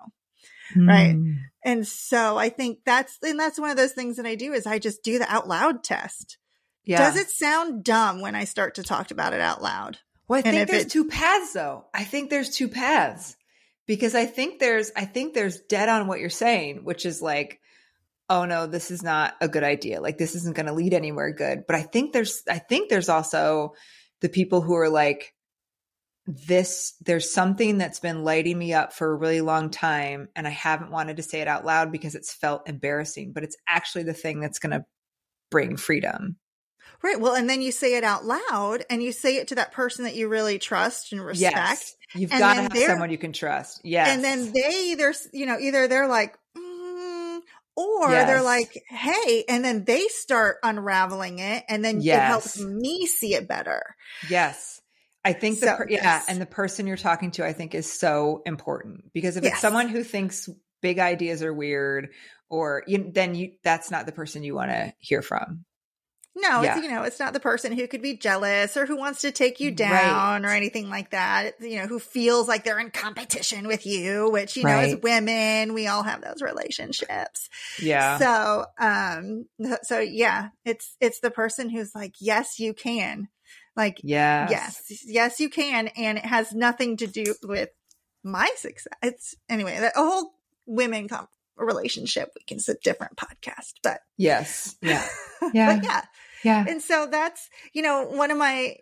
Mm. 0.76 0.88
Right. 0.88 1.12
Hmm. 1.14 1.32
And 1.64 1.86
so 1.86 2.36
I 2.36 2.50
think 2.50 2.80
that's, 2.84 3.18
and 3.22 3.40
that's 3.40 3.58
one 3.58 3.70
of 3.70 3.78
those 3.78 3.92
things 3.92 4.18
that 4.18 4.26
I 4.26 4.34
do 4.34 4.52
is 4.52 4.66
I 4.66 4.78
just 4.78 5.02
do 5.02 5.18
the 5.18 5.32
out 5.32 5.48
loud 5.48 5.82
test. 5.82 6.36
Yeah. 6.84 6.98
Does 6.98 7.16
it 7.16 7.30
sound 7.30 7.82
dumb 7.82 8.20
when 8.20 8.34
I 8.34 8.44
start 8.44 8.74
to 8.74 8.82
talk 8.82 9.10
about 9.10 9.32
it 9.32 9.40
out 9.40 9.62
loud? 9.62 9.96
Well, 10.28 10.40
I 10.40 10.42
think 10.42 10.68
there's 10.68 10.84
it, 10.84 10.90
two 10.90 11.06
paths 11.06 11.54
though. 11.54 11.86
I 11.94 12.04
think 12.04 12.28
there's 12.28 12.50
two 12.50 12.68
paths 12.68 13.36
because 13.86 14.14
I 14.14 14.26
think 14.26 14.58
there's, 14.58 14.90
I 14.96 15.04
think 15.04 15.34
there's 15.34 15.60
dead 15.60 15.88
on 15.88 16.06
what 16.06 16.20
you're 16.20 16.30
saying, 16.30 16.84
which 16.84 17.04
is 17.06 17.20
like, 17.20 17.60
oh 18.30 18.44
no, 18.44 18.66
this 18.66 18.90
is 18.90 19.02
not 19.02 19.34
a 19.40 19.48
good 19.48 19.64
idea. 19.64 20.00
Like 20.00 20.18
this 20.18 20.34
isn't 20.34 20.56
going 20.56 20.66
to 20.66 20.72
lead 20.72 20.94
anywhere 20.94 21.32
good. 21.32 21.64
But 21.66 21.76
I 21.76 21.82
think 21.82 22.12
there's, 22.12 22.42
I 22.48 22.58
think 22.58 22.88
there's 22.88 23.08
also 23.08 23.74
the 24.20 24.28
people 24.28 24.62
who 24.62 24.74
are 24.76 24.88
like, 24.88 25.34
this, 26.26 26.94
there's 27.04 27.34
something 27.34 27.76
that's 27.76 28.00
been 28.00 28.24
lighting 28.24 28.58
me 28.58 28.72
up 28.72 28.94
for 28.94 29.10
a 29.10 29.16
really 29.16 29.42
long 29.42 29.68
time. 29.68 30.28
And 30.34 30.46
I 30.46 30.50
haven't 30.50 30.90
wanted 30.90 31.18
to 31.18 31.22
say 31.22 31.42
it 31.42 31.48
out 31.48 31.66
loud 31.66 31.92
because 31.92 32.14
it's 32.14 32.32
felt 32.32 32.66
embarrassing, 32.66 33.32
but 33.34 33.44
it's 33.44 33.58
actually 33.68 34.04
the 34.04 34.14
thing 34.14 34.40
that's 34.40 34.58
going 34.58 34.72
to 34.72 34.86
bring 35.50 35.76
freedom. 35.76 36.36
Right. 37.04 37.20
Well, 37.20 37.34
and 37.34 37.50
then 37.50 37.60
you 37.60 37.70
say 37.70 37.96
it 37.96 38.02
out 38.02 38.24
loud 38.24 38.86
and 38.88 39.02
you 39.02 39.12
say 39.12 39.36
it 39.36 39.48
to 39.48 39.56
that 39.56 39.72
person 39.72 40.04
that 40.04 40.14
you 40.14 40.26
really 40.26 40.58
trust 40.58 41.12
and 41.12 41.22
respect. 41.22 41.54
Yes. 41.54 41.96
You've 42.14 42.30
got 42.30 42.54
to 42.54 42.62
have 42.62 42.78
someone 42.78 43.10
you 43.10 43.18
can 43.18 43.34
trust. 43.34 43.82
Yes. 43.84 44.08
And 44.08 44.24
then 44.24 44.52
they 44.54 44.92
either, 44.92 45.12
you 45.34 45.44
know, 45.44 45.58
either 45.60 45.86
they're 45.86 46.08
like, 46.08 46.34
mm, 46.56 47.40
or 47.76 48.10
yes. 48.10 48.26
they're 48.26 48.42
like, 48.42 48.82
hey, 48.88 49.44
and 49.50 49.62
then 49.62 49.84
they 49.84 50.08
start 50.08 50.56
unraveling 50.62 51.40
it 51.40 51.64
and 51.68 51.84
then 51.84 52.00
yes. 52.00 52.16
it 52.16 52.26
helps 52.26 52.60
me 52.60 53.04
see 53.04 53.34
it 53.34 53.46
better. 53.46 53.82
Yes. 54.30 54.80
I 55.26 55.34
think 55.34 55.60
the, 55.60 55.66
so, 55.66 55.76
per- 55.76 55.86
yeah. 55.90 56.02
Yes. 56.02 56.24
And 56.30 56.40
the 56.40 56.46
person 56.46 56.86
you're 56.86 56.96
talking 56.96 57.32
to, 57.32 57.44
I 57.44 57.52
think 57.52 57.74
is 57.74 57.92
so 57.92 58.40
important 58.46 59.12
because 59.12 59.36
if 59.36 59.44
it's 59.44 59.60
someone 59.60 59.88
who 59.88 60.04
thinks 60.04 60.48
big 60.80 60.98
ideas 60.98 61.42
are 61.42 61.52
weird 61.52 62.08
or 62.48 62.82
you, 62.86 63.10
then 63.12 63.34
you, 63.34 63.52
that's 63.62 63.90
not 63.90 64.06
the 64.06 64.12
person 64.12 64.42
you 64.42 64.54
want 64.54 64.70
to 64.70 64.94
hear 65.00 65.20
from. 65.20 65.66
No, 66.36 66.62
yeah. 66.62 66.80
you 66.80 66.90
know, 66.90 67.04
it's 67.04 67.20
not 67.20 67.32
the 67.32 67.40
person 67.40 67.72
who 67.72 67.86
could 67.86 68.02
be 68.02 68.16
jealous 68.16 68.76
or 68.76 68.86
who 68.86 68.96
wants 68.96 69.20
to 69.20 69.30
take 69.30 69.60
you 69.60 69.70
down 69.70 70.42
right. 70.42 70.50
or 70.50 70.52
anything 70.52 70.90
like 70.90 71.10
that. 71.10 71.54
you 71.60 71.78
know, 71.78 71.86
who 71.86 72.00
feels 72.00 72.48
like 72.48 72.64
they're 72.64 72.80
in 72.80 72.90
competition 72.90 73.68
with 73.68 73.86
you, 73.86 74.28
which, 74.30 74.56
you 74.56 74.64
right. 74.64 74.88
know, 74.88 74.96
as 74.96 75.02
women, 75.02 75.74
we 75.74 75.86
all 75.86 76.02
have 76.02 76.22
those 76.22 76.42
relationships. 76.42 77.48
Yeah. 77.80 78.18
So, 78.18 78.64
um, 78.78 79.46
so 79.82 80.00
yeah, 80.00 80.48
it's, 80.64 80.96
it's 81.00 81.20
the 81.20 81.30
person 81.30 81.70
who's 81.70 81.94
like, 81.94 82.14
yes, 82.20 82.58
you 82.58 82.74
can. 82.74 83.28
Like, 83.76 84.00
yes. 84.02 84.50
yes, 84.50 85.02
yes, 85.06 85.40
you 85.40 85.48
can. 85.48 85.88
And 85.88 86.18
it 86.18 86.26
has 86.26 86.52
nothing 86.52 86.96
to 86.98 87.06
do 87.06 87.34
with 87.44 87.70
my 88.24 88.50
success. 88.56 88.92
It's 89.02 89.34
anyway, 89.48 89.78
the 89.78 89.92
whole 89.94 90.32
women 90.66 91.08
com- 91.08 91.28
relationship. 91.56 92.30
We 92.34 92.44
can, 92.44 92.58
sit 92.58 92.82
different 92.82 93.16
podcast, 93.16 93.74
but 93.82 94.00
yes. 94.16 94.76
Yeah. 94.80 95.06
Yeah. 95.52 95.78
yeah. 95.82 96.02
Yeah. 96.44 96.64
And 96.68 96.82
so 96.82 97.08
that's, 97.10 97.48
you 97.72 97.82
know, 97.82 98.04
one 98.04 98.30
of 98.30 98.38
my 98.38 98.76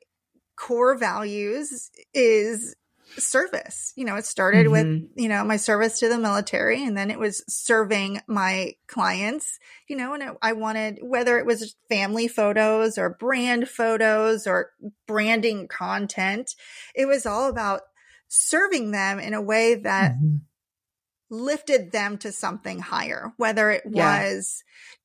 core 0.57 0.97
values 0.97 1.91
is 2.13 2.75
service. 3.19 3.93
You 3.97 4.05
know, 4.05 4.17
it 4.17 4.25
started 4.25 4.67
mm-hmm. 4.67 4.73
with, 4.73 5.11
you 5.17 5.29
know, 5.29 5.45
my 5.45 5.57
service 5.57 5.99
to 6.01 6.09
the 6.09 6.19
military 6.19 6.85
and 6.85 6.97
then 6.97 7.11
it 7.11 7.19
was 7.19 7.45
serving 7.49 8.21
my 8.27 8.73
clients, 8.87 9.59
you 9.89 9.97
know, 9.97 10.15
and 10.15 10.23
it, 10.23 10.35
I 10.41 10.53
wanted, 10.53 10.99
whether 11.03 11.39
it 11.39 11.47
was 11.47 11.77
family 11.89 12.29
photos 12.29 12.99
or 12.99 13.11
brand 13.11 13.69
photos 13.69 14.47
or 14.47 14.71
branding 15.07 15.69
content, 15.69 16.55
it 16.95 17.07
was 17.07 17.27
all 17.27 17.49
about 17.49 17.83
serving 18.29 18.93
them 18.93 19.19
in 19.19 19.35
a 19.35 19.43
way 19.43 19.75
that 19.75 20.13
mm-hmm. 20.13 20.37
lifted 21.29 21.93
them 21.93 22.17
to 22.19 22.33
something 22.33 22.79
higher, 22.79 23.33
whether 23.37 23.71
it 23.71 23.83
yeah. 23.91 24.31
was, 24.31 24.65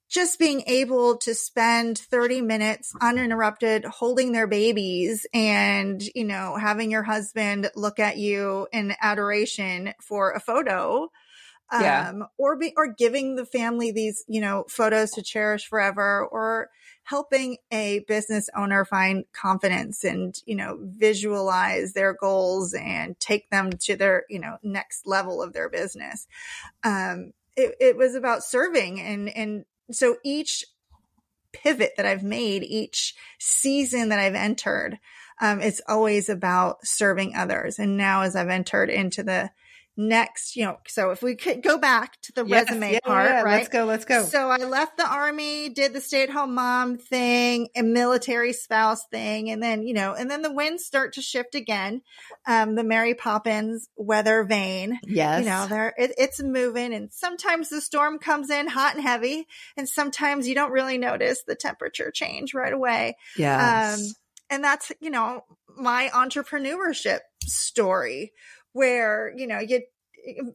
just 0.09 0.39
being 0.39 0.63
able 0.67 1.17
to 1.17 1.35
spend 1.35 1.97
30 1.97 2.41
minutes 2.41 2.93
uninterrupted 3.01 3.83
holding 3.83 4.31
their 4.31 4.47
babies 4.47 5.25
and, 5.33 6.01
you 6.15 6.23
know, 6.23 6.55
having 6.55 6.91
your 6.91 7.03
husband 7.03 7.69
look 7.75 7.99
at 7.99 8.17
you 8.17 8.67
in 8.71 8.93
adoration 9.01 9.93
for 10.01 10.31
a 10.31 10.39
photo. 10.39 11.11
Yeah. 11.73 12.11
Um, 12.11 12.27
or 12.37 12.55
be, 12.55 12.73
or 12.77 12.93
giving 12.93 13.35
the 13.35 13.45
family 13.45 13.91
these, 13.91 14.23
you 14.29 14.39
know, 14.39 14.63
photos 14.69 15.11
to 15.11 15.21
cherish 15.21 15.67
forever 15.67 16.25
or 16.25 16.69
helping 17.03 17.57
a 17.71 18.05
business 18.07 18.49
owner 18.55 18.85
find 18.85 19.25
confidence 19.33 20.05
and, 20.05 20.33
you 20.45 20.55
know, 20.55 20.77
visualize 20.81 21.91
their 21.91 22.13
goals 22.13 22.73
and 22.73 23.19
take 23.19 23.49
them 23.49 23.71
to 23.81 23.97
their, 23.97 24.23
you 24.29 24.39
know, 24.39 24.57
next 24.63 25.05
level 25.05 25.41
of 25.41 25.51
their 25.51 25.67
business. 25.67 26.25
Um, 26.85 27.33
it, 27.57 27.75
it 27.81 27.97
was 27.97 28.15
about 28.15 28.45
serving 28.45 29.01
and, 29.01 29.27
and 29.27 29.65
so 29.91 30.17
each 30.23 30.65
pivot 31.53 31.93
that 31.97 32.05
I've 32.05 32.23
made, 32.23 32.63
each 32.63 33.15
season 33.39 34.09
that 34.09 34.19
I've 34.19 34.35
entered, 34.35 34.99
um, 35.41 35.61
it's 35.61 35.81
always 35.87 36.29
about 36.29 36.85
serving 36.85 37.35
others. 37.35 37.79
And 37.79 37.97
now 37.97 38.21
as 38.21 38.35
I've 38.35 38.49
entered 38.49 38.89
into 38.89 39.23
the 39.23 39.51
next, 39.97 40.55
you 40.55 40.63
know, 40.63 40.77
so 40.87 41.09
if 41.09 41.23
we 41.23 41.35
could 41.35 41.63
go 41.63 41.77
back 41.77 42.21
to 42.21 42.31
the 42.31 42.45
yes, 42.45 42.69
resume 42.69 42.93
yeah, 42.93 42.99
part, 43.03 43.29
yeah, 43.29 43.41
right? 43.41 43.57
Let's 43.57 43.69
go, 43.69 43.85
let's 43.85 44.05
go. 44.05 44.23
So 44.23 44.49
I 44.49 44.57
left 44.57 44.97
the 44.97 45.11
army, 45.11 45.69
did 45.69 45.93
the 45.93 45.99
stay 45.99 46.21
at 46.21 46.29
home 46.29 46.53
mom 46.53 46.97
thing 46.97 47.69
and 47.75 47.93
military 47.93 48.53
spouse 48.53 49.05
thing. 49.07 49.49
And 49.49 49.61
then, 49.61 49.81
you 49.81 49.95
know, 49.95 50.13
and 50.13 50.29
then 50.29 50.43
the 50.43 50.51
winds 50.53 50.85
start 50.85 51.13
to 51.13 51.21
shift 51.21 51.55
again. 51.55 52.03
Um, 52.45 52.75
the 52.75 52.83
Mary 52.83 53.15
Poppins 53.15 53.89
weather 53.95 54.43
vane. 54.43 54.99
Yes. 55.03 55.39
You 55.39 55.49
know, 55.49 55.67
there, 55.67 55.93
it, 55.97 56.13
it's 56.17 56.41
moving 56.41 56.93
and 56.93 57.11
sometimes 57.11 57.69
the 57.69 57.81
storm 57.81 58.19
comes 58.19 58.51
in 58.51 58.67
hot 58.67 58.93
and 58.93 59.03
heavy 59.03 59.47
and 59.75 59.89
sometimes 59.89 60.47
you 60.47 60.53
don't 60.53 60.71
really 60.71 60.99
notice 60.99 61.41
the 61.43 61.55
temperature 61.55 62.11
change 62.11 62.53
right 62.53 62.73
away. 62.73 63.17
Yeah. 63.35 63.95
Um, 63.95 64.05
and 64.49 64.63
that's, 64.63 64.91
you 65.01 65.09
know, 65.09 65.43
my 65.75 66.09
entrepreneurship 66.13 67.19
story 67.43 68.33
where, 68.77 69.33
you 69.35 69.47
know, 69.47 69.59
you, 69.59 69.81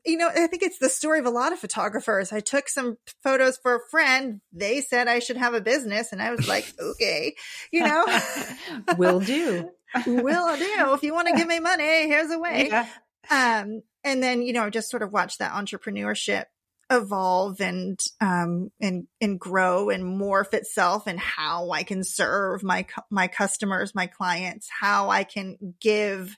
you 0.05 0.17
know, 0.17 0.29
I 0.29 0.47
think 0.47 0.63
it's 0.63 0.79
the 0.79 0.89
story 0.89 1.19
of 1.19 1.27
a 1.27 1.31
lot 1.31 1.53
of 1.53 1.59
photographers. 1.59 2.33
I 2.33 2.41
took 2.41 2.69
some 2.69 2.99
photos 3.23 3.57
for 3.59 3.77
a 3.77 3.91
friend. 3.91 4.41
They 4.53 4.81
said 4.81 5.09
I 5.09 5.19
should 5.19 5.37
have 5.37 5.55
a 5.55 5.61
business. 5.61 6.13
And 6.13 6.23
I 6.23 6.31
was 6.31 6.47
like, 6.47 6.73
okay, 6.81 7.35
you 7.73 7.83
know, 7.83 8.07
will 8.97 9.21
do. 9.21 9.71
will 10.07 10.57
do. 10.57 10.95
If 10.95 11.03
you 11.03 11.13
want 11.13 11.29
to 11.29 11.37
give 11.37 11.49
me 11.49 11.59
money, 11.59 12.07
here's 12.07 12.31
a 12.31 12.39
way. 12.39 12.69
Yeah. 12.69 12.87
Um, 13.31 13.83
and 14.05 14.23
then, 14.23 14.43
you 14.43 14.53
know, 14.53 14.71
just 14.71 14.91
sort 14.91 15.03
of 15.03 15.13
watch 15.13 15.39
that 15.39 15.53
entrepreneurship 15.53 16.45
evolve 16.93 17.61
and 17.61 17.99
um 18.21 18.71
and 18.81 19.07
and 19.21 19.41
grow 19.41 19.89
and 19.89 20.21
morph 20.21 20.53
itself 20.53 21.07
and 21.07 21.19
how 21.19 21.71
I 21.71 21.85
can 21.85 22.05
serve 22.05 22.63
my 22.63 22.87
my 23.11 23.29
customers, 23.29 23.95
my 23.95 24.07
clients, 24.07 24.69
how 24.69 25.09
I 25.09 25.25
can 25.25 25.57
give 25.81 26.37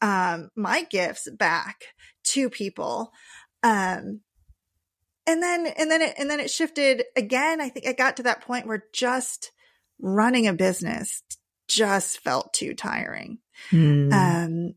um, 0.00 0.50
my 0.56 0.84
gifts 0.84 1.28
back 1.30 1.84
to 2.24 2.50
people. 2.50 3.12
Um, 3.62 4.20
and 5.26 5.42
then, 5.42 5.66
and 5.66 5.90
then 5.90 6.02
it, 6.02 6.14
and 6.18 6.30
then 6.30 6.40
it 6.40 6.50
shifted 6.50 7.04
again. 7.16 7.60
I 7.60 7.68
think 7.68 7.86
I 7.86 7.92
got 7.92 8.16
to 8.16 8.22
that 8.24 8.42
point 8.42 8.66
where 8.66 8.84
just 8.92 9.52
running 10.00 10.46
a 10.46 10.52
business 10.52 11.22
just 11.68 12.18
felt 12.20 12.52
too 12.52 12.74
tiring. 12.74 13.38
Mm. 13.70 14.12
Um, 14.12 14.74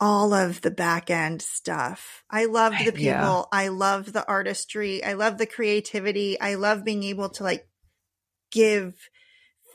all 0.00 0.34
of 0.34 0.60
the 0.60 0.70
back 0.70 1.10
end 1.10 1.40
stuff. 1.40 2.24
I 2.30 2.44
loved 2.44 2.78
the 2.78 2.92
people. 2.92 3.00
Yeah. 3.02 3.42
I 3.52 3.68
loved 3.68 4.12
the 4.12 4.26
artistry. 4.26 5.02
I 5.02 5.14
love 5.14 5.38
the 5.38 5.46
creativity. 5.46 6.38
I 6.40 6.56
love 6.56 6.84
being 6.84 7.04
able 7.04 7.30
to 7.30 7.42
like 7.44 7.66
give 8.50 8.94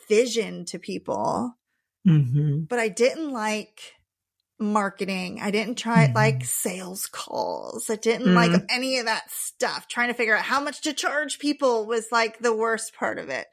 vision 0.08 0.66
to 0.66 0.80
people. 0.80 1.56
Mm-hmm. 2.08 2.62
But 2.70 2.80
I 2.80 2.90
didn't 2.90 3.32
like 3.32 3.82
marketing. 4.60 5.40
I 5.42 5.52
didn't 5.52 5.78
try 5.78 6.06
mm-hmm. 6.06 6.16
like 6.16 6.44
sales 6.44 7.08
calls. 7.08 7.90
I 7.90 7.96
didn't 7.96 8.28
mm-hmm. 8.28 8.54
like 8.54 8.64
any 8.70 9.00
of 9.00 9.06
that 9.06 9.32
stuff. 9.32 9.88
Trying 9.88 10.10
to 10.10 10.14
figure 10.14 10.36
out 10.36 10.44
how 10.44 10.62
much 10.62 10.82
to 10.82 10.94
charge 10.94 11.40
people 11.40 11.86
was 11.86 12.08
like 12.12 12.40
the 12.40 12.56
worst 12.56 12.94
part 12.94 13.18
of 13.18 13.30
it 13.30 13.48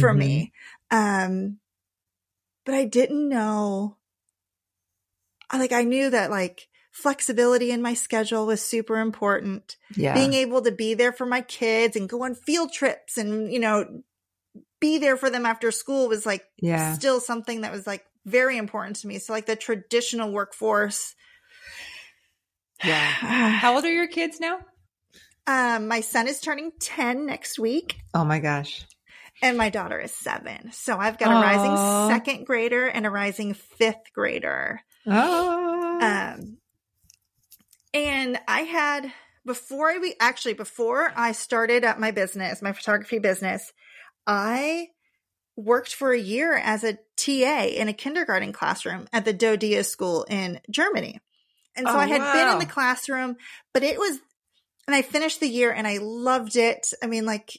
for 0.00 0.10
mm-hmm. 0.10 0.18
me. 0.18 0.52
Um, 0.90 1.58
but 2.64 2.74
I 2.74 2.84
didn't 2.84 3.28
know, 3.28 3.96
like, 5.52 5.72
I 5.72 5.84
knew 5.84 6.10
that 6.10 6.30
like 6.30 6.68
flexibility 6.90 7.70
in 7.70 7.82
my 7.82 7.94
schedule 7.94 8.46
was 8.46 8.62
super 8.62 8.98
important. 8.98 9.76
Yeah. 9.94 10.14
Being 10.14 10.32
able 10.32 10.62
to 10.62 10.72
be 10.72 10.94
there 10.94 11.12
for 11.12 11.26
my 11.26 11.42
kids 11.42 11.94
and 11.94 12.08
go 12.08 12.24
on 12.24 12.34
field 12.34 12.72
trips 12.72 13.18
and, 13.18 13.52
you 13.52 13.60
know, 13.60 14.02
be 14.80 14.98
there 14.98 15.16
for 15.16 15.30
them 15.30 15.46
after 15.46 15.70
school 15.70 16.08
was 16.08 16.26
like 16.26 16.44
yeah. 16.58 16.94
still 16.94 17.20
something 17.20 17.62
that 17.62 17.72
was 17.72 17.86
like 17.86 18.04
very 18.26 18.58
important 18.58 18.96
to 18.96 19.06
me. 19.06 19.18
So 19.18 19.32
like 19.32 19.46
the 19.46 19.56
traditional 19.56 20.32
workforce. 20.32 21.14
Yeah. 22.84 22.98
How 23.00 23.76
old 23.76 23.84
are 23.84 23.92
your 23.92 24.08
kids 24.08 24.38
now? 24.40 24.58
Um, 25.46 25.88
my 25.88 26.00
son 26.00 26.26
is 26.26 26.40
turning 26.40 26.72
10 26.80 27.24
next 27.24 27.58
week. 27.58 27.96
Oh 28.12 28.24
my 28.24 28.40
gosh. 28.40 28.84
And 29.42 29.56
my 29.56 29.70
daughter 29.70 30.00
is 30.00 30.12
seven. 30.12 30.72
So 30.72 30.98
I've 30.98 31.18
got 31.18 31.28
a 31.28 31.34
Aww. 31.34 31.42
rising 31.42 32.14
second 32.14 32.46
grader 32.46 32.86
and 32.86 33.06
a 33.06 33.10
rising 33.10 33.54
fifth 33.54 34.12
grader. 34.12 34.80
Oh. 35.06 35.98
Um, 36.00 36.58
and 37.94 38.40
I 38.48 38.62
had 38.62 39.12
before 39.44 39.90
I 39.90 40.14
actually 40.20 40.54
before 40.54 41.12
I 41.14 41.32
started 41.32 41.84
at 41.84 42.00
my 42.00 42.10
business, 42.10 42.60
my 42.60 42.72
photography 42.72 43.18
business, 43.18 43.72
I 44.26 44.88
worked 45.56 45.94
for 45.94 46.12
a 46.12 46.18
year 46.18 46.54
as 46.54 46.84
a 46.84 46.98
TA 47.16 47.64
in 47.64 47.88
a 47.88 47.92
kindergarten 47.92 48.52
classroom 48.52 49.08
at 49.12 49.24
the 49.24 49.34
DoDEA 49.34 49.84
school 49.84 50.26
in 50.28 50.60
Germany. 50.70 51.20
And 51.74 51.86
so 51.86 51.94
oh, 51.94 51.98
I 51.98 52.06
had 52.06 52.20
wow. 52.20 52.32
been 52.32 52.48
in 52.52 52.58
the 52.58 52.72
classroom, 52.72 53.36
but 53.74 53.82
it 53.82 53.98
was, 53.98 54.18
and 54.86 54.94
I 54.94 55.02
finished 55.02 55.40
the 55.40 55.48
year 55.48 55.72
and 55.72 55.86
I 55.86 55.98
loved 55.98 56.56
it. 56.56 56.92
I 57.02 57.06
mean, 57.06 57.26
like, 57.26 57.58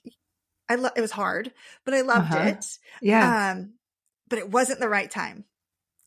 I 0.70 0.76
lo- 0.76 0.90
it 0.96 1.02
was 1.02 1.12
hard, 1.12 1.52
but 1.86 1.94
I 1.94 2.02
loved 2.02 2.34
uh-huh. 2.34 2.50
it. 2.50 2.66
Yeah. 3.02 3.52
Um, 3.52 3.74
but 4.30 4.40
it 4.40 4.50
wasn't 4.50 4.80
the 4.80 4.90
right 4.90 5.10
time. 5.10 5.46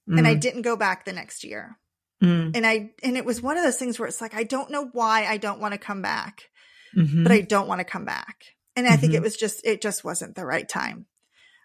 Mm. 0.09 0.19
And 0.19 0.27
I 0.27 0.35
mm. 0.35 0.41
didn't 0.41 0.63
go 0.63 0.77
back 0.77 1.05
the 1.05 1.13
next 1.13 1.45
year. 1.45 1.79
Mm. 2.23 2.55
And 2.55 2.67
I, 2.67 2.91
and 3.03 3.17
it 3.17 3.25
was 3.25 3.41
one 3.41 3.57
of 3.57 3.65
those 3.65 3.79
things 3.79 3.99
where 3.99 4.09
it's 4.09 4.21
like, 4.21 4.35
I 4.35 4.45
don't 4.45 4.71
know 4.71 4.89
why 4.93 5.25
I 5.25 5.39
don't 5.39 5.61
want 5.61 5.73
to 5.73 5.79
come 5.79 6.03
back, 6.03 6.51
mm-hmm. 6.97 7.23
but 7.23 7.33
I 7.33 7.41
don't 7.41 7.69
want 7.69 7.79
to 7.81 7.85
come 7.85 8.05
back. 8.05 8.45
And 8.77 8.87
I 8.87 8.91
mm-hmm. 8.91 9.01
think 9.01 9.13
it 9.13 9.17
mm-hmm. 9.17 9.25
was 9.25 9.37
just, 9.37 9.65
it 9.65 9.81
just 9.81 10.05
wasn't 10.05 10.35
the 10.35 10.45
right 10.45 10.69
time. 10.69 11.07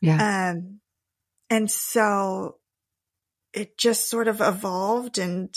Yeah. 0.06 0.52
Um, 0.52 0.80
and 1.50 1.70
so 1.70 2.58
it 3.54 3.78
just 3.78 4.10
sort 4.10 4.28
of 4.28 4.42
evolved 4.42 5.18
and 5.18 5.56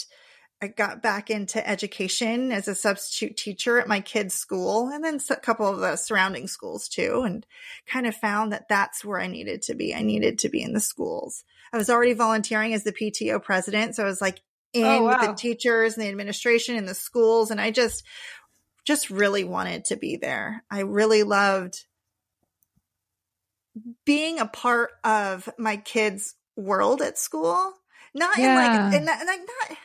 I 0.60 0.66
got 0.66 1.02
back 1.02 1.30
into 1.30 1.66
education 1.66 2.50
as 2.50 2.66
a 2.66 2.74
substitute 2.74 3.36
teacher 3.36 3.78
at 3.78 3.86
my 3.86 4.00
kids' 4.00 4.34
school 4.34 4.88
and 4.88 5.04
then 5.04 5.20
a 5.30 5.36
couple 5.36 5.68
of 5.68 5.78
the 5.78 5.94
surrounding 5.94 6.48
schools 6.48 6.88
too, 6.88 7.22
and 7.24 7.46
kind 7.86 8.08
of 8.08 8.16
found 8.16 8.52
that 8.52 8.68
that's 8.68 9.04
where 9.04 9.20
I 9.20 9.28
needed 9.28 9.62
to 9.62 9.74
be. 9.74 9.94
I 9.94 10.02
needed 10.02 10.40
to 10.40 10.48
be 10.48 10.60
in 10.60 10.72
the 10.72 10.80
schools. 10.80 11.44
I 11.72 11.76
was 11.76 11.88
already 11.88 12.12
volunteering 12.12 12.74
as 12.74 12.82
the 12.82 12.92
PTO 12.92 13.40
president. 13.40 13.94
So 13.94 14.02
I 14.02 14.06
was 14.06 14.20
like 14.20 14.40
in 14.72 14.84
oh, 14.84 15.04
wow. 15.04 15.20
with 15.20 15.28
the 15.28 15.34
teachers 15.34 15.96
and 15.96 16.04
the 16.04 16.10
administration 16.10 16.74
in 16.74 16.86
the 16.86 16.94
schools. 16.94 17.52
And 17.52 17.60
I 17.60 17.70
just, 17.70 18.02
just 18.84 19.10
really 19.10 19.44
wanted 19.44 19.84
to 19.86 19.96
be 19.96 20.16
there. 20.16 20.64
I 20.70 20.80
really 20.80 21.22
loved 21.22 21.84
being 24.04 24.38
a 24.38 24.46
part 24.46 24.90
of 25.04 25.48
my 25.58 25.76
kids' 25.76 26.34
world 26.56 27.00
at 27.00 27.18
school. 27.18 27.72
Not 28.14 28.38
yeah. 28.38 28.50
in 28.50 28.56
like, 28.56 28.94
and 28.94 29.06
not, 29.06 29.18
like 29.26 29.40
not, 29.40 29.78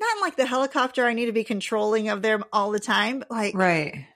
not 0.00 0.16
in 0.16 0.20
like 0.20 0.36
the 0.36 0.46
helicopter. 0.46 1.06
I 1.06 1.12
need 1.12 1.26
to 1.26 1.32
be 1.32 1.44
controlling 1.44 2.08
of 2.08 2.22
them 2.22 2.44
all 2.52 2.70
the 2.70 2.80
time. 2.80 3.20
But 3.20 3.30
like, 3.30 3.54
right. 3.54 4.06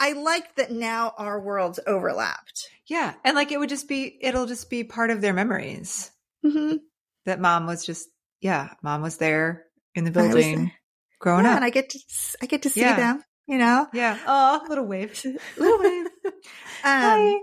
I 0.00 0.12
like 0.12 0.56
that 0.56 0.72
now 0.72 1.12
our 1.16 1.40
worlds 1.40 1.78
overlapped. 1.86 2.68
Yeah, 2.86 3.14
and 3.24 3.36
like 3.36 3.52
it 3.52 3.58
would 3.58 3.68
just 3.68 3.88
be, 3.88 4.18
it'll 4.20 4.46
just 4.46 4.70
be 4.70 4.82
part 4.82 5.10
of 5.10 5.20
their 5.20 5.34
memories. 5.34 6.10
Mm-hmm. 6.44 6.76
That 7.26 7.40
mom 7.40 7.66
was 7.66 7.84
just, 7.84 8.08
yeah, 8.40 8.70
mom 8.82 9.02
was 9.02 9.18
there 9.18 9.66
in 9.94 10.04
the 10.04 10.10
building, 10.10 10.72
growing 11.20 11.44
yeah, 11.44 11.50
up, 11.50 11.56
and 11.56 11.64
I 11.64 11.70
get 11.70 11.90
to, 11.90 11.98
I 12.42 12.46
get 12.46 12.62
to 12.62 12.70
see 12.70 12.80
yeah. 12.80 12.96
them. 12.96 13.22
You 13.46 13.58
know, 13.58 13.88
yeah. 13.92 14.18
Oh, 14.26 14.64
little 14.68 14.86
wave, 14.86 15.22
little 15.56 15.78
wave. 15.78 16.06
Um, 16.82 17.02
Hi 17.02 17.38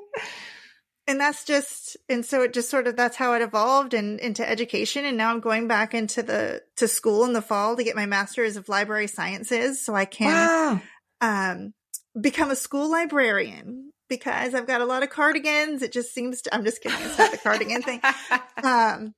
and 1.08 1.20
that's 1.20 1.44
just 1.46 1.98
and 2.10 2.26
so 2.26 2.42
it 2.42 2.54
just 2.54 2.70
sort 2.70 2.88
of 2.88 2.96
that's 2.96 3.16
how 3.16 3.34
it 3.34 3.42
evolved 3.42 3.94
and 3.94 4.20
into 4.20 4.48
education 4.48 5.06
and 5.06 5.18
now 5.18 5.32
i'm 5.32 5.40
going 5.40 5.68
back 5.68 5.94
into 5.94 6.22
the 6.22 6.62
to 6.76 6.88
school 6.88 7.24
in 7.24 7.34
the 7.34 7.42
fall 7.42 7.76
to 7.76 7.84
get 7.84 7.96
my 7.96 8.06
master's 8.06 8.58
of 8.58 8.70
library 8.70 9.08
sciences 9.08 9.84
so 9.84 9.96
i 9.96 10.06
can 10.06 10.28
wow. 10.28 10.82
um 11.22 11.74
become 12.20 12.52
a 12.52 12.56
school 12.56 12.92
librarian 12.92 13.92
because 14.10 14.54
i've 14.54 14.68
got 14.68 14.82
a 14.82 14.86
lot 14.86 15.04
of 15.04 15.10
cardigans 15.10 15.82
it 15.82 15.92
just 15.92 16.14
seems 16.14 16.42
to 16.42 16.54
i'm 16.54 16.64
just 16.64 16.82
kidding 16.82 17.00
it's 17.02 17.18
not 17.18 17.32
the 17.32 17.38
cardigan 17.38 17.82
thing 17.82 18.02
um 18.64 19.14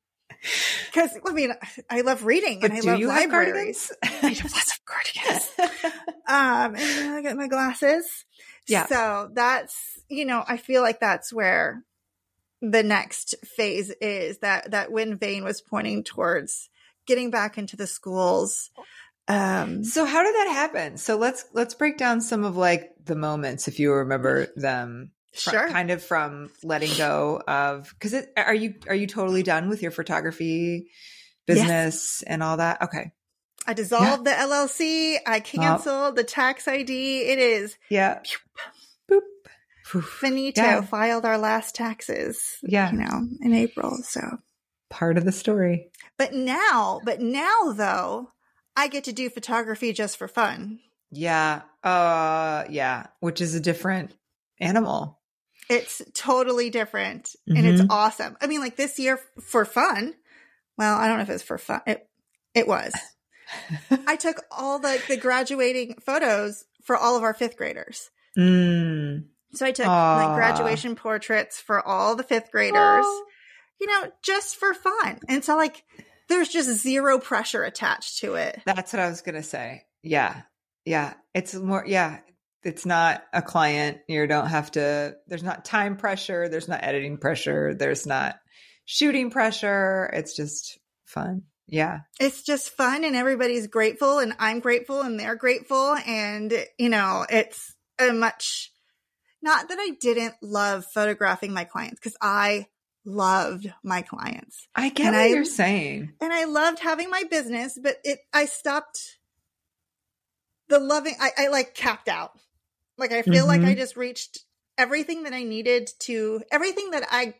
because 0.85 1.17
I 1.27 1.33
mean, 1.33 1.53
I 1.89 2.01
love 2.01 2.25
reading 2.25 2.61
but 2.61 2.71
and 2.71 2.79
I 2.79 2.91
love 2.91 3.01
libraries. 3.01 3.91
I 4.03 4.07
have 4.07 4.51
lots 4.53 4.77
of 4.77 4.85
cardigans. 4.85 5.51
um, 6.27 6.75
and 6.75 7.13
I 7.13 7.21
got 7.21 7.35
my 7.35 7.47
glasses. 7.47 8.05
Yeah. 8.69 8.85
So 8.85 9.29
that's, 9.33 9.75
you 10.09 10.25
know, 10.25 10.43
I 10.47 10.57
feel 10.57 10.81
like 10.81 10.99
that's 10.99 11.33
where 11.33 11.83
the 12.61 12.83
next 12.83 13.35
phase 13.43 13.89
is 14.01 14.39
that, 14.39 14.71
that 14.71 14.91
when 14.91 15.17
Vane 15.17 15.43
was 15.43 15.61
pointing 15.61 16.03
towards 16.03 16.69
getting 17.07 17.31
back 17.31 17.57
into 17.57 17.75
the 17.75 17.87
schools. 17.87 18.69
Um, 19.27 19.83
so 19.83 20.05
how 20.05 20.23
did 20.23 20.35
that 20.35 20.51
happen? 20.51 20.97
So 20.97 21.17
let's, 21.17 21.45
let's 21.53 21.73
break 21.73 21.97
down 21.97 22.21
some 22.21 22.43
of 22.43 22.57
like 22.57 22.91
the 23.03 23.15
moments, 23.15 23.67
if 23.67 23.79
you 23.79 23.93
remember 23.93 24.47
them. 24.55 25.11
Sure. 25.31 25.69
kind 25.69 25.91
of 25.91 26.03
from 26.03 26.49
letting 26.63 26.91
go 26.97 27.39
of, 27.47 27.93
cause 27.99 28.13
it, 28.13 28.33
are 28.35 28.53
you, 28.53 28.73
are 28.87 28.95
you 28.95 29.05
totally 29.05 29.43
done 29.43 29.69
with 29.69 29.83
your 29.83 29.91
photography 29.91 30.89
business 31.45 32.21
yes. 32.21 32.23
and 32.25 32.41
all 32.41 32.57
that? 32.57 32.81
Okay. 32.81 33.11
I 33.67 33.73
dissolved 33.73 34.25
yeah. 34.25 34.47
the 34.47 34.53
LLC. 34.53 35.17
I 35.25 35.39
canceled 35.39 36.13
oh. 36.13 36.15
the 36.15 36.23
tax 36.23 36.67
ID. 36.67 37.21
It 37.21 37.39
is. 37.39 37.77
Yeah. 37.89 38.21
Boop. 39.09 39.21
Finito 39.83 40.61
yeah. 40.61 40.81
filed 40.81 41.25
our 41.25 41.37
last 41.37 41.75
taxes. 41.75 42.57
Yeah. 42.63 42.91
You 42.91 42.97
know, 42.99 43.27
in 43.41 43.53
April. 43.53 43.97
So 44.03 44.21
part 44.89 45.17
of 45.17 45.25
the 45.25 45.31
story. 45.31 45.91
But 46.17 46.33
now, 46.33 47.01
but 47.03 47.21
now 47.21 47.73
though, 47.73 48.31
I 48.75 48.87
get 48.87 49.05
to 49.05 49.13
do 49.13 49.29
photography 49.29 49.93
just 49.93 50.17
for 50.17 50.27
fun. 50.27 50.79
Yeah. 51.11 51.61
Uh 51.83 52.65
yeah, 52.69 53.07
which 53.19 53.41
is 53.41 53.55
a 53.55 53.59
different 53.59 54.15
animal. 54.59 55.19
It's 55.69 56.01
totally 56.13 56.69
different 56.69 57.25
mm-hmm. 57.25 57.57
and 57.57 57.67
it's 57.67 57.81
mm-hmm. 57.81 57.91
awesome. 57.91 58.37
I 58.41 58.47
mean 58.47 58.61
like 58.61 58.75
this 58.75 58.99
year 58.99 59.19
for 59.41 59.65
fun. 59.65 60.13
Well, 60.77 60.97
I 60.97 61.07
don't 61.07 61.17
know 61.17 61.23
if 61.23 61.29
it's 61.29 61.43
for 61.43 61.57
fun. 61.57 61.81
It 61.85 62.07
it 62.53 62.67
was. 62.67 62.93
I 64.07 64.15
took 64.15 64.43
all 64.51 64.79
the 64.79 65.01
the 65.07 65.17
graduating 65.17 65.95
photos 66.01 66.65
for 66.83 66.95
all 66.97 67.15
of 67.17 67.23
our 67.23 67.33
5th 67.33 67.55
graders. 67.55 68.09
Mm. 68.37 69.25
So 69.53 69.65
I 69.65 69.71
took 69.71 69.85
Aww. 69.85 70.17
like 70.17 70.35
graduation 70.35 70.95
portraits 70.95 71.59
for 71.59 71.85
all 71.85 72.15
the 72.15 72.23
5th 72.23 72.51
graders. 72.51 73.05
Aww. 73.05 73.21
You 73.79 73.87
know, 73.87 74.11
just 74.23 74.57
for 74.57 74.73
fun. 74.73 75.19
And 75.27 75.43
so 75.43 75.55
like 75.55 75.83
there's 76.27 76.49
just 76.49 76.69
zero 76.81 77.17
pressure 77.19 77.63
attached 77.63 78.19
to 78.19 78.35
it. 78.35 78.61
That's 78.65 78.93
what 78.93 78.99
I 78.99 79.09
was 79.09 79.21
going 79.21 79.35
to 79.35 79.43
say. 79.43 79.83
Yeah. 80.03 80.41
Yeah. 80.85 81.13
It's 81.33 81.55
more, 81.55 81.83
yeah. 81.87 82.19
It's 82.63 82.85
not 82.85 83.23
a 83.33 83.41
client. 83.41 83.99
You 84.07 84.27
don't 84.27 84.47
have 84.47 84.71
to, 84.71 85.15
there's 85.27 85.43
not 85.43 85.65
time 85.65 85.95
pressure. 85.95 86.49
There's 86.49 86.67
not 86.67 86.83
editing 86.83 87.17
pressure. 87.17 87.73
There's 87.73 88.05
not 88.05 88.35
shooting 88.85 89.29
pressure. 89.31 90.09
It's 90.13 90.35
just 90.35 90.77
fun. 91.05 91.43
Yeah. 91.71 92.01
It's 92.19 92.43
just 92.43 92.71
fun 92.71 93.03
and 93.03 93.15
everybody's 93.15 93.67
grateful 93.67 94.19
and 94.19 94.33
I'm 94.39 94.59
grateful 94.59 95.01
and 95.01 95.19
they're 95.19 95.35
grateful. 95.35 95.95
And, 96.05 96.53
you 96.77 96.89
know, 96.89 97.25
it's 97.29 97.75
a 97.99 98.11
much, 98.11 98.71
not 99.41 99.69
that 99.69 99.77
I 99.79 99.91
didn't 99.99 100.35
love 100.41 100.85
photographing 100.93 101.53
my 101.53 101.63
clients 101.63 101.99
because 101.99 102.17
I 102.21 102.67
loved 103.05 103.71
my 103.83 104.01
clients. 104.01 104.67
I 104.75 104.89
get 104.89 105.07
and 105.07 105.15
what 105.15 105.21
I, 105.21 105.27
you're 105.27 105.45
saying. 105.45 106.13
And 106.21 106.33
I 106.33 106.45
loved 106.45 106.79
having 106.79 107.09
my 107.09 107.23
business, 107.29 107.77
but 107.81 107.97
it, 108.03 108.19
I 108.33 108.45
stopped 108.45 109.17
the 110.67 110.79
loving, 110.79 111.15
I, 111.19 111.31
I 111.37 111.47
like 111.47 111.73
capped 111.73 112.09
out. 112.09 112.31
Like 112.97 113.11
I 113.11 113.21
feel 113.21 113.47
mm-hmm. 113.47 113.63
like 113.63 113.71
I 113.71 113.75
just 113.75 113.95
reached 113.95 114.39
everything 114.77 115.23
that 115.23 115.33
I 115.33 115.43
needed 115.43 115.89
to, 115.99 116.41
everything 116.51 116.91
that 116.91 117.03
I 117.09 117.35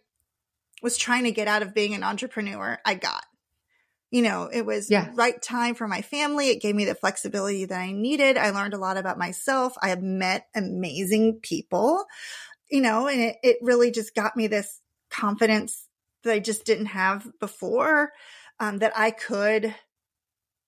was 0.82 0.97
trying 0.97 1.25
to 1.25 1.32
get 1.32 1.47
out 1.47 1.61
of 1.61 1.73
being 1.73 1.93
an 1.93 2.03
entrepreneur, 2.03 2.80
I 2.86 2.93
got. 2.93 3.23
You 4.12 4.24
know, 4.24 4.49
it 4.51 4.66
was 4.66 4.89
yeah. 4.89 5.12
right 5.14 5.39
time 5.39 5.76
for 5.76 5.88
my 5.88 6.01
family. 6.01 6.49
It 6.49 6.62
gave 6.62 6.76
me 6.76 6.86
the 6.86 6.95
flexibility 6.95 7.66
that 7.66 7.80
I 7.80 7.91
needed. 7.91 8.38
I 8.38 8.49
learned 8.49 8.74
a 8.74 8.80
lot 8.80 8.97
about 8.97 9.20
myself. 9.20 9.74
I 9.82 9.89
have 9.89 10.01
met 10.01 10.47
amazing 10.55 11.39
people, 11.43 12.05
you 12.72 12.82
know, 12.82 13.07
and 13.07 13.22
it, 13.22 13.36
it 13.43 13.57
really 13.62 13.91
just 13.91 14.16
got 14.16 14.36
me 14.36 14.47
this 14.47 14.82
confidence 15.12 15.88
that 16.24 16.34
I 16.34 16.39
just 16.39 16.66
didn't 16.66 16.88
have 16.88 17.28
before, 17.39 18.12
um, 18.60 18.80
that 18.80 18.93
I 18.95 19.12
could 19.12 19.76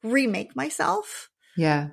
remake 0.04 0.56
myself. 0.56 1.30
Yeah. 1.58 1.90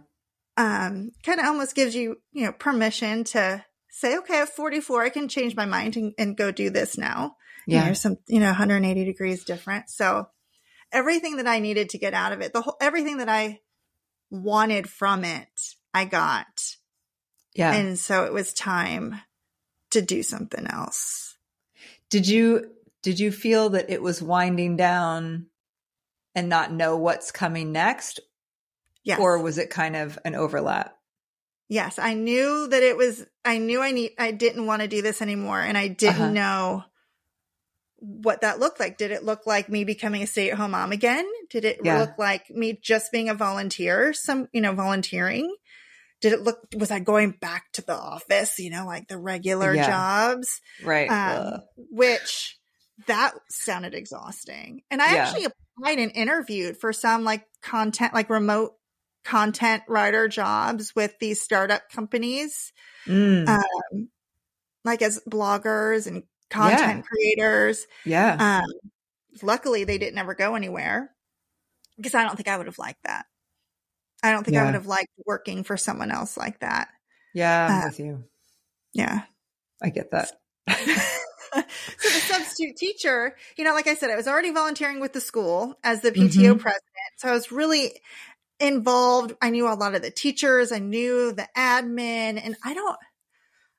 Um, 0.57 1.13
kind 1.23 1.41
of 1.41 1.47
almost 1.47 1.75
gives 1.75 1.95
you, 1.95 2.17
you 2.33 2.45
know, 2.45 2.53
permission 2.53 3.25
to 3.25 3.65
say, 3.91 4.19
okay, 4.19 4.43
at 4.43 4.49
44, 4.49 5.05
I 5.05 5.09
can 5.09 5.29
change 5.29 5.57
my 5.57 5.67
mind 5.67 5.97
and, 5.97 6.13
and 6.19 6.37
go 6.37 6.51
do 6.51 6.71
this 6.71 6.99
now. 6.99 7.37
Yeah. 7.67 7.83
You 7.83 7.87
know, 7.89 7.95
some, 7.95 8.17
you 8.29 8.41
know, 8.41 8.47
180 8.47 9.05
degrees 9.05 9.45
different. 9.45 9.91
So 9.91 10.29
everything 10.93 11.37
that 11.37 11.47
I 11.47 11.59
needed 11.59 11.91
to 11.91 11.99
get 11.99 12.15
out 12.15 12.33
of 12.33 12.41
it, 12.41 12.53
the 12.53 12.63
whole, 12.63 12.77
everything 12.81 13.19
that 13.19 13.29
I 13.29 13.61
wanted 14.31 14.89
from 14.89 15.25
it, 15.25 15.49
I 15.95 16.05
got. 16.05 16.77
Yeah. 17.55 17.73
And 17.73 17.99
so 17.99 18.25
it 18.25 18.33
was 18.33 18.53
time 18.53 19.21
to 19.91 20.03
do 20.03 20.23
something 20.23 20.67
else. 20.67 21.37
Did 22.11 22.29
you 22.29 22.71
did 23.03 23.21
you 23.21 23.31
feel 23.31 23.71
that 23.71 23.91
it 23.91 24.03
was 24.03 24.23
winding 24.23 24.77
down 24.77 25.47
and 26.35 26.49
not 26.49 26.73
know 26.73 26.97
what's 26.97 27.31
coming 27.31 27.73
next? 27.73 28.21
Yes. 29.05 29.19
Or 29.19 29.41
was 29.41 29.59
it 29.59 29.71
kind 29.71 29.97
of 29.97 30.19
an 30.25 30.35
overlap? 30.35 30.95
Yes, 31.69 31.99
I 31.99 32.15
knew 32.15 32.67
that 32.69 32.83
it 32.83 32.97
was 32.97 33.25
I 33.45 33.59
knew 33.59 33.81
I 33.81 33.93
need 33.93 34.13
I 34.19 34.31
didn't 34.31 34.67
want 34.67 34.83
to 34.83 34.89
do 34.89 35.03
this 35.03 35.23
anymore 35.23 35.61
and 35.61 35.77
I 35.77 35.89
didn't 35.89 36.17
uh-huh. 36.17 36.31
know 36.31 36.85
what 37.99 38.43
that 38.43 38.59
looked 38.59 38.81
like. 38.81 38.99
Did 38.99 39.11
it 39.11 39.25
look 39.25 39.47
like 39.47 39.69
me 39.69 39.85
becoming 39.85 40.23
a 40.23 40.27
stay-at-home 40.27 40.71
mom 40.71 40.93
again? 40.93 41.27
Did 41.51 41.65
it 41.65 41.81
yeah. 41.83 41.99
look 41.99 42.19
like 42.19 42.51
me 42.51 42.79
just 42.83 43.11
being 43.13 43.29
a 43.29 43.35
volunteer, 43.35 44.13
some, 44.13 44.49
you 44.53 44.61
know, 44.61 44.73
volunteering? 44.73 45.55
did 46.21 46.33
it 46.33 46.43
look 46.43 46.59
was 46.77 46.91
i 46.91 46.99
going 46.99 47.31
back 47.31 47.71
to 47.73 47.83
the 47.83 47.95
office 47.95 48.59
you 48.59 48.71
know 48.71 48.87
like 48.87 49.09
the 49.09 49.19
regular 49.19 49.75
yeah. 49.75 49.87
jobs 49.87 50.61
right 50.83 51.11
um, 51.11 51.61
which 51.77 52.59
that 53.07 53.33
sounded 53.49 53.95
exhausting 53.95 54.83
and 54.91 55.01
i 55.01 55.15
yeah. 55.15 55.23
actually 55.23 55.45
applied 55.45 55.99
and 55.99 56.13
interviewed 56.15 56.77
for 56.77 56.93
some 56.93 57.25
like 57.25 57.45
content 57.63 58.15
like 58.15 58.31
remote 58.31 58.73
content 59.25 59.83
writer 59.89 60.29
jobs 60.29 60.95
with 60.95 61.19
these 61.21 61.41
startup 61.41 61.89
companies 61.91 62.73
mm. 63.07 63.47
um, 63.47 64.09
like 64.85 65.03
as 65.03 65.21
bloggers 65.29 66.07
and 66.07 66.23
content 66.51 66.99
yeah. 66.99 67.03
creators 67.03 67.87
yeah 68.05 68.61
um, 68.63 68.91
luckily 69.43 69.85
they 69.85 69.99
didn't 69.99 70.19
ever 70.19 70.35
go 70.35 70.55
anywhere 70.55 71.11
because 71.97 72.15
i 72.15 72.23
don't 72.25 72.37
think 72.37 72.49
i 72.49 72.57
would 72.57 72.67
have 72.67 72.79
liked 72.79 73.03
that 73.05 73.27
I 74.23 74.33
don't 74.33 74.45
think 74.45 74.55
yeah. 74.57 74.63
I 74.63 74.65
would 74.67 74.75
have 74.75 74.87
liked 74.87 75.13
working 75.27 75.65
for 75.65 75.77
someone 75.77 76.11
else 76.11 76.37
like 76.37 76.61
that. 76.61 76.89
Yeah, 77.35 77.69
I'm 77.71 77.83
uh, 77.83 77.87
with 77.87 78.01
you. 78.01 78.25
Yeah. 78.93 79.23
I 79.83 79.91
get 79.91 80.11
that. 80.11 80.33
so 80.69 81.63
the 82.03 82.21
substitute 82.21 82.77
teacher, 82.77 83.37
you 83.57 83.65
know, 83.65 83.75
like 83.75 83.87
I 83.87 83.95
said, 83.95 84.11
I 84.11 84.17
was 84.17 84.27
already 84.27 84.51
volunteering 84.51 85.01
with 85.01 85.13
the 85.13 85.21
school 85.21 85.79
as 85.85 86.01
the 86.01 86.11
PTO 86.11 86.31
mm-hmm. 86.31 86.59
president. 86.59 86.83
So 87.17 87.29
I 87.29 87.33
was 87.33 87.53
really 87.53 87.93
involved. 88.59 89.35
I 89.41 89.51
knew 89.51 89.69
a 89.69 89.75
lot 89.75 89.95
of 89.95 90.03
the 90.03 90.11
teachers. 90.11 90.73
I 90.73 90.79
knew 90.79 91.33
the 91.33 91.49
admin 91.57 92.41
and 92.45 92.57
I 92.65 92.75
don't, 92.75 92.97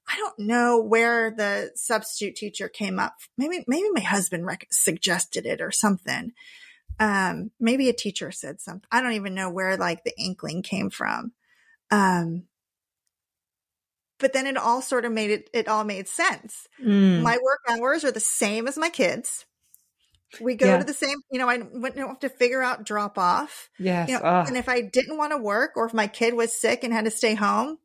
I 0.09 0.17
don't 0.17 0.39
know 0.39 0.81
where 0.81 1.31
the 1.31 1.71
substitute 1.75 2.35
teacher 2.35 2.67
came 2.67 2.99
up. 2.99 3.15
Maybe, 3.37 3.63
maybe 3.67 3.89
my 3.91 4.01
husband 4.01 4.45
rec- 4.45 4.67
suggested 4.71 5.45
it 5.45 5.61
or 5.61 5.71
something 5.71 6.33
um, 6.99 7.51
maybe 7.59 7.89
a 7.89 7.93
teacher 7.93 8.31
said 8.31 8.59
something. 8.59 8.87
I 8.91 9.01
don't 9.01 9.13
even 9.13 9.33
know 9.33 9.49
where 9.49 9.77
like 9.77 10.03
the 10.03 10.17
inkling 10.19 10.61
came 10.61 10.89
from. 10.89 11.31
Um, 11.91 12.43
but 14.19 14.33
then 14.33 14.47
it 14.47 14.57
all 14.57 14.81
sort 14.81 15.05
of 15.05 15.13
made 15.13 15.31
it, 15.31 15.49
it 15.53 15.67
all 15.69 15.85
made 15.85 16.09
sense. 16.09 16.67
Mm. 16.83 17.21
My 17.21 17.37
work 17.41 17.59
hours 17.69 18.03
are 18.03 18.11
the 18.11 18.19
same 18.19 18.67
as 18.67 18.77
my 18.77 18.89
kids. 18.89 19.45
We 20.41 20.55
go 20.55 20.67
yeah. 20.67 20.77
to 20.79 20.83
the 20.83 20.93
same, 20.93 21.17
you 21.31 21.39
know, 21.39 21.49
I 21.49 21.57
wouldn't 21.57 21.97
have 21.97 22.19
to 22.19 22.29
figure 22.29 22.61
out 22.61 22.85
drop 22.85 23.17
off. 23.17 23.69
Yes. 23.79 24.09
You 24.09 24.19
know, 24.19 24.23
and 24.23 24.57
if 24.57 24.69
I 24.69 24.81
didn't 24.81 25.17
want 25.17 25.31
to 25.31 25.37
work 25.37 25.71
or 25.75 25.85
if 25.85 25.93
my 25.93 26.07
kid 26.07 26.33
was 26.33 26.53
sick 26.53 26.83
and 26.83 26.93
had 26.93 27.05
to 27.05 27.11
stay 27.11 27.33
home, 27.33 27.79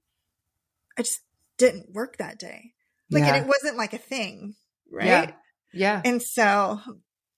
I 0.98 1.02
just 1.02 1.20
didn't 1.58 1.92
work 1.92 2.16
that 2.18 2.38
day. 2.38 2.72
Like, 3.10 3.24
yeah. 3.24 3.36
it 3.36 3.46
wasn't 3.46 3.76
like 3.76 3.92
a 3.92 3.98
thing. 3.98 4.54
Right. 4.90 5.06
Yeah. 5.06 5.32
yeah. 5.72 6.02
And 6.04 6.22
so 6.22 6.80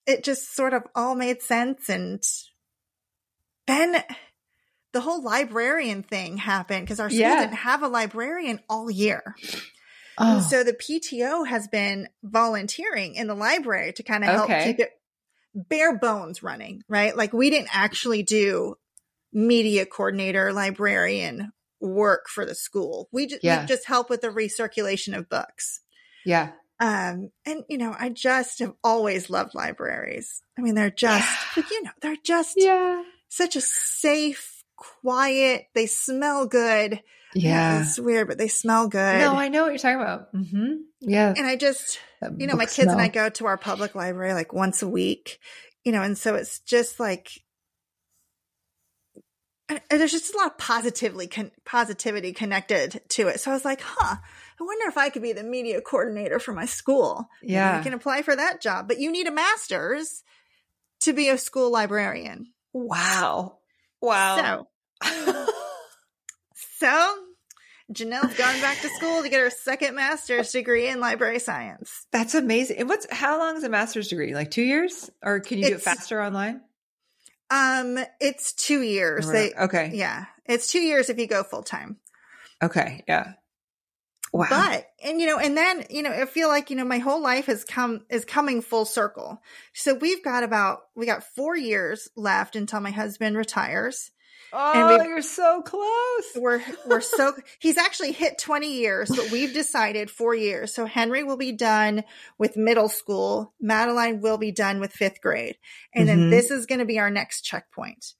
it 0.05 0.23
just 0.23 0.55
sort 0.55 0.73
of 0.73 0.83
all 0.95 1.15
made 1.15 1.41
sense. 1.41 1.89
And 1.89 2.23
then 3.67 4.03
the 4.93 5.01
whole 5.01 5.21
librarian 5.21 6.03
thing 6.03 6.37
happened 6.37 6.85
because 6.85 6.99
our 6.99 7.09
school 7.09 7.19
yeah. 7.19 7.41
didn't 7.41 7.57
have 7.57 7.83
a 7.83 7.87
librarian 7.87 8.59
all 8.69 8.89
year. 8.89 9.35
Oh. 10.19 10.39
so 10.41 10.63
the 10.63 10.73
PTO 10.73 11.47
has 11.47 11.67
been 11.67 12.09
volunteering 12.23 13.13
in 13.13 13.27
the 13.27 13.35
library 13.35 13.93
to 13.93 14.03
kind 14.03 14.23
of 14.23 14.31
help 14.31 14.49
okay. 14.49 14.63
keep 14.63 14.79
it 14.79 14.89
bare 15.53 15.95
bones 15.95 16.41
running, 16.41 16.81
right? 16.89 17.15
Like 17.15 17.33
we 17.33 17.51
didn't 17.51 17.69
actually 17.71 18.23
do 18.23 18.75
media 19.31 19.85
coordinator, 19.85 20.53
librarian 20.53 21.51
work 21.79 22.27
for 22.29 22.45
the 22.45 22.55
school. 22.55 23.09
We 23.11 23.27
just, 23.27 23.43
yeah. 23.43 23.61
we 23.61 23.67
just 23.67 23.85
help 23.85 24.09
with 24.09 24.21
the 24.21 24.29
recirculation 24.29 25.17
of 25.17 25.29
books. 25.29 25.81
Yeah. 26.25 26.51
Um, 26.79 27.31
and 27.45 27.63
you 27.69 27.77
know, 27.77 27.95
I 27.97 28.09
just 28.09 28.59
have 28.59 28.73
always 28.83 29.29
loved 29.29 29.55
libraries. 29.55 30.41
I 30.57 30.61
mean, 30.61 30.75
they're 30.75 30.91
just, 30.91 31.27
yeah. 31.55 31.63
you 31.71 31.83
know, 31.83 31.91
they're 32.01 32.17
just 32.23 32.53
yeah. 32.57 33.03
such 33.29 33.55
a 33.55 33.61
safe, 33.61 34.63
quiet, 34.75 35.67
they 35.73 35.87
smell 35.87 36.45
good. 36.45 37.01
Yeah. 37.33 37.81
It's 37.81 37.99
weird, 37.99 38.27
but 38.27 38.37
they 38.37 38.47
smell 38.47 38.87
good. 38.87 39.19
No, 39.19 39.33
I 39.33 39.49
know 39.49 39.63
what 39.63 39.69
you're 39.69 39.79
talking 39.79 40.01
about. 40.01 40.33
Mm-hmm. 40.33 40.73
Yeah. 41.01 41.33
And 41.35 41.45
I 41.45 41.55
just, 41.55 41.99
that 42.21 42.39
you 42.39 42.47
know, 42.47 42.55
my 42.55 42.65
kids 42.65 42.75
smell. 42.75 42.91
and 42.91 43.01
I 43.01 43.09
go 43.09 43.29
to 43.29 43.45
our 43.47 43.57
public 43.57 43.95
library 43.95 44.33
like 44.33 44.53
once 44.53 44.81
a 44.81 44.87
week, 44.87 45.39
you 45.83 45.91
know, 45.91 46.01
and 46.01 46.17
so 46.17 46.35
it's 46.35 46.59
just 46.59 46.99
like, 46.99 47.29
there's 49.89 50.11
just 50.11 50.33
a 50.33 50.37
lot 50.37 50.47
of 50.47 50.57
positively 50.57 51.27
con- 51.27 51.51
positivity 51.65 52.33
connected 52.33 53.01
to 53.09 53.27
it. 53.27 53.39
So 53.39 53.51
I 53.51 53.53
was 53.53 53.65
like, 53.65 53.81
huh, 53.81 54.15
I 54.59 54.63
wonder 54.63 54.87
if 54.87 54.97
I 54.97 55.09
could 55.09 55.21
be 55.21 55.33
the 55.33 55.43
media 55.43 55.81
coordinator 55.81 56.39
for 56.39 56.53
my 56.53 56.65
school. 56.65 57.27
Yeah. 57.41 57.77
You 57.77 57.83
can 57.83 57.93
apply 57.93 58.21
for 58.21 58.35
that 58.35 58.61
job, 58.61 58.87
but 58.87 58.99
you 58.99 59.11
need 59.11 59.27
a 59.27 59.31
master's 59.31 60.23
to 61.01 61.13
be 61.13 61.29
a 61.29 61.37
school 61.37 61.71
librarian. 61.71 62.53
Wow. 62.73 63.57
Wow. 64.01 64.67
So, 65.03 65.47
so 66.79 67.15
Jenelle's 67.91 68.37
gone 68.37 68.59
back 68.61 68.79
to 68.81 68.89
school 68.89 69.21
to 69.21 69.29
get 69.29 69.39
her 69.39 69.49
second 69.49 69.95
master's 69.95 70.51
degree 70.51 70.87
in 70.87 70.99
library 70.99 71.39
science. 71.39 72.05
That's 72.11 72.35
amazing. 72.35 72.77
And 72.77 72.89
what's 72.89 73.07
how 73.11 73.39
long 73.39 73.57
is 73.57 73.63
a 73.63 73.69
master's 73.69 74.07
degree? 74.07 74.33
Like 74.33 74.51
two 74.51 74.63
years? 74.63 75.09
Or 75.23 75.39
can 75.39 75.57
you 75.57 75.65
it's, 75.65 75.69
do 75.69 75.75
it 75.75 75.81
faster 75.81 76.21
online? 76.21 76.61
Um, 77.49 77.97
it's 78.19 78.53
two 78.53 78.81
years. 78.81 79.29
They, 79.29 79.53
okay. 79.53 79.91
Yeah. 79.93 80.25
It's 80.45 80.71
two 80.71 80.81
years 80.81 81.09
if 81.09 81.17
you 81.19 81.27
go 81.27 81.43
full 81.43 81.63
time. 81.63 81.97
Okay. 82.61 83.03
Yeah. 83.07 83.33
Wow. 84.33 84.47
But, 84.49 84.87
and 85.03 85.21
you 85.21 85.27
know, 85.27 85.39
and 85.39 85.55
then, 85.55 85.85
you 85.89 86.03
know, 86.03 86.11
I 86.11 86.25
feel 86.25 86.49
like, 86.49 86.69
you 86.69 86.75
know, 86.75 86.83
my 86.83 86.97
whole 86.97 87.21
life 87.21 87.45
has 87.45 87.63
come, 87.63 88.01
is 88.09 88.25
coming 88.25 88.61
full 88.61 88.85
circle. 88.85 89.41
So 89.73 89.93
we've 89.93 90.23
got 90.23 90.43
about, 90.43 90.79
we 90.95 91.05
got 91.05 91.23
four 91.23 91.55
years 91.55 92.09
left 92.17 92.55
until 92.55 92.81
my 92.81 92.91
husband 92.91 93.37
retires. 93.37 94.11
Oh, 94.53 95.03
you're 95.03 95.21
so 95.21 95.61
close. 95.61 96.31
We're, 96.35 96.61
we're 96.85 97.01
so, 97.01 97.33
he's 97.59 97.77
actually 97.77 98.13
hit 98.13 98.37
20 98.37 98.73
years, 98.73 99.09
but 99.09 99.31
we've 99.31 99.53
decided 99.53 100.09
four 100.09 100.33
years. 100.33 100.73
So 100.73 100.85
Henry 100.85 101.23
will 101.23 101.37
be 101.37 101.51
done 101.51 102.03
with 102.37 102.57
middle 102.57 102.89
school. 102.89 103.53
Madeline 103.59 104.21
will 104.21 104.37
be 104.37 104.51
done 104.51 104.79
with 104.79 104.93
fifth 104.93 105.21
grade. 105.21 105.57
And 105.93 106.07
mm-hmm. 106.07 106.19
then 106.21 106.29
this 106.29 106.51
is 106.51 106.65
going 106.65 106.79
to 106.79 106.85
be 106.85 106.99
our 106.99 107.09
next 107.09 107.41
checkpoint. 107.41 108.13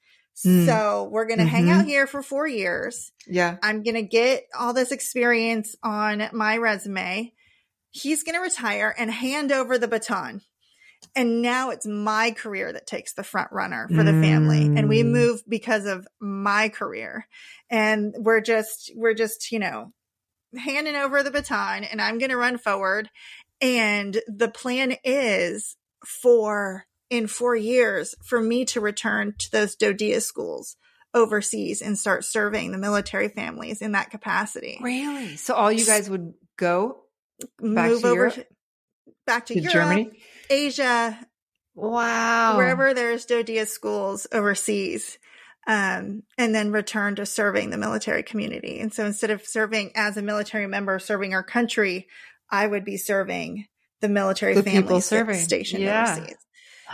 Mm. 0.46 0.66
So 0.66 1.10
we're 1.12 1.26
going 1.26 1.40
to 1.40 1.46
mm-hmm. 1.46 1.56
hang 1.56 1.70
out 1.70 1.82
mm-hmm. 1.82 1.90
here 1.90 2.08
for 2.08 2.22
four 2.22 2.48
years. 2.48 3.12
Yeah. 3.26 3.58
I'm 3.64 3.84
going 3.84 3.96
to 3.96 4.04
get 4.04 4.44
all 4.58 4.74
this 4.74 4.92
experience 4.92 5.76
on 5.82 6.30
my 6.34 6.58
resume. 6.58 7.34
He's 7.92 8.24
going 8.24 8.36
to 8.36 8.42
retire 8.42 8.94
and 8.98 9.10
hand 9.10 9.52
over 9.52 9.78
the 9.78 9.88
baton. 9.88 10.42
And 11.16 11.42
now 11.42 11.72
it's 11.72 11.88
my 11.88 12.32
career 12.32 12.72
that 12.72 12.86
takes 12.86 13.14
the 13.14 13.24
front 13.24 13.52
runner 13.52 13.88
for 13.88 14.04
the 14.04 14.12
mm. 14.12 14.22
family. 14.22 14.66
And 14.66 14.88
we 14.88 15.02
mm. 15.02 15.10
move 15.10 15.42
because 15.48 15.86
of 15.86 16.08
my 16.20 16.70
career. 16.70 17.28
And 17.70 18.14
we're 18.18 18.42
just, 18.42 18.92
we're 18.96 19.16
just, 19.16 19.52
you 19.52 19.60
know, 19.60 19.94
handing 20.56 20.96
over 20.96 21.24
the 21.24 21.32
baton 21.32 21.84
and 21.84 22.02
I'm 22.02 22.20
going 22.20 22.30
to 22.30 22.38
run 22.38 22.58
forward. 22.58 23.10
And 23.62 24.22
the 24.28 24.48
plan 24.48 24.96
is 25.04 25.76
for 26.06 26.86
in 27.10 27.28
four 27.28 27.56
years 27.56 28.14
for 28.24 28.40
me 28.40 28.66
to 28.66 28.82
return 28.82 29.34
to 29.40 29.52
those 29.52 29.76
DoDEA 29.76 30.22
schools 30.22 30.76
overseas 31.14 31.82
and 31.82 31.98
start 31.98 32.26
serving 32.26 32.72
the 32.72 32.78
military 32.78 33.30
families 33.30 33.82
in 33.82 33.94
that 33.94 34.12
capacity. 34.12 34.78
Really? 34.82 35.36
So 35.38 35.56
all 35.56 35.72
you 35.72 35.86
guys 35.86 36.10
would 36.10 36.34
go 36.58 37.04
move 37.62 38.06
over 38.06 38.14
Europe? 38.14 38.48
back 39.26 39.46
to, 39.48 39.54
to 39.54 39.60
Europe, 39.60 39.74
Germany, 39.74 40.12
Asia. 40.50 41.20
Wow. 41.76 42.58
Wherever 42.58 42.94
there's 42.94 43.26
DoDEA 43.26 43.68
schools 43.68 44.28
overseas. 44.32 45.18
Um, 45.68 46.24
and 46.38 46.56
then 46.56 46.72
return 46.72 47.16
to 47.16 47.26
serving 47.26 47.72
the 47.72 47.78
military 47.78 48.24
community. 48.24 48.80
And 48.80 48.94
so 48.94 49.06
instead 49.06 49.32
of 49.32 49.46
serving 49.46 49.92
as 49.96 50.16
a 50.16 50.22
military 50.22 50.66
member, 50.66 50.98
serving 50.98 51.34
our 51.34 51.44
country, 51.44 52.08
I 52.50 52.66
would 52.66 52.86
be 52.86 52.96
serving 52.96 53.68
the 54.00 54.08
military 54.08 54.56
the 54.56 54.64
families 54.64 55.06
stationed 55.06 55.84
yeah. 55.84 56.04
overseas. 56.04 56.38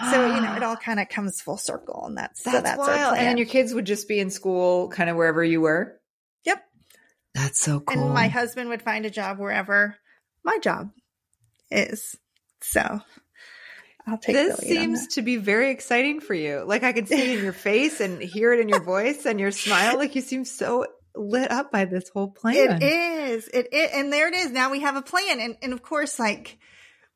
So, 0.09 0.25
you 0.25 0.41
know, 0.41 0.55
it 0.55 0.63
all 0.63 0.75
kind 0.75 0.99
of 0.99 1.07
comes 1.07 1.39
full 1.39 1.57
circle 1.57 2.05
and 2.07 2.17
that's, 2.17 2.41
that's, 2.41 2.57
so 2.57 2.61
that's 2.63 2.79
wild. 2.79 3.17
And 3.17 3.37
your 3.37 3.47
kids 3.47 3.75
would 3.75 3.85
just 3.85 4.07
be 4.07 4.19
in 4.19 4.31
school 4.31 4.89
kind 4.89 5.07
of 5.07 5.17
wherever 5.17 5.43
you 5.43 5.61
were. 5.61 5.99
Yep. 6.45 6.63
That's 7.35 7.59
so 7.59 7.79
cool. 7.79 8.05
And 8.05 8.13
my 8.13 8.27
husband 8.27 8.69
would 8.69 8.81
find 8.81 9.05
a 9.05 9.11
job 9.11 9.37
wherever 9.37 9.97
my 10.43 10.57
job 10.57 10.89
is. 11.69 12.17
So 12.61 13.01
I'll 14.05 14.17
take 14.17 14.35
this 14.35 14.57
seems 14.57 15.07
to 15.15 15.21
be 15.21 15.37
very 15.37 15.71
exciting 15.71 16.19
for 16.19 16.33
you. 16.33 16.63
Like 16.65 16.83
I 16.83 16.91
can 16.91 17.05
see 17.05 17.31
it 17.31 17.37
in 17.37 17.43
your 17.43 17.53
face 17.53 18.01
and 18.01 18.21
hear 18.21 18.53
it 18.53 18.59
in 18.59 18.69
your 18.69 18.83
voice 18.83 19.25
and 19.25 19.39
your 19.39 19.51
smile. 19.51 19.97
Like 19.97 20.15
you 20.15 20.21
seem 20.21 20.45
so 20.45 20.85
lit 21.15 21.51
up 21.51 21.71
by 21.71 21.85
this 21.85 22.09
whole 22.09 22.29
plan. 22.29 22.81
It 22.81 22.83
is. 22.83 23.47
It, 23.47 23.69
it 23.71 23.91
and 23.93 24.11
there 24.11 24.27
it 24.27 24.33
is. 24.33 24.51
Now 24.51 24.71
we 24.71 24.81
have 24.81 24.95
a 24.95 25.01
plan. 25.01 25.39
And 25.39 25.55
and 25.61 25.73
of 25.73 25.81
course, 25.81 26.19
like 26.19 26.57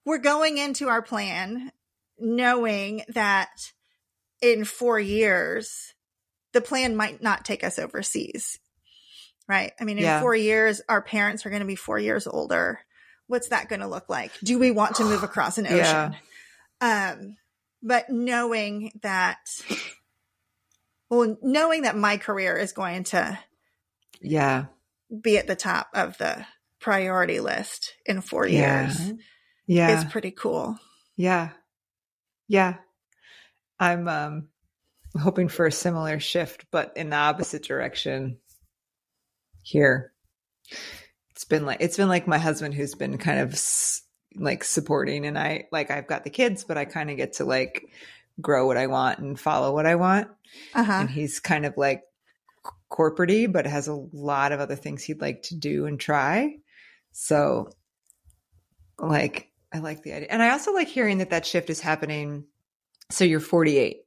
we're 0.05 0.19
going 0.19 0.57
into 0.57 0.87
our 0.87 1.01
plan 1.01 1.71
knowing 2.19 3.03
that 3.09 3.49
in 4.41 4.63
four 4.65 4.99
years, 4.99 5.93
the 6.53 6.61
plan 6.61 6.95
might 6.95 7.21
not 7.21 7.45
take 7.45 7.63
us 7.63 7.79
overseas. 7.79 8.59
Right. 9.47 9.71
I 9.79 9.85
mean, 9.85 9.97
in 9.97 10.03
yeah. 10.03 10.19
four 10.19 10.35
years, 10.35 10.81
our 10.89 11.01
parents 11.01 11.45
are 11.45 11.49
going 11.49 11.61
to 11.61 11.67
be 11.67 11.75
four 11.75 11.99
years 11.99 12.27
older. 12.27 12.79
What's 13.27 13.49
that 13.49 13.69
going 13.69 13.79
to 13.79 13.87
look 13.87 14.09
like? 14.09 14.31
Do 14.43 14.59
we 14.59 14.71
want 14.71 14.95
to 14.95 15.03
move 15.03 15.23
across 15.23 15.57
an 15.57 15.67
ocean? 15.67 15.77
Yeah. 15.77 16.11
Um, 16.81 17.37
but 17.81 18.09
knowing 18.09 18.91
that, 19.01 19.39
well, 21.09 21.37
knowing 21.41 21.83
that 21.83 21.95
my 21.95 22.17
career 22.17 22.57
is 22.57 22.73
going 22.73 23.05
to, 23.05 23.39
yeah, 24.21 24.65
be 25.21 25.37
at 25.37 25.47
the 25.47 25.55
top 25.55 25.89
of 25.93 26.17
the 26.17 26.45
priority 26.79 27.39
list 27.39 27.93
in 28.05 28.21
four 28.21 28.47
yeah. 28.47 28.85
years, 28.87 29.13
yeah, 29.65 29.99
is 29.99 30.11
pretty 30.11 30.31
cool. 30.31 30.77
Yeah, 31.15 31.49
yeah. 32.47 32.75
I'm 33.79 34.07
um 34.07 34.47
hoping 35.19 35.47
for 35.47 35.65
a 35.65 35.71
similar 35.71 36.19
shift, 36.19 36.65
but 36.71 36.93
in 36.95 37.09
the 37.09 37.15
opposite 37.15 37.63
direction 37.63 38.37
here. 39.61 40.13
It's 41.31 41.45
been 41.45 41.65
like 41.65 41.81
it's 41.81 41.97
been 41.97 42.07
like 42.07 42.27
my 42.27 42.37
husband 42.37 42.73
who's 42.73 42.95
been 42.95 43.17
kind 43.17 43.39
of 43.39 43.57
like 44.37 44.63
supporting 44.63 45.25
and 45.25 45.37
I 45.37 45.67
like 45.71 45.91
I've 45.91 46.07
got 46.07 46.23
the 46.23 46.29
kids, 46.29 46.63
but 46.63 46.77
I 46.77 46.85
kind 46.85 47.09
of 47.09 47.17
get 47.17 47.33
to 47.33 47.45
like 47.45 47.89
grow 48.39 48.65
what 48.67 48.77
I 48.77 48.87
want 48.87 49.19
and 49.19 49.39
follow 49.39 49.73
what 49.73 49.85
I 49.85 49.95
want. 49.95 50.27
Uh-huh. 50.73 50.91
And 50.91 51.09
he's 51.09 51.39
kind 51.39 51.65
of 51.65 51.75
like 51.77 52.03
corporatey, 52.91 53.51
but 53.51 53.65
has 53.65 53.87
a 53.87 53.93
lot 54.13 54.51
of 54.51 54.59
other 54.59 54.75
things 54.75 55.03
he'd 55.03 55.21
like 55.21 55.43
to 55.43 55.55
do 55.55 55.85
and 55.85 55.99
try. 55.99 56.57
So 57.11 57.69
like 58.99 59.51
I 59.73 59.79
like 59.79 60.03
the 60.03 60.13
idea. 60.13 60.27
And 60.29 60.41
I 60.41 60.51
also 60.51 60.73
like 60.73 60.87
hearing 60.87 61.17
that 61.19 61.31
that 61.31 61.45
shift 61.45 61.69
is 61.69 61.79
happening. 61.79 62.45
So 63.09 63.25
you're 63.25 63.39
48. 63.39 64.03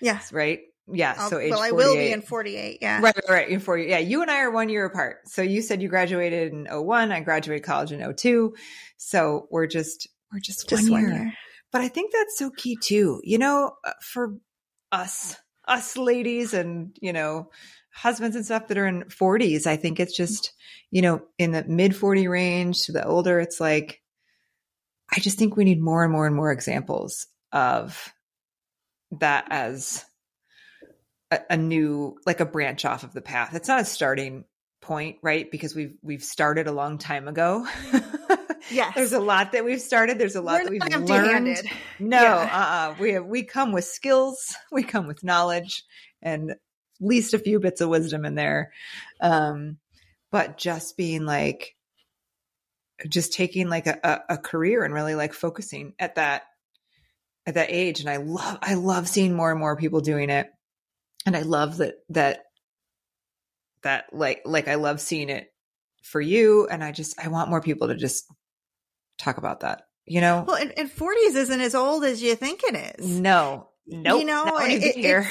Yes. 0.00 0.32
Right? 0.32 0.60
Yeah. 0.92 1.14
I'll, 1.16 1.30
so 1.30 1.38
age 1.38 1.50
Well, 1.50 1.60
I 1.60 1.70
will 1.70 1.94
be 1.94 2.12
in 2.12 2.22
48. 2.22 2.78
Yeah. 2.80 3.00
Right, 3.00 3.14
right, 3.16 3.28
right. 3.28 3.48
In 3.48 3.60
40. 3.60 3.84
Yeah. 3.84 3.98
You 3.98 4.22
and 4.22 4.30
I 4.30 4.40
are 4.40 4.50
one 4.50 4.68
year 4.68 4.84
apart. 4.84 5.18
So 5.26 5.42
you 5.42 5.62
said 5.62 5.82
you 5.82 5.88
graduated 5.88 6.52
in 6.52 6.66
01. 6.70 7.12
I 7.12 7.20
graduated 7.20 7.64
college 7.64 7.92
in 7.92 8.14
02. 8.14 8.54
So 8.96 9.46
we're 9.50 9.66
just, 9.66 10.08
we're 10.32 10.40
just, 10.40 10.68
just 10.68 10.90
one, 10.90 11.00
year. 11.00 11.10
one 11.10 11.20
year. 11.20 11.32
But 11.72 11.82
I 11.82 11.88
think 11.88 12.12
that's 12.12 12.38
so 12.38 12.50
key 12.50 12.76
too. 12.80 13.20
You 13.24 13.38
know, 13.38 13.72
uh, 13.84 13.92
for 14.02 14.36
us, 14.90 15.36
us 15.66 15.96
ladies 15.96 16.54
and, 16.54 16.96
you 17.00 17.12
know, 17.12 17.50
husbands 17.92 18.36
and 18.36 18.44
stuff 18.44 18.68
that 18.68 18.78
are 18.78 18.86
in 18.86 19.04
40s, 19.04 19.66
I 19.66 19.76
think 19.76 20.00
it's 20.00 20.16
just, 20.16 20.52
you 20.90 21.02
know, 21.02 21.20
in 21.36 21.52
the 21.52 21.64
mid 21.64 21.94
40 21.94 22.28
range 22.28 22.84
to 22.84 22.92
the 22.92 23.04
older, 23.04 23.40
it's 23.40 23.60
like, 23.60 24.00
I 25.10 25.20
just 25.20 25.38
think 25.38 25.56
we 25.56 25.64
need 25.64 25.80
more 25.80 26.04
and 26.04 26.12
more 26.12 26.26
and 26.26 26.36
more 26.36 26.52
examples 26.52 27.26
of 27.52 28.12
that 29.20 29.46
as 29.50 30.04
a, 31.30 31.40
a, 31.50 31.56
new 31.56 32.16
like 32.26 32.40
a 32.40 32.46
branch 32.46 32.84
off 32.84 33.02
of 33.04 33.12
the 33.12 33.20
path. 33.20 33.54
It's 33.54 33.68
not 33.68 33.80
a 33.80 33.84
starting 33.84 34.44
point, 34.80 35.18
right? 35.22 35.50
Because 35.50 35.74
we've 35.74 35.96
we've 36.02 36.22
started 36.22 36.66
a 36.66 36.72
long 36.72 36.98
time 36.98 37.28
ago. 37.28 37.66
yes. 38.70 38.94
There's 38.94 39.12
a 39.12 39.20
lot 39.20 39.52
that 39.52 39.64
we've 39.64 39.80
started. 39.80 40.18
There's 40.18 40.36
a 40.36 40.42
lot 40.42 40.64
We're 40.64 40.78
that 40.78 41.00
we've 41.00 41.08
learned. 41.08 41.62
No, 41.98 42.22
yeah. 42.22 42.50
uh-uh. 42.52 42.94
We 43.00 43.12
have, 43.12 43.26
we 43.26 43.42
come 43.42 43.72
with 43.72 43.84
skills, 43.84 44.56
we 44.72 44.82
come 44.82 45.06
with 45.06 45.24
knowledge 45.24 45.84
and 46.22 46.52
at 46.52 46.58
least 47.00 47.34
a 47.34 47.38
few 47.38 47.60
bits 47.60 47.80
of 47.80 47.88
wisdom 47.88 48.24
in 48.24 48.34
there. 48.34 48.72
Um, 49.20 49.78
but 50.30 50.58
just 50.58 50.96
being 50.96 51.24
like 51.24 51.74
just 53.08 53.32
taking 53.32 53.68
like 53.68 53.86
a, 53.86 53.98
a, 54.02 54.34
a 54.34 54.38
career 54.38 54.84
and 54.84 54.92
really 54.92 55.14
like 55.14 55.32
focusing 55.32 55.94
at 55.98 56.16
that 56.16 56.42
at 57.46 57.54
that 57.54 57.70
age 57.70 58.00
and 58.00 58.10
i 58.10 58.16
love 58.16 58.58
i 58.60 58.74
love 58.74 59.08
seeing 59.08 59.34
more 59.34 59.50
and 59.50 59.60
more 59.60 59.76
people 59.76 60.00
doing 60.00 60.30
it 60.30 60.50
and 61.28 61.36
i 61.36 61.42
love 61.42 61.76
that 61.76 61.94
that 62.08 62.40
that 63.82 64.06
like 64.12 64.42
like 64.44 64.66
i 64.66 64.74
love 64.74 65.00
seeing 65.00 65.28
it 65.28 65.52
for 66.02 66.20
you. 66.20 66.66
And 66.66 66.82
i 66.82 66.90
just 66.90 67.20
i 67.22 67.28
want 67.28 67.50
more 67.50 67.60
people 67.60 67.88
to 67.88 67.96
just 67.96 68.26
talk 69.18 69.36
about 69.36 69.60
that 69.60 69.82
you 70.06 70.22
know? 70.22 70.44
Well 70.46 70.56
and, 70.56 70.72
and 70.78 70.90
40s 70.90 71.34
isn't 71.34 71.60
as 71.60 71.74
old 71.74 72.02
as 72.02 72.22
you 72.22 72.34
think 72.34 72.62
it 72.64 72.98
is. 72.98 73.20
No 73.20 73.67
Nope, 73.90 74.20
you 74.20 74.26
know, 74.26 74.44
it, 74.58 74.82
it's, 74.82 75.28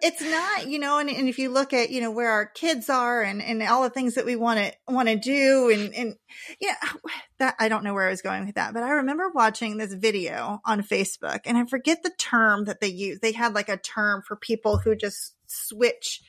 it's, 0.00 0.22
not, 0.22 0.68
you 0.68 0.78
know, 0.78 0.98
and, 0.98 1.10
and 1.10 1.28
if 1.28 1.40
you 1.40 1.50
look 1.50 1.72
at, 1.72 1.90
you 1.90 2.00
know, 2.00 2.12
where 2.12 2.30
our 2.30 2.46
kids 2.46 2.88
are 2.88 3.20
and, 3.20 3.42
and 3.42 3.60
all 3.64 3.82
the 3.82 3.90
things 3.90 4.14
that 4.14 4.24
we 4.24 4.36
want 4.36 4.60
to, 4.60 4.72
want 4.86 5.08
to 5.08 5.16
do 5.16 5.70
and, 5.70 5.92
and 5.92 6.14
yeah, 6.60 6.76
that 7.38 7.56
I 7.58 7.68
don't 7.68 7.82
know 7.82 7.92
where 7.92 8.06
I 8.06 8.10
was 8.10 8.22
going 8.22 8.46
with 8.46 8.54
that, 8.54 8.74
but 8.74 8.84
I 8.84 8.90
remember 8.90 9.28
watching 9.34 9.76
this 9.76 9.92
video 9.92 10.60
on 10.64 10.82
Facebook 10.82 11.40
and 11.46 11.58
I 11.58 11.64
forget 11.64 12.04
the 12.04 12.12
term 12.16 12.66
that 12.66 12.80
they 12.80 12.88
use. 12.88 13.18
They 13.18 13.32
had 13.32 13.54
like 13.54 13.68
a 13.68 13.76
term 13.76 14.22
for 14.22 14.36
people 14.36 14.78
who 14.78 14.94
just 14.94 15.34
switch 15.48 16.22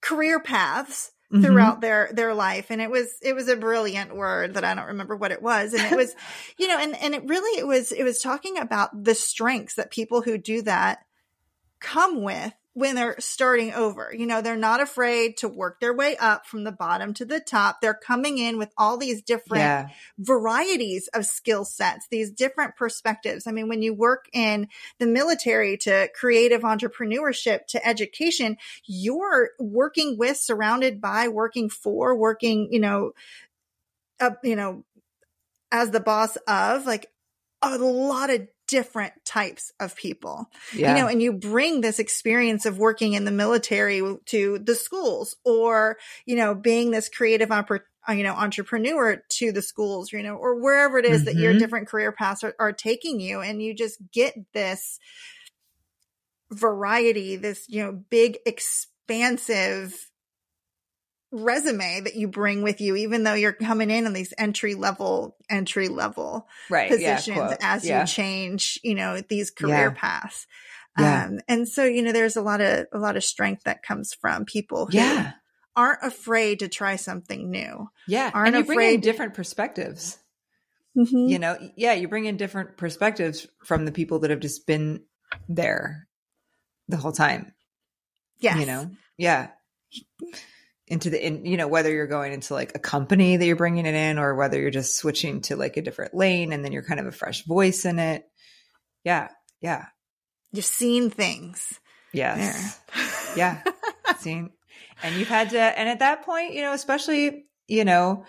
career 0.00 0.40
paths 0.40 1.12
mm-hmm. 1.34 1.44
throughout 1.44 1.80
their 1.80 2.10
their 2.12 2.32
life 2.32 2.70
and 2.70 2.80
it 2.80 2.90
was 2.90 3.08
it 3.20 3.34
was 3.34 3.48
a 3.48 3.56
brilliant 3.56 4.14
word 4.14 4.54
that 4.54 4.64
I 4.64 4.74
don't 4.74 4.86
remember 4.86 5.16
what 5.16 5.32
it 5.32 5.42
was 5.42 5.74
and 5.74 5.82
it 5.92 5.96
was 5.96 6.14
you 6.58 6.68
know 6.68 6.78
and 6.78 6.96
and 6.96 7.14
it 7.14 7.24
really 7.26 7.58
it 7.58 7.66
was 7.66 7.92
it 7.92 8.04
was 8.04 8.20
talking 8.20 8.58
about 8.58 9.04
the 9.04 9.14
strengths 9.14 9.74
that 9.74 9.90
people 9.90 10.22
who 10.22 10.38
do 10.38 10.62
that 10.62 11.00
come 11.80 12.22
with 12.22 12.54
when 12.74 12.96
they're 12.96 13.14
starting 13.20 13.72
over. 13.72 14.12
You 14.12 14.26
know, 14.26 14.42
they're 14.42 14.56
not 14.56 14.80
afraid 14.80 15.36
to 15.38 15.48
work 15.48 15.80
their 15.80 15.94
way 15.94 16.16
up 16.16 16.44
from 16.44 16.64
the 16.64 16.72
bottom 16.72 17.14
to 17.14 17.24
the 17.24 17.40
top. 17.40 17.80
They're 17.80 17.94
coming 17.94 18.38
in 18.38 18.58
with 18.58 18.72
all 18.76 18.98
these 18.98 19.22
different 19.22 19.62
yeah. 19.62 19.88
varieties 20.18 21.08
of 21.14 21.24
skill 21.24 21.64
sets, 21.64 22.08
these 22.10 22.32
different 22.32 22.76
perspectives. 22.76 23.46
I 23.46 23.52
mean, 23.52 23.68
when 23.68 23.80
you 23.80 23.94
work 23.94 24.28
in 24.32 24.68
the 24.98 25.06
military 25.06 25.76
to 25.78 26.08
creative 26.18 26.62
entrepreneurship 26.62 27.66
to 27.68 27.86
education, 27.86 28.56
you're 28.84 29.50
working 29.60 30.18
with, 30.18 30.36
surrounded 30.36 31.00
by, 31.00 31.28
working 31.28 31.70
for, 31.70 32.16
working, 32.16 32.68
you 32.72 32.80
know, 32.80 33.12
uh, 34.20 34.30
you 34.42 34.56
know, 34.56 34.84
as 35.70 35.90
the 35.90 36.00
boss 36.00 36.36
of 36.48 36.86
like 36.86 37.10
a 37.62 37.78
lot 37.78 38.30
of 38.30 38.48
different 38.66 39.12
types 39.24 39.72
of 39.80 39.96
people. 39.96 40.50
Yeah. 40.74 40.94
You 40.94 41.02
know, 41.02 41.08
and 41.08 41.22
you 41.22 41.32
bring 41.32 41.80
this 41.80 41.98
experience 41.98 42.66
of 42.66 42.78
working 42.78 43.14
in 43.14 43.24
the 43.24 43.30
military 43.30 44.02
to 44.26 44.58
the 44.58 44.74
schools 44.74 45.36
or, 45.44 45.98
you 46.26 46.36
know, 46.36 46.54
being 46.54 46.90
this 46.90 47.08
creative 47.08 47.50
opportunity 47.50 47.88
uh, 48.06 48.12
you 48.12 48.22
know, 48.22 48.34
entrepreneur 48.34 49.22
to 49.30 49.50
the 49.50 49.62
schools, 49.62 50.12
you 50.12 50.22
know, 50.22 50.34
or 50.34 50.60
wherever 50.60 50.98
it 50.98 51.06
is 51.06 51.22
mm-hmm. 51.22 51.24
that 51.24 51.36
your 51.36 51.52
mm-hmm. 51.52 51.58
different 51.58 51.88
career 51.88 52.12
paths 52.12 52.44
are, 52.44 52.54
are, 52.58 52.72
taking 52.72 53.18
you. 53.18 53.40
And 53.40 53.62
you 53.62 53.74
just 53.74 53.98
get 54.12 54.34
this 54.52 54.98
variety, 56.50 57.36
this, 57.36 57.64
you 57.66 57.82
know, 57.82 57.92
big, 57.92 58.36
expansive 58.44 60.10
resume 61.34 62.00
that 62.00 62.14
you 62.14 62.28
bring 62.28 62.62
with 62.62 62.80
you, 62.80 62.96
even 62.96 63.24
though 63.24 63.34
you're 63.34 63.52
coming 63.52 63.90
in 63.90 64.06
on 64.06 64.12
these 64.12 64.32
entry 64.38 64.74
level, 64.74 65.36
entry 65.50 65.88
level 65.88 66.48
right, 66.70 66.90
positions 66.90 67.36
yeah, 67.36 67.56
as 67.60 67.84
yeah. 67.84 68.00
you 68.00 68.06
change, 68.06 68.78
you 68.82 68.94
know, 68.94 69.20
these 69.28 69.50
career 69.50 69.92
yeah. 69.94 70.00
paths. 70.00 70.46
Um, 70.96 71.40
and 71.48 71.68
so, 71.68 71.84
you 71.84 72.02
know, 72.02 72.12
there's 72.12 72.36
a 72.36 72.42
lot 72.42 72.60
of, 72.60 72.86
a 72.92 72.98
lot 72.98 73.16
of 73.16 73.24
strength 73.24 73.64
that 73.64 73.82
comes 73.82 74.14
from 74.14 74.44
people 74.44 74.86
who 74.86 74.96
yeah. 74.96 75.32
aren't 75.74 76.04
afraid 76.04 76.60
to 76.60 76.68
try 76.68 76.94
something 76.94 77.50
new. 77.50 77.90
Yeah. 78.06 78.30
Aren't 78.32 78.54
afraid 78.54 78.74
bring 78.74 78.94
in 78.94 79.00
different 79.00 79.34
perspectives. 79.34 80.18
Mm-hmm. 80.96 81.26
You 81.28 81.38
know, 81.40 81.58
yeah, 81.74 81.94
you 81.94 82.06
bring 82.06 82.26
in 82.26 82.36
different 82.36 82.76
perspectives 82.76 83.48
from 83.64 83.86
the 83.86 83.92
people 83.92 84.20
that 84.20 84.30
have 84.30 84.38
just 84.38 84.68
been 84.68 85.02
there 85.48 86.06
the 86.86 86.96
whole 86.96 87.10
time. 87.10 87.52
Yeah. 88.38 88.56
You 88.56 88.66
know, 88.66 88.90
yeah 89.18 89.48
into 90.86 91.10
the 91.10 91.24
in 91.24 91.46
you 91.46 91.56
know 91.56 91.68
whether 91.68 91.90
you're 91.90 92.06
going 92.06 92.32
into 92.32 92.52
like 92.52 92.72
a 92.74 92.78
company 92.78 93.36
that 93.36 93.46
you're 93.46 93.56
bringing 93.56 93.86
it 93.86 93.94
in 93.94 94.18
or 94.18 94.34
whether 94.34 94.60
you're 94.60 94.70
just 94.70 94.96
switching 94.96 95.40
to 95.40 95.56
like 95.56 95.76
a 95.76 95.82
different 95.82 96.14
lane 96.14 96.52
and 96.52 96.64
then 96.64 96.72
you're 96.72 96.82
kind 96.82 97.00
of 97.00 97.06
a 97.06 97.12
fresh 97.12 97.44
voice 97.44 97.84
in 97.84 97.98
it. 97.98 98.24
Yeah 99.04 99.28
yeah. 99.60 99.86
You've 100.52 100.64
seen 100.64 101.10
things. 101.10 101.80
Yes. 102.12 102.80
Yeah. 103.36 103.64
Seen. 104.18 104.50
And 105.02 105.16
you've 105.16 105.26
had 105.26 105.50
to 105.50 105.58
and 105.58 105.88
at 105.88 105.98
that 105.98 106.24
point 106.24 106.54
you 106.54 106.62
know 106.62 106.72
especially 106.72 107.46
you 107.66 107.84
know 107.84 108.26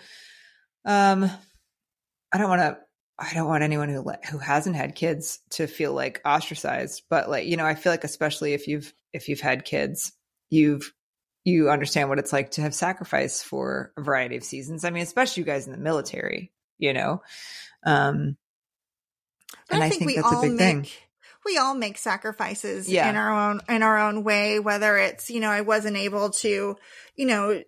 um 0.84 1.30
i 2.32 2.38
don't 2.38 2.48
want 2.48 2.62
to 2.62 2.78
I 3.18 3.32
don't 3.32 3.48
want 3.48 3.62
anyone 3.62 3.88
who 3.88 4.04
who 4.30 4.38
hasn't 4.38 4.76
had 4.76 4.94
kids 4.94 5.38
to 5.50 5.66
feel 5.66 5.94
like 5.94 6.20
ostracized, 6.24 7.04
but 7.08 7.30
like 7.30 7.46
you 7.46 7.56
know, 7.56 7.64
I 7.64 7.74
feel 7.74 7.92
like 7.92 8.04
especially 8.04 8.52
if 8.52 8.68
you've 8.68 8.92
if 9.12 9.28
you've 9.28 9.40
had 9.40 9.64
kids, 9.64 10.12
you've 10.50 10.92
you 11.46 11.70
understand 11.70 12.08
what 12.08 12.18
it's 12.18 12.32
like 12.32 12.50
to 12.50 12.60
have 12.60 12.74
sacrifice 12.74 13.40
for 13.40 13.92
a 13.96 14.02
variety 14.02 14.36
of 14.36 14.42
seasons. 14.42 14.84
I 14.84 14.90
mean, 14.90 15.04
especially 15.04 15.42
you 15.42 15.46
guys 15.46 15.66
in 15.66 15.72
the 15.72 15.78
military, 15.78 16.50
you 16.76 16.92
know. 16.92 17.22
Um, 17.84 18.36
and 19.70 19.80
I 19.80 19.88
think, 19.88 20.02
I 20.02 20.06
think 20.06 20.16
that's 20.16 20.32
a 20.32 20.40
big 20.40 20.50
make, 20.50 20.58
thing. 20.58 20.86
We 21.44 21.56
all 21.56 21.76
make 21.76 21.98
sacrifices 21.98 22.88
yeah. 22.88 23.08
in 23.08 23.14
our 23.14 23.50
own 23.50 23.60
in 23.68 23.84
our 23.84 23.96
own 23.96 24.24
way. 24.24 24.58
Whether 24.58 24.98
it's 24.98 25.30
you 25.30 25.38
know 25.38 25.48
I 25.48 25.60
wasn't 25.60 25.96
able 25.96 26.30
to 26.30 26.76
you 27.14 27.26
know 27.26 27.62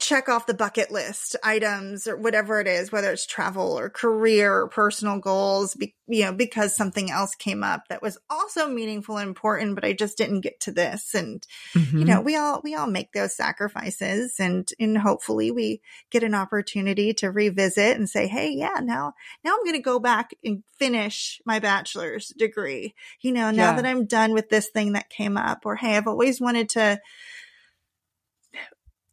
check 0.00 0.28
off 0.28 0.46
the 0.46 0.54
bucket 0.54 0.90
list 0.90 1.36
items 1.44 2.06
or 2.06 2.16
whatever 2.16 2.60
it 2.60 2.66
is, 2.66 2.90
whether 2.90 3.12
it's 3.12 3.26
travel 3.26 3.78
or 3.78 3.90
career 3.90 4.54
or 4.54 4.68
personal 4.68 5.18
goals, 5.18 5.74
be, 5.74 5.94
you 6.06 6.24
know, 6.24 6.32
because 6.32 6.74
something 6.74 7.10
else 7.10 7.34
came 7.34 7.62
up 7.62 7.88
that 7.88 8.00
was 8.00 8.16
also 8.30 8.68
meaningful 8.68 9.18
and 9.18 9.28
important, 9.28 9.74
but 9.74 9.84
I 9.84 9.92
just 9.92 10.16
didn't 10.16 10.40
get 10.40 10.60
to 10.60 10.72
this. 10.72 11.14
And, 11.14 11.46
mm-hmm. 11.74 11.98
you 11.98 12.04
know, 12.06 12.22
we 12.22 12.36
all, 12.36 12.62
we 12.64 12.74
all 12.74 12.86
make 12.86 13.12
those 13.12 13.36
sacrifices 13.36 14.36
and, 14.38 14.66
and 14.80 14.96
hopefully 14.96 15.50
we 15.50 15.82
get 16.10 16.22
an 16.22 16.34
opportunity 16.34 17.12
to 17.14 17.30
revisit 17.30 17.98
and 17.98 18.08
say, 18.08 18.26
Hey, 18.26 18.50
yeah, 18.50 18.80
now, 18.82 19.12
now 19.44 19.52
I'm 19.52 19.64
going 19.64 19.76
to 19.76 19.82
go 19.82 19.98
back 19.98 20.30
and 20.42 20.62
finish 20.78 21.38
my 21.44 21.58
bachelor's 21.58 22.28
degree. 22.28 22.94
You 23.20 23.32
know, 23.32 23.50
now 23.50 23.70
yeah. 23.70 23.76
that 23.76 23.86
I'm 23.86 24.06
done 24.06 24.32
with 24.32 24.48
this 24.48 24.70
thing 24.70 24.94
that 24.94 25.10
came 25.10 25.36
up 25.36 25.66
or, 25.66 25.76
Hey, 25.76 25.98
I've 25.98 26.08
always 26.08 26.40
wanted 26.40 26.70
to, 26.70 26.98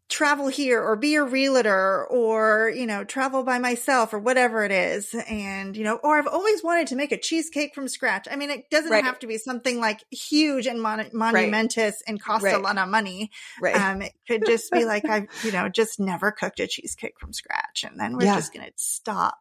travel 0.10 0.48
here 0.48 0.82
or 0.82 0.96
be 0.96 1.14
a 1.16 1.24
realtor 1.24 2.04
or, 2.08 2.74
you 2.76 2.88
know, 2.88 3.04
travel 3.04 3.44
by 3.44 3.60
myself 3.60 4.12
or 4.12 4.18
whatever 4.18 4.64
it 4.66 4.72
is. 4.72 5.14
And, 5.14 5.78
you 5.78 5.84
know, 5.84 5.98
or 5.98 6.18
I've 6.18 6.28
always 6.28 6.64
wanted 6.64 6.88
to 6.88 6.96
make 6.96 7.12
a 7.12 7.18
cheesecake 7.18 7.76
from 7.76 7.88
scratch. 7.88 8.28
I 8.30 8.36
mean, 8.36 8.50
it 8.50 8.72
doesn't 8.72 8.92
right. 8.92 9.04
have 9.04 9.20
to 9.20 9.28
be 9.28 9.38
something 9.38 9.80
like 9.80 10.04
huge 10.10 10.66
and 10.66 10.82
mon- 10.82 11.12
monumentous 11.14 11.96
right. 11.96 12.04
and 12.08 12.22
cost 12.22 12.44
right. 12.44 12.56
a 12.56 12.60
lot 12.60 12.80
of 12.80 12.90
money. 12.90 13.30
Right. 13.62 13.76
Um, 13.76 14.02
it 14.02 14.14
could 14.28 14.46
just 14.48 14.72
be 14.72 14.84
like, 14.84 15.06
I've, 15.06 15.28
you 15.44 15.52
know, 15.52 15.70
just 15.70 16.00
never 16.00 16.32
cooked 16.32 16.60
a 16.60 16.66
cheesecake 16.66 17.20
from 17.20 17.32
scratch. 17.32 17.84
And 17.84 18.00
then 18.00 18.18
we're 18.18 18.26
yeah. 18.26 18.36
just 18.36 18.52
going 18.52 18.66
to 18.66 18.74
stop 18.78 19.38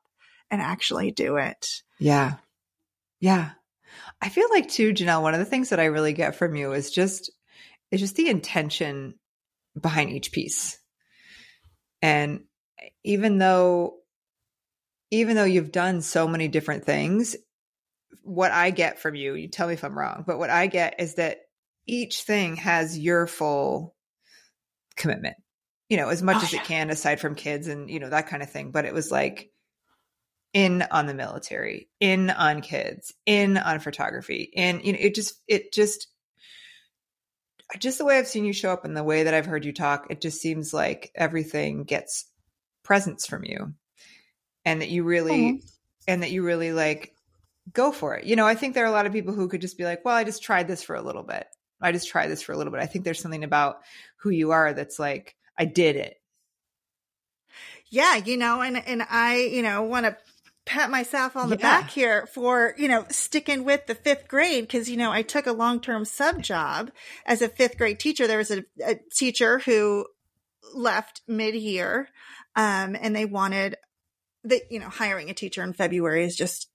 and 0.50 0.60
actually 0.60 1.12
do 1.12 1.36
it. 1.36 1.82
Yeah. 1.98 2.34
Yeah. 3.20 3.50
I 4.20 4.28
feel 4.28 4.48
like 4.50 4.68
too, 4.68 4.92
Jenelle, 4.92 5.22
one 5.22 5.32
of 5.32 5.40
the 5.40 5.46
things 5.46 5.70
that 5.70 5.80
I 5.80 5.86
really 5.86 6.12
get 6.12 6.36
from 6.36 6.56
you 6.56 6.72
is 6.72 6.90
just, 6.90 7.30
is 7.90 8.00
just 8.00 8.16
the 8.16 8.28
intention 8.28 9.14
behind 9.78 10.10
each 10.10 10.32
piece. 10.32 10.78
And 12.02 12.44
even 13.04 13.38
though 13.38 13.94
even 15.10 15.36
though 15.36 15.44
you've 15.44 15.72
done 15.72 16.02
so 16.02 16.28
many 16.28 16.48
different 16.48 16.84
things, 16.84 17.34
what 18.22 18.52
I 18.52 18.70
get 18.70 19.00
from 19.00 19.14
you, 19.14 19.34
you 19.34 19.48
tell 19.48 19.68
me 19.68 19.74
if 19.74 19.84
I'm 19.84 19.98
wrong, 19.98 20.24
but 20.26 20.38
what 20.38 20.50
I 20.50 20.66
get 20.66 21.00
is 21.00 21.14
that 21.14 21.38
each 21.86 22.22
thing 22.22 22.56
has 22.56 22.98
your 22.98 23.26
full 23.26 23.94
commitment. 24.96 25.36
You 25.88 25.96
know, 25.96 26.10
as 26.10 26.22
much 26.22 26.36
oh, 26.36 26.42
as 26.42 26.52
yeah. 26.52 26.60
it 26.60 26.66
can 26.66 26.90
aside 26.90 27.20
from 27.20 27.34
kids 27.34 27.66
and, 27.66 27.88
you 27.88 27.98
know, 27.98 28.10
that 28.10 28.28
kind 28.28 28.42
of 28.42 28.50
thing, 28.50 28.70
but 28.70 28.84
it 28.84 28.92
was 28.92 29.10
like 29.10 29.50
in 30.52 30.84
on 30.90 31.06
the 31.06 31.14
military, 31.14 31.88
in 32.00 32.28
on 32.28 32.60
kids, 32.60 33.14
in 33.24 33.56
on 33.56 33.80
photography. 33.80 34.52
And 34.54 34.84
you 34.84 34.92
know, 34.92 34.98
it 35.00 35.14
just 35.14 35.40
it 35.46 35.72
just 35.72 36.08
just 37.78 37.98
the 37.98 38.04
way 38.04 38.18
I've 38.18 38.28
seen 38.28 38.44
you 38.44 38.52
show 38.52 38.72
up 38.72 38.84
and 38.84 38.96
the 38.96 39.04
way 39.04 39.24
that 39.24 39.34
I've 39.34 39.46
heard 39.46 39.64
you 39.64 39.72
talk, 39.72 40.06
it 40.10 40.20
just 40.20 40.40
seems 40.40 40.72
like 40.72 41.10
everything 41.14 41.84
gets 41.84 42.24
presents 42.82 43.26
from 43.26 43.44
you 43.44 43.74
and 44.64 44.80
that 44.80 44.88
you 44.88 45.04
really, 45.04 45.52
mm-hmm. 45.52 45.66
and 46.06 46.22
that 46.22 46.30
you 46.30 46.42
really 46.42 46.72
like 46.72 47.12
go 47.72 47.92
for 47.92 48.14
it. 48.16 48.24
You 48.24 48.36
know, 48.36 48.46
I 48.46 48.54
think 48.54 48.74
there 48.74 48.84
are 48.84 48.88
a 48.88 48.92
lot 48.92 49.06
of 49.06 49.12
people 49.12 49.34
who 49.34 49.48
could 49.48 49.60
just 49.60 49.76
be 49.76 49.84
like, 49.84 50.04
well, 50.04 50.16
I 50.16 50.24
just 50.24 50.42
tried 50.42 50.68
this 50.68 50.82
for 50.82 50.96
a 50.96 51.02
little 51.02 51.22
bit. 51.22 51.46
I 51.80 51.92
just 51.92 52.08
tried 52.08 52.28
this 52.28 52.42
for 52.42 52.52
a 52.52 52.56
little 52.56 52.72
bit. 52.72 52.82
I 52.82 52.86
think 52.86 53.04
there's 53.04 53.20
something 53.20 53.44
about 53.44 53.80
who 54.20 54.30
you 54.30 54.50
are 54.50 54.72
that's 54.72 54.98
like, 54.98 55.36
I 55.56 55.64
did 55.64 55.96
it. 55.96 56.16
Yeah, 57.90 58.16
you 58.16 58.36
know, 58.36 58.60
and 58.60 58.76
and 58.76 59.02
I, 59.08 59.38
you 59.38 59.62
know, 59.62 59.82
want 59.82 60.06
to 60.06 60.16
pat 60.68 60.90
myself 60.90 61.34
on 61.36 61.48
the 61.48 61.56
yeah. 61.56 61.80
back 61.80 61.90
here 61.90 62.26
for, 62.26 62.74
you 62.76 62.86
know, 62.86 63.06
sticking 63.10 63.64
with 63.64 63.86
the 63.86 63.94
fifth 63.94 64.28
grade. 64.28 64.68
Cause, 64.68 64.88
you 64.88 64.96
know, 64.96 65.10
I 65.10 65.22
took 65.22 65.46
a 65.46 65.52
long 65.52 65.80
term 65.80 66.04
sub 66.04 66.42
job 66.42 66.90
as 67.26 67.42
a 67.42 67.48
fifth 67.48 67.78
grade 67.78 67.98
teacher. 67.98 68.26
There 68.26 68.38
was 68.38 68.50
a, 68.50 68.64
a 68.84 68.96
teacher 69.12 69.60
who 69.60 70.06
left 70.74 71.22
mid 71.26 71.54
year. 71.54 72.08
Um, 72.54 72.96
and 73.00 73.16
they 73.16 73.24
wanted 73.24 73.76
the, 74.44 74.60
you 74.70 74.78
know, 74.78 74.88
hiring 74.88 75.30
a 75.30 75.34
teacher 75.34 75.62
in 75.62 75.72
February 75.72 76.24
is 76.24 76.36
just 76.36 76.68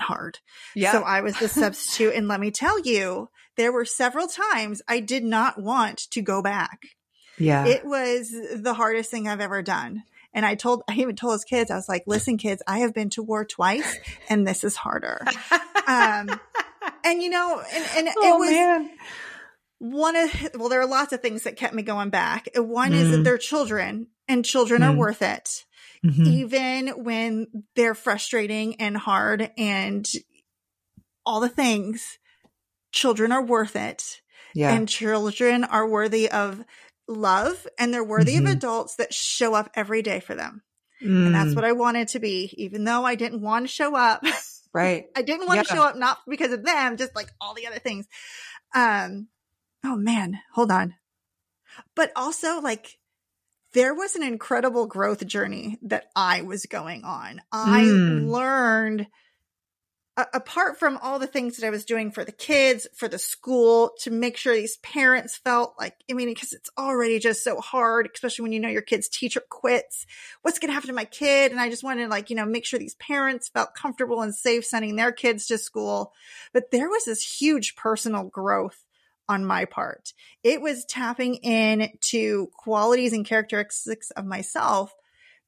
hard. 0.00 0.38
Yeah. 0.74 0.92
So 0.92 1.02
I 1.02 1.20
was 1.20 1.38
the 1.38 1.48
substitute. 1.48 2.14
and 2.14 2.28
let 2.28 2.40
me 2.40 2.50
tell 2.50 2.80
you, 2.80 3.30
there 3.56 3.72
were 3.72 3.84
several 3.84 4.26
times 4.26 4.82
I 4.88 5.00
did 5.00 5.24
not 5.24 5.60
want 5.60 5.98
to 6.10 6.22
go 6.22 6.42
back. 6.42 6.80
Yeah. 7.38 7.66
It 7.66 7.84
was 7.84 8.30
the 8.54 8.74
hardest 8.74 9.10
thing 9.10 9.28
I've 9.28 9.40
ever 9.40 9.62
done. 9.62 10.02
And 10.34 10.44
I 10.44 10.54
told, 10.54 10.82
I 10.88 10.94
even 10.94 11.16
told 11.16 11.34
his 11.34 11.44
kids, 11.44 11.70
I 11.70 11.76
was 11.76 11.88
like, 11.88 12.04
listen, 12.06 12.36
kids, 12.36 12.62
I 12.66 12.80
have 12.80 12.94
been 12.94 13.10
to 13.10 13.22
war 13.22 13.44
twice 13.44 13.96
and 14.28 14.46
this 14.46 14.62
is 14.62 14.76
harder. 14.76 15.20
um, 15.86 16.40
and 17.04 17.22
you 17.22 17.30
know, 17.30 17.62
and, 17.74 17.84
and 17.96 18.08
oh, 18.16 18.36
it 18.36 18.38
was, 18.38 18.50
man. 18.50 18.90
One 19.80 20.16
of, 20.16 20.50
well, 20.54 20.68
there 20.68 20.80
are 20.80 20.86
lots 20.86 21.12
of 21.12 21.22
things 21.22 21.44
that 21.44 21.56
kept 21.56 21.74
me 21.74 21.82
going 21.82 22.10
back. 22.10 22.48
One 22.54 22.92
mm. 22.92 22.96
is 22.96 23.10
that 23.10 23.18
mm. 23.18 23.24
they're 23.24 23.38
children 23.38 24.08
and 24.26 24.44
children 24.44 24.82
mm. 24.82 24.88
are 24.88 24.96
worth 24.96 25.22
it. 25.22 25.64
Mm-hmm. 26.04 26.26
Even 26.26 26.88
when 27.04 27.64
they're 27.74 27.94
frustrating 27.94 28.80
and 28.80 28.96
hard 28.96 29.50
and 29.56 30.08
all 31.24 31.40
the 31.40 31.48
things, 31.48 32.18
children 32.92 33.32
are 33.32 33.44
worth 33.44 33.76
it. 33.76 34.20
Yeah. 34.54 34.72
And 34.72 34.88
children 34.88 35.64
are 35.64 35.88
worthy 35.88 36.30
of 36.30 36.64
love 37.08 37.66
and 37.78 37.92
they're 37.92 38.04
worthy 38.04 38.36
mm-hmm. 38.36 38.46
of 38.46 38.52
adults 38.52 38.96
that 38.96 39.14
show 39.14 39.54
up 39.54 39.70
every 39.74 40.02
day 40.02 40.20
for 40.20 40.34
them. 40.34 40.62
Mm. 41.02 41.26
And 41.26 41.34
that's 41.34 41.50
mm. 41.50 41.56
what 41.56 41.64
I 41.64 41.72
wanted 41.72 42.08
to 42.08 42.20
be, 42.20 42.52
even 42.56 42.84
though 42.84 43.04
I 43.04 43.14
didn't 43.14 43.40
want 43.40 43.66
to 43.66 43.72
show 43.72 43.96
up. 43.96 44.24
Right. 44.72 45.06
I 45.16 45.22
didn't 45.22 45.46
want 45.46 45.58
yeah. 45.58 45.62
to 45.62 45.74
show 45.74 45.82
up, 45.82 45.96
not 45.96 46.18
because 46.28 46.52
of 46.52 46.64
them, 46.64 46.96
just 46.96 47.14
like 47.14 47.32
all 47.40 47.54
the 47.54 47.66
other 47.66 47.78
things. 47.78 48.06
Um, 48.74 49.28
oh 49.84 49.96
man, 49.96 50.38
hold 50.52 50.70
on. 50.70 50.94
But 51.94 52.12
also 52.16 52.60
like 52.60 52.98
there 53.72 53.94
was 53.94 54.16
an 54.16 54.22
incredible 54.22 54.86
growth 54.86 55.24
journey 55.26 55.78
that 55.82 56.06
I 56.16 56.42
was 56.42 56.66
going 56.66 57.04
on. 57.04 57.40
I 57.52 57.82
mm. 57.82 58.28
learned 58.28 59.06
apart 60.32 60.78
from 60.78 60.98
all 60.98 61.18
the 61.18 61.26
things 61.26 61.56
that 61.56 61.66
I 61.66 61.70
was 61.70 61.84
doing 61.84 62.10
for 62.10 62.24
the 62.24 62.32
kids, 62.32 62.88
for 62.94 63.06
the 63.06 63.18
school, 63.18 63.92
to 64.00 64.10
make 64.10 64.36
sure 64.36 64.54
these 64.54 64.78
parents 64.78 65.36
felt 65.36 65.74
like, 65.78 65.94
I 66.10 66.14
mean, 66.14 66.28
because 66.28 66.52
it's 66.52 66.70
already 66.76 67.18
just 67.18 67.44
so 67.44 67.60
hard, 67.60 68.08
especially 68.12 68.42
when 68.42 68.52
you 68.52 68.60
know 68.60 68.68
your 68.68 68.82
kid's 68.82 69.08
teacher 69.08 69.42
quits. 69.48 70.06
What's 70.42 70.58
going 70.58 70.70
to 70.70 70.74
happen 70.74 70.88
to 70.88 70.94
my 70.94 71.04
kid? 71.04 71.52
And 71.52 71.60
I 71.60 71.70
just 71.70 71.84
wanted 71.84 72.04
to 72.04 72.08
like, 72.08 72.30
you 72.30 72.36
know, 72.36 72.46
make 72.46 72.64
sure 72.64 72.78
these 72.78 72.96
parents 72.96 73.48
felt 73.48 73.74
comfortable 73.74 74.22
and 74.22 74.34
safe 74.34 74.64
sending 74.64 74.96
their 74.96 75.12
kids 75.12 75.46
to 75.46 75.58
school. 75.58 76.12
But 76.52 76.70
there 76.70 76.88
was 76.88 77.04
this 77.04 77.40
huge 77.40 77.76
personal 77.76 78.24
growth 78.24 78.84
on 79.28 79.44
my 79.44 79.66
part. 79.66 80.14
It 80.42 80.60
was 80.60 80.84
tapping 80.84 81.36
in 81.36 81.90
to 82.00 82.50
qualities 82.56 83.12
and 83.12 83.26
characteristics 83.26 84.10
of 84.12 84.24
myself 84.24 84.94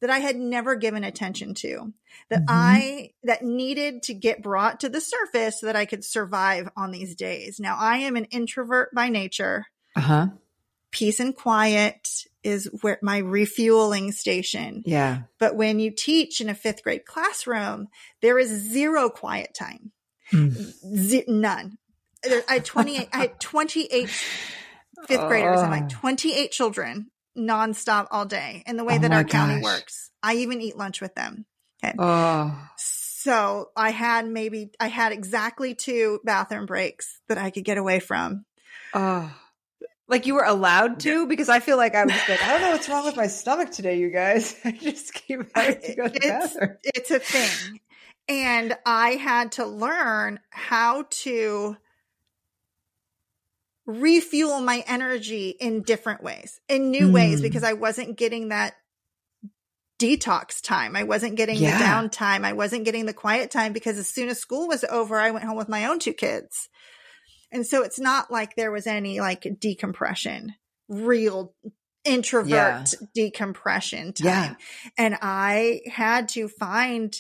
that 0.01 0.11
I 0.11 0.19
had 0.19 0.37
never 0.37 0.77
given 0.77 1.05
attention 1.05 1.55
to, 1.55 1.93
that 2.31 2.41
mm-hmm. 2.41 2.49
I, 2.49 3.11
that 3.25 3.43
needed 3.43 4.03
to 4.05 4.15
get 4.15 4.43
brought 4.43 4.81
to 4.81 4.89
the 4.89 5.01
surface 5.01 5.61
so 5.61 5.67
that 5.67 5.77
I 5.77 5.85
could 5.85 6.05
survive 6.05 6.69
on 6.77 6.91
these 6.91 7.15
days. 7.15 7.61
Now 7.61 7.77
I 7.79 7.99
am 7.99 8.17
an 8.17 8.25
introvert 8.27 8.95
by 8.95 9.09
nature. 9.09 9.67
Uh 9.95 10.01
huh. 10.01 10.27
Peace 10.91 11.21
and 11.21 11.37
quiet 11.37 12.25
is 12.43 12.69
where 12.81 12.99
my 13.03 13.19
refueling 13.19 14.13
station. 14.13 14.83
Yeah. 14.87 15.23
But 15.39 15.55
when 15.55 15.79
you 15.79 15.91
teach 15.91 16.41
in 16.41 16.49
a 16.49 16.55
fifth 16.55 16.83
grade 16.83 17.05
classroom, 17.05 17.89
there 18.23 18.39
is 18.39 18.49
zero 18.51 19.09
quiet 19.11 19.55
time. 19.55 19.93
Mm. 20.33 20.73
Z- 20.97 21.25
none. 21.29 21.79
I 22.25 22.55
had 22.55 22.65
28, 22.65 23.09
I 23.13 23.19
had 23.19 23.41
28 23.41 24.09
fifth 25.07 25.29
graders 25.29 25.61
and 25.61 25.71
like 25.71 25.89
28 25.89 26.51
children 26.51 27.11
nonstop 27.41 28.09
all 28.11 28.25
day 28.25 28.63
in 28.67 28.77
the 28.77 28.85
way 28.85 28.97
oh 28.97 28.99
that 28.99 29.13
our 29.13 29.25
gosh. 29.25 29.33
county 29.33 29.63
works. 29.63 30.11
I 30.23 30.35
even 30.37 30.61
eat 30.61 30.77
lunch 30.77 31.01
with 31.01 31.15
them. 31.15 31.47
Okay. 31.83 31.95
Oh. 31.99 32.69
So 32.77 33.71
I 33.77 33.91
had 33.91 34.27
maybe, 34.27 34.71
I 34.79 34.89
had 34.89 35.13
exactly 35.13 35.75
two 35.75 36.21
bathroom 36.25 36.67
breaks 36.67 37.21
that 37.29 37.39
I 37.39 37.51
could 37.51 37.65
get 37.65 37.79
away 37.79 38.01
from. 38.01 38.45
Oh. 38.95 39.35
Like 40.09 40.27
you 40.27 40.35
were 40.35 40.45
allowed 40.45 41.01
to? 41.01 41.27
Because 41.27 41.49
I 41.49 41.61
feel 41.61 41.77
like 41.77 41.95
I 41.95 42.05
was 42.05 42.15
like, 42.29 42.43
I 42.43 42.53
don't 42.53 42.63
know 42.63 42.71
what's 42.73 42.89
wrong 42.89 43.05
with 43.05 43.17
my 43.17 43.27
stomach 43.29 43.71
today, 43.71 43.99
you 43.99 44.11
guys. 44.11 44.57
I 44.65 44.73
just 44.73 45.15
keep 45.15 45.41
having 45.55 45.81
to 45.81 45.95
go 45.95 46.09
to 46.09 46.13
the 46.13 46.21
bathroom. 46.21 46.77
It's 46.83 47.11
a 47.11 47.19
thing. 47.19 47.81
And 48.29 48.77
I 48.87 49.11
had 49.13 49.53
to 49.53 49.67
learn 49.67 50.41
how 50.51 51.05
to 51.11 51.77
refuel 53.91 54.61
my 54.61 54.85
energy 54.87 55.51
in 55.51 55.83
different 55.83 56.23
ways, 56.23 56.61
in 56.69 56.91
new 56.91 57.09
mm. 57.09 57.13
ways, 57.13 57.41
because 57.41 57.65
I 57.65 57.75
wasn't 57.75 58.17
getting 58.17 58.49
that 58.49 58.75
detox 60.01 60.63
time. 60.63 60.97
I 60.97 61.03
wasn't 61.03 61.37
getting 61.37 61.57
yeah. 61.57 61.79
the 61.79 61.85
downtime. 61.85 62.45
I 62.45 62.55
wasn't 62.55 62.85
getting 62.85 63.07
the 63.07 63.13
quiet 63.13 63.51
time 63.51 63.73
because 63.73 63.99
as 63.99 64.09
soon 64.09 64.29
as 64.29 64.39
school 64.39 64.67
was 64.67 64.85
over, 64.85 65.21
I 65.21 65.31
went 65.31 65.45
home 65.45 65.57
with 65.57 65.69
my 65.69 65.87
own 65.87 65.99
two 65.99 66.15
kids. 66.15 66.69
And 67.53 67.67
so 67.67 67.83
it's 67.83 68.01
not 68.01 68.31
like 68.31 68.57
there 68.57 68.73
was 68.73 68.87
any 68.87 69.21
like 69.21 69.47
decompression, 69.61 70.55
real 70.89 71.55
introvert 72.05 72.51
yeah. 72.51 72.85
decompression 73.15 74.13
time. 74.15 74.27
Yeah. 74.27 74.55
And 74.97 75.19
I 75.21 75.81
had 75.87 76.31
to 76.31 76.49
find 76.49 77.15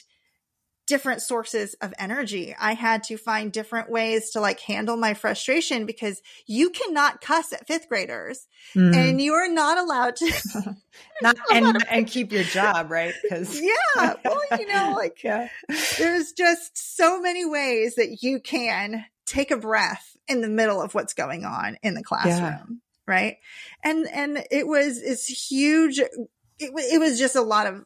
different 0.90 1.22
sources 1.22 1.74
of 1.74 1.94
energy. 2.00 2.52
I 2.58 2.74
had 2.74 3.04
to 3.04 3.16
find 3.16 3.52
different 3.52 3.88
ways 3.88 4.30
to 4.30 4.40
like 4.40 4.58
handle 4.58 4.96
my 4.96 5.14
frustration 5.14 5.86
because 5.86 6.20
you 6.48 6.70
cannot 6.70 7.20
cuss 7.20 7.52
at 7.52 7.68
fifth 7.68 7.88
graders 7.88 8.48
mm. 8.74 8.92
and 8.92 9.20
you 9.20 9.34
are 9.34 9.48
not 9.48 9.78
allowed 9.78 10.16
to 10.16 10.26
not 11.22 11.36
and, 11.52 11.78
and 11.88 12.08
keep 12.08 12.32
your 12.32 12.42
job, 12.42 12.90
right? 12.90 13.14
Cause 13.28 13.60
yeah, 13.60 14.14
well, 14.24 14.40
you 14.58 14.66
know, 14.66 14.94
like 14.96 15.22
yeah. 15.22 15.48
there's 15.96 16.32
just 16.32 16.96
so 16.96 17.20
many 17.20 17.46
ways 17.46 17.94
that 17.94 18.18
you 18.20 18.40
can 18.40 19.04
take 19.26 19.52
a 19.52 19.56
breath 19.56 20.16
in 20.26 20.40
the 20.40 20.48
middle 20.48 20.82
of 20.82 20.92
what's 20.92 21.14
going 21.14 21.44
on 21.44 21.78
in 21.84 21.94
the 21.94 22.02
classroom. 22.02 22.32
Yeah. 22.36 22.76
Right. 23.06 23.36
And, 23.84 24.08
and 24.08 24.44
it 24.50 24.66
was, 24.66 25.00
it's 25.00 25.26
huge. 25.28 26.00
It, 26.00 26.10
it 26.58 27.00
was 27.00 27.16
just 27.16 27.36
a 27.36 27.42
lot 27.42 27.68
of, 27.68 27.84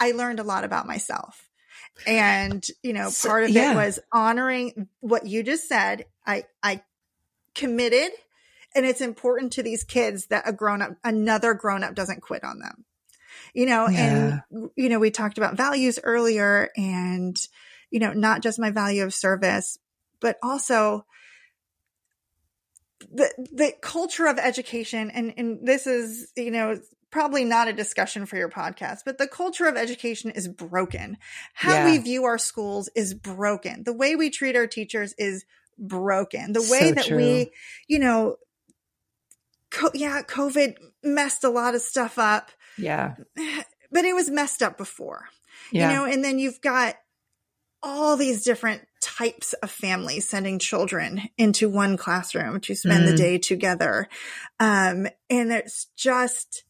I 0.00 0.12
learned 0.12 0.40
a 0.40 0.42
lot 0.42 0.64
about 0.64 0.86
myself 0.86 1.45
and, 2.06 2.66
you 2.82 2.92
know, 2.92 3.10
so, 3.10 3.28
part 3.28 3.44
of 3.44 3.50
yeah. 3.50 3.72
it 3.72 3.76
was 3.76 3.98
honoring 4.12 4.88
what 5.00 5.26
you 5.26 5.42
just 5.42 5.68
said. 5.68 6.06
I, 6.26 6.44
I 6.62 6.82
committed 7.54 8.10
and 8.74 8.84
it's 8.84 9.00
important 9.00 9.52
to 9.54 9.62
these 9.62 9.84
kids 9.84 10.26
that 10.26 10.48
a 10.48 10.52
grown 10.52 10.82
up, 10.82 10.96
another 11.02 11.54
grown 11.54 11.82
up 11.82 11.94
doesn't 11.94 12.20
quit 12.20 12.44
on 12.44 12.58
them, 12.58 12.84
you 13.54 13.64
know, 13.66 13.88
yeah. 13.88 14.42
and, 14.50 14.70
you 14.76 14.88
know, 14.88 14.98
we 14.98 15.10
talked 15.10 15.38
about 15.38 15.56
values 15.56 15.98
earlier 16.02 16.70
and, 16.76 17.36
you 17.90 18.00
know, 18.00 18.12
not 18.12 18.42
just 18.42 18.58
my 18.58 18.70
value 18.70 19.04
of 19.04 19.14
service, 19.14 19.78
but 20.20 20.36
also 20.42 21.06
the, 23.10 23.30
the 23.52 23.72
culture 23.80 24.26
of 24.26 24.38
education. 24.38 25.10
And, 25.10 25.32
and 25.36 25.66
this 25.66 25.86
is, 25.86 26.32
you 26.36 26.50
know, 26.50 26.78
probably 27.16 27.46
not 27.46 27.66
a 27.66 27.72
discussion 27.72 28.26
for 28.26 28.36
your 28.36 28.50
podcast, 28.50 28.98
but 29.06 29.16
the 29.16 29.26
culture 29.26 29.64
of 29.64 29.74
education 29.74 30.30
is 30.32 30.46
broken. 30.48 31.16
How 31.54 31.72
yeah. 31.72 31.84
we 31.86 31.96
view 31.96 32.24
our 32.24 32.36
schools 32.36 32.90
is 32.94 33.14
broken. 33.14 33.84
The 33.84 33.94
way 33.94 34.16
we 34.16 34.28
treat 34.28 34.54
our 34.54 34.66
teachers 34.66 35.14
is 35.16 35.46
broken. 35.78 36.52
The 36.52 36.60
way 36.60 36.90
so 36.90 36.92
that 36.92 37.06
true. 37.06 37.16
we, 37.16 37.52
you 37.88 38.00
know, 38.00 38.36
co- 39.70 39.92
yeah, 39.94 40.20
COVID 40.20 40.74
messed 41.02 41.42
a 41.42 41.48
lot 41.48 41.74
of 41.74 41.80
stuff 41.80 42.18
up. 42.18 42.50
Yeah. 42.76 43.14
But 43.92 44.04
it 44.04 44.16
was 44.16 44.28
messed 44.28 44.62
up 44.62 44.76
before. 44.76 45.26
Yeah. 45.70 45.88
You 45.88 45.96
know, 45.96 46.04
and 46.12 46.24
then 46.24 46.40
you've 46.40 46.60
got 46.60 46.96
all 47.84 48.16
these 48.16 48.42
different 48.42 48.82
types 49.00 49.52
of 49.52 49.70
families 49.70 50.28
sending 50.28 50.58
children 50.58 51.22
into 51.38 51.68
one 51.68 51.96
classroom 51.96 52.60
to 52.62 52.74
spend 52.74 53.04
mm. 53.04 53.10
the 53.12 53.16
day 53.16 53.38
together. 53.38 54.08
Um, 54.58 55.06
and 55.30 55.52
it's 55.52 55.86
just, 55.96 56.64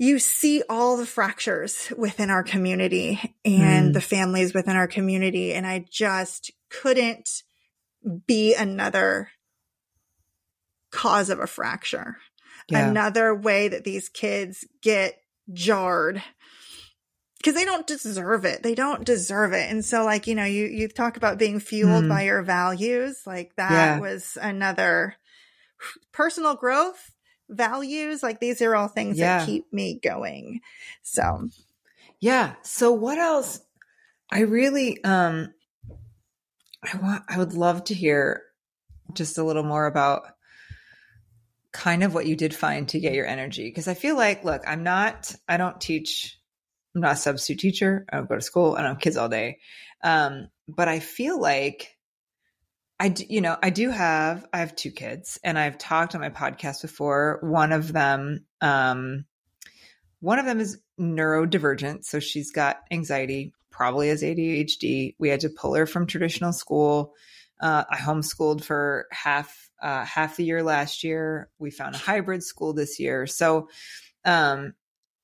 you 0.00 0.18
see 0.18 0.62
all 0.66 0.96
the 0.96 1.04
fractures 1.04 1.92
within 1.94 2.30
our 2.30 2.42
community 2.42 3.36
and 3.44 3.90
mm. 3.90 3.92
the 3.92 4.00
families 4.00 4.54
within 4.54 4.74
our 4.74 4.88
community. 4.88 5.52
And 5.52 5.66
I 5.66 5.84
just 5.90 6.50
couldn't 6.70 7.42
be 8.26 8.54
another 8.54 9.28
cause 10.90 11.28
of 11.28 11.38
a 11.38 11.46
fracture, 11.46 12.16
yeah. 12.70 12.88
another 12.88 13.34
way 13.34 13.68
that 13.68 13.84
these 13.84 14.08
kids 14.08 14.66
get 14.80 15.20
jarred 15.52 16.22
because 17.36 17.54
they 17.54 17.66
don't 17.66 17.86
deserve 17.86 18.46
it. 18.46 18.62
They 18.62 18.74
don't 18.74 19.04
deserve 19.04 19.52
it. 19.52 19.70
And 19.70 19.84
so 19.84 20.06
like, 20.06 20.26
you 20.26 20.34
know, 20.34 20.44
you, 20.44 20.64
you 20.64 20.88
talk 20.88 21.18
about 21.18 21.36
being 21.36 21.60
fueled 21.60 22.04
mm. 22.04 22.08
by 22.08 22.22
your 22.22 22.40
values. 22.40 23.20
Like 23.26 23.54
that 23.56 23.70
yeah. 23.70 24.00
was 24.00 24.38
another 24.40 25.16
personal 26.10 26.54
growth 26.54 27.12
values. 27.50 28.22
Like 28.22 28.40
these 28.40 28.62
are 28.62 28.74
all 28.74 28.88
things 28.88 29.18
yeah. 29.18 29.38
that 29.38 29.46
keep 29.46 29.72
me 29.72 29.98
going. 30.02 30.60
So, 31.02 31.48
yeah. 32.20 32.54
So 32.62 32.92
what 32.92 33.18
else? 33.18 33.60
I 34.30 34.40
really, 34.40 35.02
um, 35.04 35.52
I 36.82 36.96
want, 36.96 37.24
I 37.28 37.38
would 37.38 37.54
love 37.54 37.84
to 37.84 37.94
hear 37.94 38.42
just 39.12 39.38
a 39.38 39.44
little 39.44 39.64
more 39.64 39.86
about 39.86 40.22
kind 41.72 42.02
of 42.02 42.14
what 42.14 42.26
you 42.26 42.36
did 42.36 42.54
find 42.54 42.88
to 42.88 43.00
get 43.00 43.14
your 43.14 43.26
energy. 43.26 43.70
Cause 43.72 43.88
I 43.88 43.94
feel 43.94 44.16
like, 44.16 44.44
look, 44.44 44.62
I'm 44.66 44.82
not, 44.82 45.34
I 45.48 45.56
don't 45.56 45.80
teach, 45.80 46.38
I'm 46.94 47.02
not 47.02 47.12
a 47.12 47.16
substitute 47.16 47.60
teacher. 47.60 48.06
I 48.10 48.16
don't 48.16 48.28
go 48.28 48.36
to 48.36 48.40
school. 48.40 48.74
I 48.76 48.82
don't 48.82 48.94
have 48.94 49.00
kids 49.00 49.16
all 49.16 49.28
day. 49.28 49.58
Um, 50.02 50.48
but 50.68 50.88
I 50.88 51.00
feel 51.00 51.40
like 51.40 51.96
I 53.00 53.08
do, 53.08 53.24
you 53.26 53.40
know, 53.40 53.56
I 53.62 53.70
do 53.70 53.88
have, 53.88 54.46
I 54.52 54.58
have 54.58 54.76
two 54.76 54.90
kids 54.90 55.40
and 55.42 55.58
I've 55.58 55.78
talked 55.78 56.14
on 56.14 56.20
my 56.20 56.28
podcast 56.28 56.82
before. 56.82 57.38
One 57.40 57.72
of 57.72 57.94
them, 57.94 58.44
um, 58.60 59.24
one 60.20 60.38
of 60.38 60.44
them 60.44 60.60
is 60.60 60.78
neurodivergent. 61.00 62.04
So 62.04 62.20
she's 62.20 62.52
got 62.52 62.80
anxiety, 62.90 63.54
probably 63.70 64.08
has 64.08 64.22
ADHD. 64.22 65.14
We 65.18 65.30
had 65.30 65.40
to 65.40 65.48
pull 65.48 65.74
her 65.76 65.86
from 65.86 66.06
traditional 66.06 66.52
school. 66.52 67.14
Uh, 67.58 67.84
I 67.88 67.96
homeschooled 67.96 68.62
for 68.62 69.06
half, 69.10 69.70
uh, 69.82 70.04
half 70.04 70.36
the 70.36 70.44
year 70.44 70.62
last 70.62 71.02
year. 71.02 71.48
We 71.58 71.70
found 71.70 71.94
a 71.94 71.98
hybrid 71.98 72.42
school 72.42 72.74
this 72.74 73.00
year. 73.00 73.26
So, 73.26 73.70
um, 74.26 74.74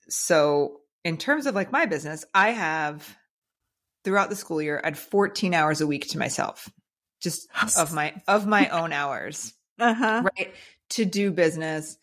so 0.09 0.81
in 1.05 1.18
terms 1.18 1.45
of 1.45 1.55
like 1.55 1.72
my 1.72 1.85
business, 1.85 2.24
I 2.33 2.53
have 2.53 3.18
throughout 4.03 4.31
the 4.31 4.37
school 4.37 4.62
year, 4.62 4.81
I 4.83 4.87
had 4.87 4.99
14 4.99 5.53
hours 5.53 5.83
a 5.83 5.87
week 5.87 6.09
to 6.09 6.18
myself 6.18 6.70
just 7.21 7.49
of 7.79 7.93
my 7.93 8.14
of 8.27 8.47
my 8.47 8.69
own 8.69 8.93
hours 8.93 9.55
uh-huh. 9.79 10.23
right 10.39 10.55
to 10.91 11.05
do 11.05 11.31
business 11.31 11.97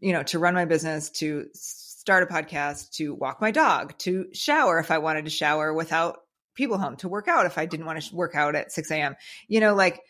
you 0.00 0.12
know 0.12 0.22
to 0.22 0.38
run 0.38 0.54
my 0.54 0.64
business 0.64 1.10
to 1.10 1.46
start 1.54 2.22
a 2.22 2.26
podcast 2.26 2.90
to 2.90 3.14
walk 3.14 3.40
my 3.40 3.50
dog 3.50 3.96
to 3.98 4.26
shower 4.32 4.78
if 4.78 4.90
i 4.90 4.98
wanted 4.98 5.24
to 5.24 5.30
shower 5.30 5.72
without 5.72 6.20
people 6.54 6.78
home 6.78 6.96
to 6.96 7.08
work 7.08 7.28
out 7.28 7.46
if 7.46 7.58
i 7.58 7.66
didn't 7.66 7.86
want 7.86 8.00
to 8.00 8.14
work 8.14 8.34
out 8.34 8.54
at 8.54 8.72
6 8.72 8.90
a.m 8.90 9.16
you 9.46 9.60
know 9.60 9.74
like 9.74 10.02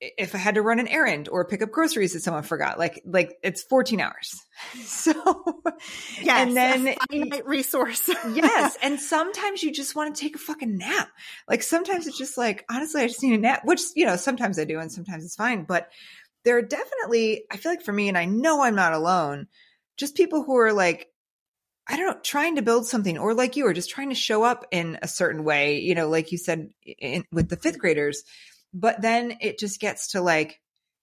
if 0.00 0.34
I 0.34 0.38
had 0.38 0.54
to 0.54 0.62
run 0.62 0.78
an 0.78 0.88
errand 0.88 1.28
or 1.28 1.44
pick 1.44 1.60
up 1.60 1.70
groceries 1.70 2.14
that 2.14 2.22
someone 2.22 2.42
forgot, 2.42 2.78
like 2.78 3.02
like 3.04 3.36
it's 3.42 3.62
14 3.62 4.00
hours. 4.00 4.40
So 4.84 5.12
yes, 6.20 6.46
and 6.48 6.56
then 6.56 6.94
finite 7.10 7.46
resource. 7.46 8.08
yes. 8.34 8.76
And 8.82 9.00
sometimes 9.00 9.62
you 9.62 9.72
just 9.72 9.96
want 9.96 10.14
to 10.14 10.20
take 10.20 10.36
a 10.36 10.38
fucking 10.38 10.76
nap. 10.76 11.08
Like 11.48 11.62
sometimes 11.62 12.06
it's 12.06 12.18
just 12.18 12.36
like, 12.36 12.66
honestly, 12.70 13.00
I 13.00 13.06
just 13.06 13.22
need 13.22 13.34
a 13.34 13.38
nap, 13.38 13.62
which, 13.64 13.80
you 13.96 14.04
know, 14.04 14.16
sometimes 14.16 14.58
I 14.58 14.64
do 14.64 14.78
and 14.78 14.92
sometimes 14.92 15.24
it's 15.24 15.34
fine. 15.34 15.64
But 15.64 15.88
there 16.44 16.58
are 16.58 16.62
definitely, 16.62 17.44
I 17.50 17.56
feel 17.56 17.72
like 17.72 17.82
for 17.82 17.92
me, 17.92 18.08
and 18.08 18.18
I 18.18 18.26
know 18.26 18.62
I'm 18.62 18.74
not 18.74 18.92
alone, 18.92 19.46
just 19.96 20.14
people 20.14 20.42
who 20.42 20.56
are 20.58 20.74
like, 20.74 21.08
I 21.88 21.96
don't 21.96 22.06
know, 22.06 22.20
trying 22.22 22.56
to 22.56 22.62
build 22.62 22.86
something 22.86 23.18
or 23.18 23.32
like 23.32 23.56
you 23.56 23.66
are 23.66 23.72
just 23.72 23.90
trying 23.90 24.10
to 24.10 24.14
show 24.14 24.42
up 24.42 24.66
in 24.70 24.98
a 25.02 25.08
certain 25.08 25.42
way, 25.42 25.80
you 25.80 25.94
know, 25.94 26.08
like 26.08 26.32
you 26.32 26.38
said 26.38 26.68
in, 26.84 27.24
with 27.32 27.48
the 27.48 27.56
fifth 27.56 27.78
graders 27.78 28.24
but 28.72 29.00
then 29.02 29.36
it 29.40 29.58
just 29.58 29.80
gets 29.80 30.12
to 30.12 30.20
like, 30.20 30.60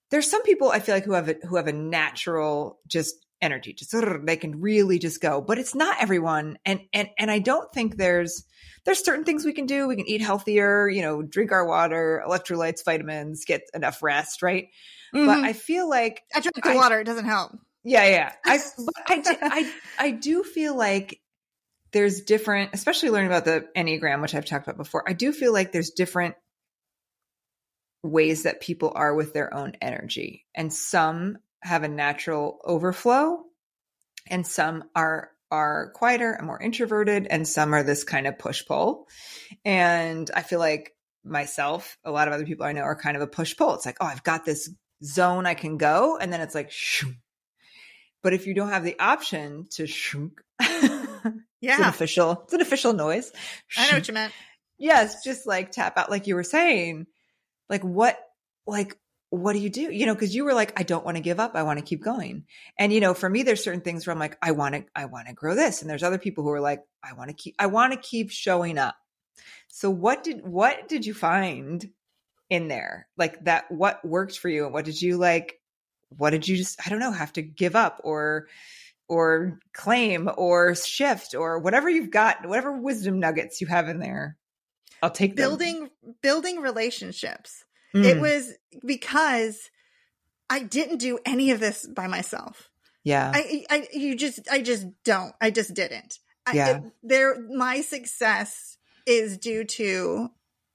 there's 0.10 0.30
some 0.30 0.44
people 0.44 0.70
I 0.70 0.80
feel 0.80 0.96
like 0.96 1.04
who 1.04 1.14
have 1.14 1.30
a, 1.30 1.36
who 1.48 1.58
have 1.58 1.68
a 1.68 1.74
natural 1.74 2.80
just 2.88 3.16
energy, 3.42 3.74
just 3.74 3.96
they 4.26 4.38
can 4.38 4.62
really 4.62 5.00
just 5.00 5.22
go, 5.22 5.42
but 5.42 5.60
it's 5.60 5.76
not 5.76 5.98
everyone. 6.00 6.58
And, 6.66 6.82
and, 6.94 7.10
and 7.18 7.30
I 7.30 7.40
don't 7.40 7.72
think 7.74 7.98
there's, 7.98 8.44
there's 8.86 9.04
certain 9.04 9.26
things 9.26 9.46
we 9.46 9.54
can 9.54 9.66
do. 9.66 9.88
We 9.88 9.98
can 9.98 10.08
eat 10.08 10.22
healthier, 10.22 10.88
you 10.88 11.02
know, 11.02 11.22
drink 11.22 11.52
our 11.52 11.68
water, 11.68 12.24
electrolytes, 12.26 12.86
vitamins, 12.86 13.44
get 13.46 13.64
enough 13.74 14.02
rest, 14.02 14.42
right? 14.42 14.70
Mm-hmm. 15.14 15.26
But 15.26 15.40
I 15.40 15.54
feel 15.54 15.90
like 15.90 16.24
I 16.34 16.40
drink 16.40 16.56
the 16.64 16.74
water. 16.74 17.00
It 17.00 17.04
doesn't 17.04 17.26
help. 17.26 17.52
Yeah, 17.84 18.06
yeah. 18.06 18.34
I, 18.46 18.60
I, 19.08 19.38
I, 19.42 19.74
I 20.00 20.12
do 20.12 20.44
feel 20.44 20.76
like 20.76 21.20
there's 21.92 22.22
different, 22.22 22.72
especially 22.74 23.10
learning 23.10 23.28
about 23.28 23.46
the 23.46 23.68
Enneagram, 23.76 24.22
which 24.22 24.36
I've 24.36 24.46
talked 24.46 24.68
about 24.68 24.78
before. 24.78 25.04
I 25.08 25.14
do 25.14 25.32
feel 25.32 25.54
like 25.54 25.72
there's 25.72 25.92
different 25.92 26.36
ways 28.04 28.44
that 28.44 28.62
people 28.62 28.92
are 28.96 29.14
with 29.14 29.34
their 29.34 29.54
own 29.54 29.74
energy. 29.82 30.46
And 30.56 30.74
some 30.74 31.38
have 31.62 31.84
a 31.84 31.88
natural 31.88 32.60
overflow 32.64 33.44
and 34.30 34.46
some 34.46 34.84
are 34.96 35.32
are 35.50 35.92
quieter 35.92 36.34
and 36.34 36.46
more 36.46 36.62
introverted 36.62 37.26
and 37.30 37.48
some 37.48 37.74
are 37.74 37.84
this 37.84 38.04
kind 38.04 38.28
of 38.28 38.38
push 38.38 38.66
pull. 38.66 39.08
And 39.64 40.30
I 40.34 40.42
feel 40.42 40.60
like 40.60 40.94
myself, 41.24 41.98
a 42.04 42.12
lot 42.12 42.28
of 42.28 42.34
other 42.34 42.46
people 42.46 42.66
I 42.66 42.74
know 42.74 42.82
are 42.82 43.00
kind 43.00 43.16
of 43.16 43.24
a 43.24 43.28
push 43.28 43.56
pull. 43.56 43.74
It's 43.76 43.86
like, 43.86 43.98
oh, 44.02 44.06
I've 44.06 44.24
got 44.24 44.44
this 44.44 44.70
zone 45.04 45.46
I 45.46 45.54
can 45.54 45.78
go 45.78 46.18
and 46.18 46.34
then 46.34 46.42
it's 46.42 46.56
like 46.56 46.72
shoo. 46.72 47.14
But 48.24 48.34
if 48.34 48.46
you 48.46 48.54
don't 48.54 48.70
have 48.70 48.84
the 48.84 49.00
option 49.00 49.68
to 49.72 49.88
shunk, 49.88 50.42
yeah, 50.60 51.30
it's 51.62 51.80
an 51.80 51.86
official, 51.86 52.42
it's 52.44 52.54
an 52.54 52.62
official 52.62 52.92
noise. 52.92 53.32
I 53.78 53.90
know 53.90 53.98
what 53.98 54.08
you 54.08 54.14
meant. 54.14 54.34
Yes, 54.78 55.24
just 55.24 55.48
like 55.48 55.72
tap 55.72 55.98
out, 55.98 56.12
like 56.12 56.28
you 56.28 56.36
were 56.36 56.44
saying 56.44 57.08
like 57.70 57.84
what 57.84 58.20
like 58.66 58.98
what 59.30 59.54
do 59.54 59.60
you 59.60 59.70
do? 59.70 59.92
You 59.92 60.06
know 60.06 60.14
because 60.14 60.34
you 60.34 60.46
were 60.46 60.54
like 60.54 60.80
i 60.80 60.84
don't 60.84 61.04
want 61.06 61.18
to 61.18 61.24
give 61.24 61.40
up 61.40 61.56
i 61.56 61.64
want 61.64 61.80
to 61.80 61.86
keep 61.86 62.04
going. 62.04 62.46
And 62.78 62.94
you 62.94 63.00
know 63.00 63.14
for 63.14 63.30
me 63.30 63.44
there's 63.44 63.64
certain 63.64 63.82
things 63.82 64.06
where 64.06 64.14
i'm 64.14 64.20
like 64.20 64.38
i 64.42 64.52
want 64.52 64.76
to 64.76 64.86
i 64.96 65.06
want 65.06 65.28
to 65.28 65.34
grow 65.34 65.56
this. 65.56 65.82
And 65.82 65.90
there's 65.90 66.04
other 66.04 66.18
people 66.18 66.44
who 66.44 66.52
are 66.52 66.62
like 66.62 66.84
i 67.04 67.14
want 67.14 67.30
to 67.30 67.36
keep 67.36 67.56
i 67.60 67.68
want 67.68 67.94
to 67.94 68.00
keep 68.00 68.32
showing 68.32 68.78
up. 68.78 68.96
So 69.68 69.90
what 69.90 70.24
did 70.24 70.46
what 70.46 70.88
did 70.88 71.06
you 71.06 71.14
find 71.14 71.90
in 72.50 72.68
there? 72.68 73.08
Like 73.18 73.44
that 73.46 73.72
what 73.72 74.06
worked 74.06 74.38
for 74.38 74.50
you 74.50 74.66
and 74.66 74.74
what 74.74 74.86
did 74.86 75.02
you 75.02 75.18
like 75.18 75.60
what 76.10 76.30
did 76.30 76.48
you 76.48 76.56
just 76.56 76.80
i 76.86 76.90
don't 76.90 77.00
know 77.00 77.12
have 77.12 77.34
to 77.34 77.42
give 77.42 77.76
up 77.76 78.02
or 78.04 78.48
or 79.10 79.60
claim 79.74 80.30
or 80.38 80.76
shift 80.76 81.34
or 81.34 81.60
whatever 81.60 81.90
you've 81.90 82.12
got 82.12 82.46
whatever 82.46 82.72
wisdom 82.72 83.20
nuggets 83.20 83.62
you 83.62 83.68
have 83.68 83.88
in 83.90 84.00
there 84.00 84.38
I'll 85.02 85.12
take 85.12 85.36
building 85.36 85.82
them. 85.82 86.16
building 86.22 86.62
relationships. 86.62 87.64
Mm. 87.96 88.06
It 88.06 88.20
was 88.20 88.54
because 88.86 89.70
I 90.50 90.64
didn't 90.64 90.98
do 90.98 91.20
any 91.26 91.52
of 91.52 91.60
this 91.60 91.88
by 91.88 92.08
myself. 92.08 92.70
Yeah. 93.04 93.32
I, 93.34 93.66
I 93.70 93.88
you 93.94 94.16
just 94.16 94.42
I 94.52 94.62
just 94.62 94.86
don't. 95.04 95.34
I 95.40 95.52
just 95.52 95.74
didn't. 95.74 96.20
Yeah. 96.54 96.82
I, 96.84 96.92
there 97.04 97.36
my 97.50 97.82
success 97.82 98.78
is 99.06 99.38
due 99.38 99.64
to 99.64 100.30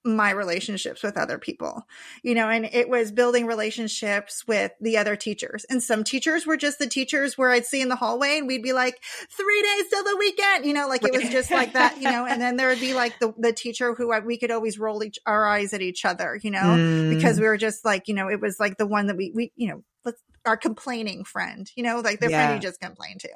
my 0.04 0.30
relationships 0.30 1.02
with 1.02 1.16
other 1.16 1.38
people, 1.38 1.86
you 2.22 2.34
know, 2.34 2.48
and 2.48 2.64
it 2.64 2.88
was 2.88 3.12
building 3.12 3.46
relationships 3.46 4.44
with 4.48 4.72
the 4.80 4.96
other 4.96 5.14
teachers. 5.14 5.64
And 5.70 5.82
some 5.82 6.02
teachers 6.02 6.44
were 6.44 6.56
just 6.56 6.80
the 6.80 6.88
teachers 6.88 7.38
where 7.38 7.50
I'd 7.50 7.66
see 7.66 7.80
in 7.80 7.88
the 7.88 7.96
hallway 7.96 8.38
and 8.38 8.48
we'd 8.48 8.62
be 8.62 8.72
like, 8.72 9.00
three 9.30 9.62
days 9.62 9.88
till 9.90 10.02
the 10.02 10.16
weekend, 10.16 10.66
you 10.66 10.72
know, 10.72 10.88
like 10.88 11.04
it 11.04 11.12
was 11.12 11.30
just 11.30 11.50
like 11.50 11.74
that, 11.74 11.98
you 11.98 12.10
know, 12.10 12.26
and 12.26 12.40
then 12.42 12.56
there 12.56 12.68
would 12.68 12.80
be 12.80 12.94
like 12.94 13.18
the, 13.20 13.32
the 13.38 13.52
teacher 13.52 13.94
who 13.94 14.12
I, 14.12 14.18
we 14.18 14.38
could 14.38 14.50
always 14.50 14.78
roll 14.78 15.04
each, 15.04 15.18
our 15.24 15.46
eyes 15.46 15.72
at 15.72 15.82
each 15.82 16.04
other, 16.04 16.38
you 16.42 16.50
know, 16.50 16.58
mm. 16.58 17.14
because 17.14 17.38
we 17.38 17.46
were 17.46 17.56
just 17.56 17.84
like, 17.84 18.08
you 18.08 18.14
know, 18.14 18.28
it 18.28 18.40
was 18.40 18.58
like 18.58 18.78
the 18.78 18.86
one 18.86 19.06
that 19.06 19.16
we, 19.16 19.30
we, 19.32 19.52
you 19.54 19.68
know, 19.68 19.84
let's, 20.04 20.20
our 20.44 20.56
complaining 20.56 21.22
friend, 21.22 21.70
you 21.76 21.84
know, 21.84 22.00
like 22.00 22.18
the 22.18 22.28
yeah. 22.28 22.46
friend 22.46 22.60
you 22.60 22.68
just 22.68 22.80
complain 22.80 23.18
to. 23.18 23.28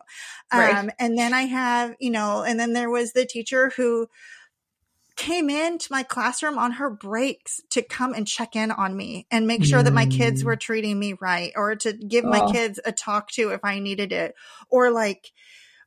Right. 0.53 0.75
Um, 0.75 0.91
and 0.99 1.17
then 1.17 1.33
I 1.33 1.43
have, 1.43 1.95
you 2.01 2.11
know, 2.11 2.43
and 2.43 2.59
then 2.59 2.73
there 2.73 2.91
was 2.91 3.12
the 3.12 3.25
teacher 3.25 3.71
who, 3.77 4.09
came 5.17 5.49
into 5.49 5.89
my 5.91 6.03
classroom 6.03 6.59
on 6.59 6.73
her 6.73 6.91
breaks 6.91 7.61
to 7.71 7.83
come 7.83 8.12
and 8.12 8.29
check 8.29 8.55
in 8.55 8.71
on 8.71 8.97
me 8.97 9.27
and 9.31 9.47
make 9.47 9.64
sure 9.64 9.81
mm. 9.81 9.85
that 9.85 9.93
my 9.95 10.07
kids 10.07 10.45
were 10.45 10.57
mm. 10.57 10.61
treating 10.61 10.99
me 10.99 11.14
right 11.21 11.53
or 11.57 11.75
to 11.75 11.93
give 11.95 12.25
oh. 12.25 12.29
my 12.29 12.53
kids 12.53 12.79
a 12.85 12.93
talk 12.93 13.31
to 13.31 13.51
if 13.51 13.64
I 13.64 13.79
needed 13.79 14.12
it. 14.12 14.35
Or 14.71 14.91
like 14.91 15.33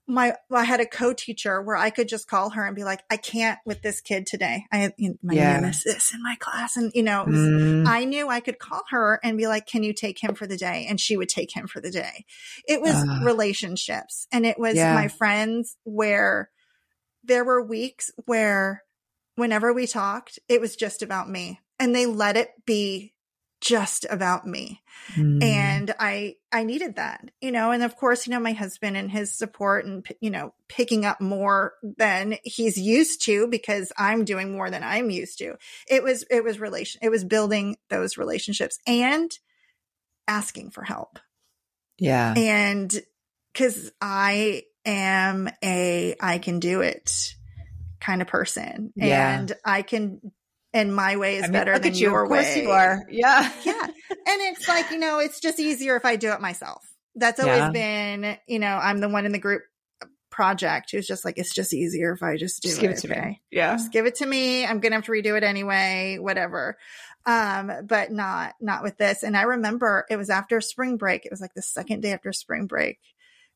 my, 0.08 0.34
I 0.52 0.64
had 0.64 0.80
a 0.80 0.86
co-teacher 0.88 1.62
where 1.62 1.78
I 1.78 1.92
could 1.92 2.10
just 2.10 2.28
call 2.28 2.50
her 2.50 2.66
and 2.66 2.76
be 2.76 2.84
like, 2.84 3.04
I 3.12 3.18
can't 3.18 3.60
with 3.66 3.84
this 3.84 4.02
kid 4.02 4.26
today. 4.26 4.66
I 4.72 4.78
have 4.78 4.94
you 4.98 5.10
know, 5.10 5.16
my 5.22 5.36
yeah. 5.36 5.54
nemesis 5.54 6.12
in 6.12 6.24
my 6.24 6.36
class. 6.40 6.76
And, 6.76 6.92
you 6.96 7.04
know, 7.04 7.26
mm. 7.28 7.88
I 7.88 8.06
knew 8.06 8.28
I 8.30 8.40
could 8.40 8.58
call 8.58 8.82
her 8.90 9.20
and 9.24 9.38
be 9.38 9.46
like, 9.46 9.68
can 9.68 9.84
you 9.84 9.94
take 9.94 10.22
him 10.22 10.34
for 10.34 10.48
the 10.48 10.58
day? 10.58 10.88
And 10.90 11.00
she 11.00 11.16
would 11.16 11.30
take 11.30 11.56
him 11.56 11.68
for 11.68 11.80
the 11.80 11.92
day. 11.92 12.26
It 12.68 12.82
was 12.82 12.96
uh. 12.96 13.20
relationships 13.24 14.28
and 14.32 14.44
it 14.46 14.58
was 14.58 14.76
yeah. 14.76 14.96
my 14.96 15.08
friends 15.08 15.78
where 15.84 16.50
there 17.24 17.44
were 17.44 17.64
weeks 17.64 18.10
where 18.26 18.84
whenever 19.40 19.74
we 19.74 19.88
talked, 19.88 20.40
it 20.48 20.62
was 20.62 20.76
just 20.76 21.02
about 21.02 21.30
me 21.30 21.60
and 21.80 21.96
they 21.96 22.06
let 22.06 22.38
it 22.38 22.52
be 22.66 23.14
just 23.62 24.06
about 24.10 24.46
me. 24.48 24.82
Mm. 25.16 25.44
And 25.44 25.96
I, 26.00 26.36
I 26.52 26.64
needed 26.64 26.96
that, 26.96 27.30
you 27.42 27.52
know, 27.52 27.72
and 27.72 27.84
of 27.84 27.96
course, 27.96 28.26
you 28.26 28.32
know, 28.32 28.40
my 28.40 28.54
husband 28.54 28.96
and 28.96 29.12
his 29.12 29.34
support 29.34 29.86
and, 29.86 30.06
you 30.22 30.30
know, 30.30 30.54
picking 30.68 31.06
up 31.06 31.20
more 31.20 31.74
than 31.98 32.38
he's 32.44 32.78
used 32.78 33.24
to 33.24 33.48
because 33.48 33.92
I'm 33.98 34.24
doing 34.24 34.52
more 34.52 34.70
than 34.70 34.84
I'm 34.84 35.10
used 35.10 35.40
to. 35.40 35.58
It 35.88 36.04
was, 36.04 36.24
it 36.30 36.44
was 36.44 36.60
relation, 36.60 37.00
it 37.04 37.10
was 37.10 37.24
building 37.24 37.78
those 37.90 38.18
relationships 38.18 38.80
and 38.88 39.32
asking 40.28 40.72
for 40.72 40.84
help. 40.84 41.20
Yeah. 41.98 42.34
And 42.38 42.98
cause 43.54 43.92
I 44.00 44.64
am 44.86 45.50
a, 45.62 46.16
I 46.22 46.38
can 46.38 46.60
do 46.60 46.80
it 46.80 47.36
kind 48.00 48.22
of 48.22 48.28
person. 48.28 48.94
Yeah. 48.96 49.40
And 49.40 49.54
I 49.66 49.82
can 49.82 50.32
and 50.74 50.96
my 50.96 51.18
way 51.18 51.38
is 51.38 51.44
I 51.44 51.48
mean, 51.48 51.54
better 51.54 51.80
than 51.80 51.96
you. 51.96 52.12
your 52.12 52.24
of 52.24 52.30
course 52.30 52.44
way. 52.44 52.64
you 52.64 52.70
are. 52.70 53.06
Yeah. 53.10 53.52
yeah. 53.64 53.84
And 53.84 53.94
it's 54.28 54.68
like, 54.68 54.92
you 54.92 55.00
know, 55.00 55.20
it's 55.20 55.40
just 55.40 55.60
easier 55.60 55.96
if 55.96 56.06
I 56.06 56.16
do 56.16 56.32
it 56.32 56.42
myself. 56.42 56.86
That's 57.16 57.40
always 57.40 57.58
yeah. 57.58 57.72
been, 57.72 58.38
you 58.48 58.60
know, 58.60 58.78
I'm 58.78 59.00
the 59.00 59.10
one 59.10 59.26
in 59.26 59.32
the 59.32 59.40
group 59.40 59.64
project 60.30 60.92
who's 60.92 61.08
just 61.08 61.26
like, 61.26 61.38
it's 61.38 61.54
just 61.54 61.74
easier 61.74 62.14
if 62.14 62.22
I 62.22 62.38
just 62.38 62.62
do 62.62 62.70
just 62.70 62.78
it. 62.78 62.82
Give 62.82 62.92
it 62.92 62.98
to 63.00 63.12
okay? 63.12 63.22
me. 63.22 63.42
Yeah. 63.52 63.74
Just 63.74 63.92
give 63.92 64.06
it 64.06 64.16
to 64.16 64.26
me. 64.26 64.64
I'm 64.64 64.80
going 64.80 64.92
to 64.92 64.98
have 64.98 65.06
to 65.06 65.12
redo 65.12 65.36
it 65.36 65.44
anyway, 65.44 66.18
whatever. 66.20 66.78
Um, 67.26 67.72
but 67.86 68.12
not, 68.12 68.54
not 68.62 68.84
with 68.84 68.98
this. 68.98 69.24
And 69.24 69.36
I 69.36 69.42
remember 69.42 70.06
it 70.10 70.18
was 70.18 70.30
after 70.30 70.62
spring 70.62 70.98
break. 70.98 71.26
It 71.26 71.32
was 71.32 71.42
like 71.42 71.56
the 71.56 71.62
second 71.62 72.02
day 72.02 72.14
after 72.14 72.32
spring 72.32 72.68
break 72.68 73.00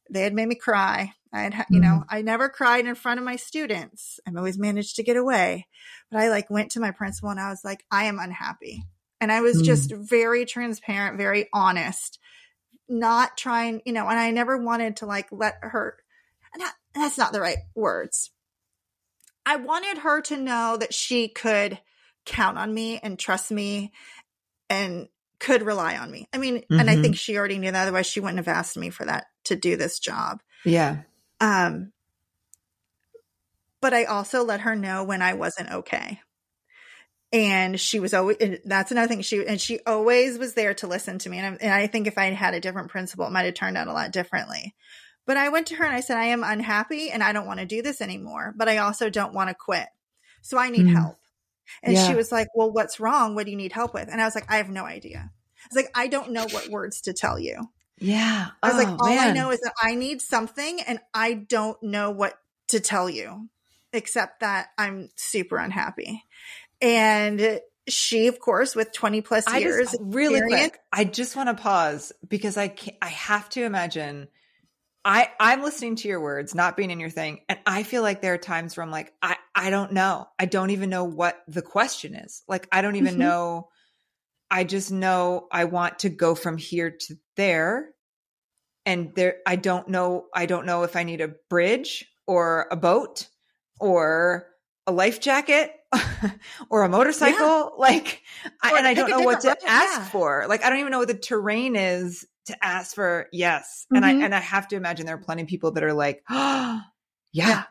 they 0.10 0.22
had 0.22 0.34
made 0.34 0.48
me 0.48 0.56
cry. 0.56 1.14
I 1.34 1.42
had, 1.42 1.66
you 1.70 1.80
know, 1.80 1.88
mm-hmm. 1.88 2.16
I 2.16 2.22
never 2.22 2.48
cried 2.48 2.86
in 2.86 2.96
front 2.96 3.20
of 3.20 3.26
my 3.26 3.38
students. 3.38 4.20
I've 4.28 4.38
always 4.38 4.58
managed 4.58 4.98
to 4.98 5.04
get 5.04 5.18
away. 5.18 5.68
But 6.12 6.20
I 6.20 6.30
like 6.30 6.50
went 6.50 6.72
to 6.72 6.80
my 6.80 6.92
principal 6.92 7.30
and 7.30 7.40
I 7.40 7.50
was 7.50 7.64
like, 7.64 7.84
I 7.90 8.06
am 8.06 8.20
unhappy. 8.20 8.84
And 9.20 9.32
I 9.32 9.42
was 9.42 9.62
mm. 9.62 9.66
just 9.66 9.92
very 9.92 10.46
transparent, 10.46 11.18
very 11.18 11.50
honest, 11.54 12.20
not 12.88 13.38
trying, 13.38 13.82
you 13.86 13.94
know, 13.94 14.08
and 14.08 14.20
I 14.20 14.32
never 14.32 14.58
wanted 14.58 14.98
to 14.98 15.06
like 15.06 15.30
let 15.32 15.56
her, 15.62 15.98
and 16.54 16.62
that, 16.62 16.74
that's 16.94 17.18
not 17.18 17.34
the 17.34 17.42
right 17.42 17.58
words. 17.74 18.30
I 19.46 19.56
wanted 19.56 20.00
her 20.00 20.22
to 20.22 20.38
know 20.38 20.78
that 20.78 20.94
she 20.94 21.30
could 21.30 21.80
count 22.26 22.58
on 22.58 22.74
me 22.74 23.00
and 23.00 23.18
trust 23.18 23.50
me 23.52 23.92
and 24.70 25.08
could 25.40 25.64
rely 25.64 25.98
on 25.98 26.12
me. 26.12 26.28
I 26.34 26.38
mean, 26.38 26.60
mm-hmm. 26.60 26.80
and 26.80 26.90
I 26.90 26.94
think 26.94 27.08
mm-hmm. 27.08 27.14
she 27.14 27.38
already 27.38 27.58
knew 27.58 27.72
that. 27.72 27.82
Otherwise, 27.84 28.08
she 28.08 28.20
wouldn't 28.20 28.38
have 28.38 28.48
asked 28.48 28.78
me 28.78 28.90
for 28.90 29.06
that 29.06 29.26
to 29.46 29.56
do 29.56 29.76
this 29.76 30.00
job. 30.00 30.42
Yeah. 30.64 31.02
Um, 31.44 31.92
but 33.82 33.94
I 33.94 34.06
also 34.06 34.46
let 34.46 34.62
her 34.62 34.78
know 34.78 35.04
when 35.04 35.22
I 35.22 35.34
wasn't 35.34 35.72
okay. 35.72 36.22
And 37.34 37.78
she 37.80 38.00
was 38.00 38.14
always, 38.14 38.38
that's 38.64 38.92
another 38.92 39.08
thing. 39.08 39.22
She, 39.24 39.46
and 39.46 39.60
she 39.60 39.80
always 39.86 40.38
was 40.38 40.54
there 40.54 40.74
to 40.76 40.88
listen 40.88 41.18
to 41.20 41.30
me. 41.30 41.40
And, 41.40 41.62
and 41.62 41.74
I 41.74 41.88
think 41.88 42.08
if 42.08 42.18
I 42.18 42.26
had 42.28 42.54
a 42.54 42.62
different 42.62 42.92
principal, 42.92 43.26
it 43.26 43.32
might 43.32 43.46
have 43.46 43.56
turned 43.56 43.76
out 43.76 43.88
a 43.88 43.94
lot 43.94 44.12
differently. 44.12 44.74
But 45.26 45.36
I 45.36 45.50
went 45.50 45.68
to 45.68 45.76
her 45.76 45.84
and 45.84 45.94
I 45.94 46.00
said, 46.00 46.18
I 46.18 46.26
am 46.26 46.44
unhappy 46.44 47.10
and 47.10 47.22
I 47.22 47.34
don't 47.34 47.48
want 47.48 47.60
to 47.60 47.66
do 47.66 47.82
this 47.82 48.00
anymore, 48.00 48.54
but 48.56 48.70
I 48.70 48.78
also 48.78 49.10
don't 49.10 49.34
want 49.34 49.50
to 49.50 49.56
quit. 49.56 49.88
So 50.44 50.58
I 50.58 50.70
need 50.70 50.86
mm. 50.86 50.94
help. 50.94 51.18
And 51.82 51.94
yeah. 51.94 52.08
she 52.08 52.16
was 52.16 52.32
like, 52.32 52.48
well, 52.56 52.72
what's 52.72 53.00
wrong? 53.00 53.36
What 53.36 53.46
do 53.46 53.52
you 53.52 53.58
need 53.58 53.74
help 53.74 53.94
with? 53.94 54.08
And 54.10 54.22
I 54.22 54.26
was 54.26 54.36
like, 54.36 54.50
I 54.50 54.58
have 54.58 54.70
no 54.70 54.86
idea. 54.86 55.30
I 55.30 55.68
was 55.74 55.84
like, 55.84 55.92
I 55.96 56.08
don't 56.08 56.32
know 56.32 56.46
what 56.52 56.70
words 56.70 57.02
to 57.02 57.14
tell 57.14 57.40
you. 57.40 57.68
Yeah. 58.04 58.48
I 58.62 58.68
was 58.68 58.76
oh, 58.76 58.90
like, 58.90 59.02
all 59.02 59.10
man. 59.10 59.30
I 59.30 59.32
know 59.32 59.52
is 59.52 59.62
that 59.62 59.74
I 59.82 59.96
need 59.96 60.22
something 60.22 60.82
and 60.82 61.00
I 61.14 61.34
don't 61.34 61.82
know 61.82 62.12
what 62.12 62.38
to 62.70 62.80
tell 62.80 63.10
you 63.10 63.50
except 63.94 64.42
that 64.42 64.68
I'm 64.78 65.10
super 65.16 65.58
unhappy. 65.58 66.24
And 66.82 67.62
she, 67.88 68.28
of 68.28 68.40
course, 68.40 68.76
with 68.76 68.92
20 68.92 69.22
plus 69.22 69.52
years, 69.54 69.92
just, 69.92 70.02
really 70.02 70.42
quick, 70.42 70.80
I 70.92 71.06
just 71.06 71.36
want 71.36 71.50
to 71.50 71.62
pause 71.62 72.12
because 72.28 72.58
I 72.58 72.70
can't, 72.70 72.98
I 73.02 73.10
have 73.10 73.50
to 73.50 73.64
imagine 73.64 74.28
I 75.06 75.30
I'm 75.40 75.62
listening 75.62 75.98
to 75.98 76.08
your 76.08 76.22
words, 76.22 76.56
not 76.56 76.78
being 76.78 76.92
in 76.92 77.00
your 77.00 77.10
thing, 77.10 77.42
and 77.50 77.60
I 77.66 77.84
feel 77.84 78.02
like 78.02 78.22
there 78.22 78.34
are 78.34 78.38
times 78.38 78.78
where 78.78 78.86
I'm 78.86 78.92
like, 78.92 79.14
I 79.22 79.36
I 79.54 79.70
don't 79.70 79.92
know. 79.92 80.28
I 80.40 80.46
don't 80.46 80.70
even 80.70 80.90
know 80.90 81.04
what 81.04 81.42
the 81.48 81.62
question 81.62 82.16
is. 82.16 82.44
Like 82.48 82.68
I 82.72 82.82
don't 82.82 82.96
even 82.96 83.14
mm-hmm. 83.14 83.22
know. 83.22 83.70
I 84.50 84.64
just 84.64 84.92
know 84.92 85.48
I 85.52 85.66
want 85.66 86.00
to 86.00 86.10
go 86.10 86.36
from 86.36 86.58
here 86.58 86.92
to 86.92 87.16
there, 87.36 87.90
and 88.86 89.14
there 89.16 89.38
I 89.46 89.56
don't 89.56 89.88
know. 89.88 90.26
I 90.34 90.46
don't 90.46 90.66
know 90.66 90.84
if 90.84 90.96
I 90.96 91.04
need 91.04 91.22
a 91.22 91.34
bridge 91.50 92.06
or 92.28 92.68
a 92.72 92.76
boat 92.76 93.28
or 93.80 94.48
a 94.88 94.92
life 94.92 95.20
jacket 95.20 95.72
or 96.70 96.84
a 96.84 96.90
motorcycle. 96.90 97.38
Yeah. 97.38 97.70
Like, 97.78 98.22
I, 98.62 98.78
and 98.78 98.88
I 98.88 98.94
don't 98.94 99.10
know 99.10 99.22
what 99.22 99.42
to 99.42 99.50
ask 99.50 100.00
yeah. 100.00 100.06
for. 100.06 100.46
Like, 100.48 100.64
I 100.64 100.70
don't 100.70 100.80
even 100.80 100.92
know 100.92 101.00
what 101.00 101.08
the 101.08 101.14
terrain 101.14 101.76
is 101.76 102.26
to 102.46 102.66
ask 102.66 102.96
for 102.96 103.28
yes. 103.32 103.86
Mm-hmm. 103.86 103.96
And 103.96 104.06
I, 104.06 104.14
mm-hmm. 104.14 104.24
and 104.24 104.36
I 104.36 104.40
have 104.40 104.68
to 104.70 104.76
imagine 104.76 105.06
there 105.06 105.16
are 105.16 105.24
plenty 105.24 105.44
of 105.44 105.48
people 105.48 105.72
that 105.72 105.84
are 105.84 105.94
like, 105.94 106.24
oh, 106.30 106.82
yeah. 107.34 107.48
yeah. 107.48 107.64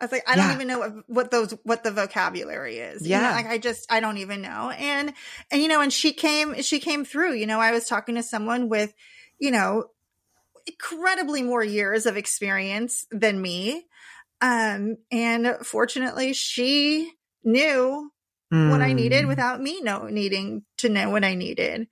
I 0.00 0.04
was 0.04 0.12
like, 0.12 0.28
I 0.28 0.36
don't 0.36 0.52
even 0.52 0.68
know 0.68 0.78
what, 0.78 0.92
what 1.08 1.30
those, 1.32 1.54
what 1.64 1.82
the 1.82 1.90
vocabulary 1.90 2.76
is. 2.76 3.04
Yeah. 3.04 3.16
You 3.16 3.24
know, 3.24 3.30
like 3.32 3.46
I 3.46 3.58
just, 3.58 3.90
I 3.90 3.98
don't 3.98 4.18
even 4.18 4.42
know. 4.42 4.70
And, 4.70 5.12
and, 5.50 5.60
you 5.60 5.66
know, 5.66 5.80
and 5.80 5.92
she 5.92 6.12
came, 6.12 6.62
she 6.62 6.78
came 6.78 7.04
through, 7.04 7.34
you 7.34 7.48
know, 7.48 7.58
I 7.58 7.72
was 7.72 7.86
talking 7.86 8.14
to 8.14 8.22
someone 8.22 8.68
with, 8.68 8.94
you 9.40 9.50
know, 9.50 9.86
incredibly 10.68 11.42
more 11.42 11.64
years 11.64 12.06
of 12.06 12.16
experience 12.16 13.06
than 13.10 13.40
me. 13.40 13.86
Um, 14.40 14.98
and 15.10 15.56
fortunately 15.62 16.32
she 16.32 17.10
knew 17.42 18.10
mm. 18.52 18.70
what 18.70 18.80
I 18.80 18.92
needed 18.92 19.24
mm. 19.24 19.28
without 19.28 19.60
me 19.60 19.80
know 19.80 20.06
needing 20.08 20.64
to 20.78 20.88
know 20.88 21.10
what 21.10 21.24
I 21.24 21.34
needed. 21.34 21.88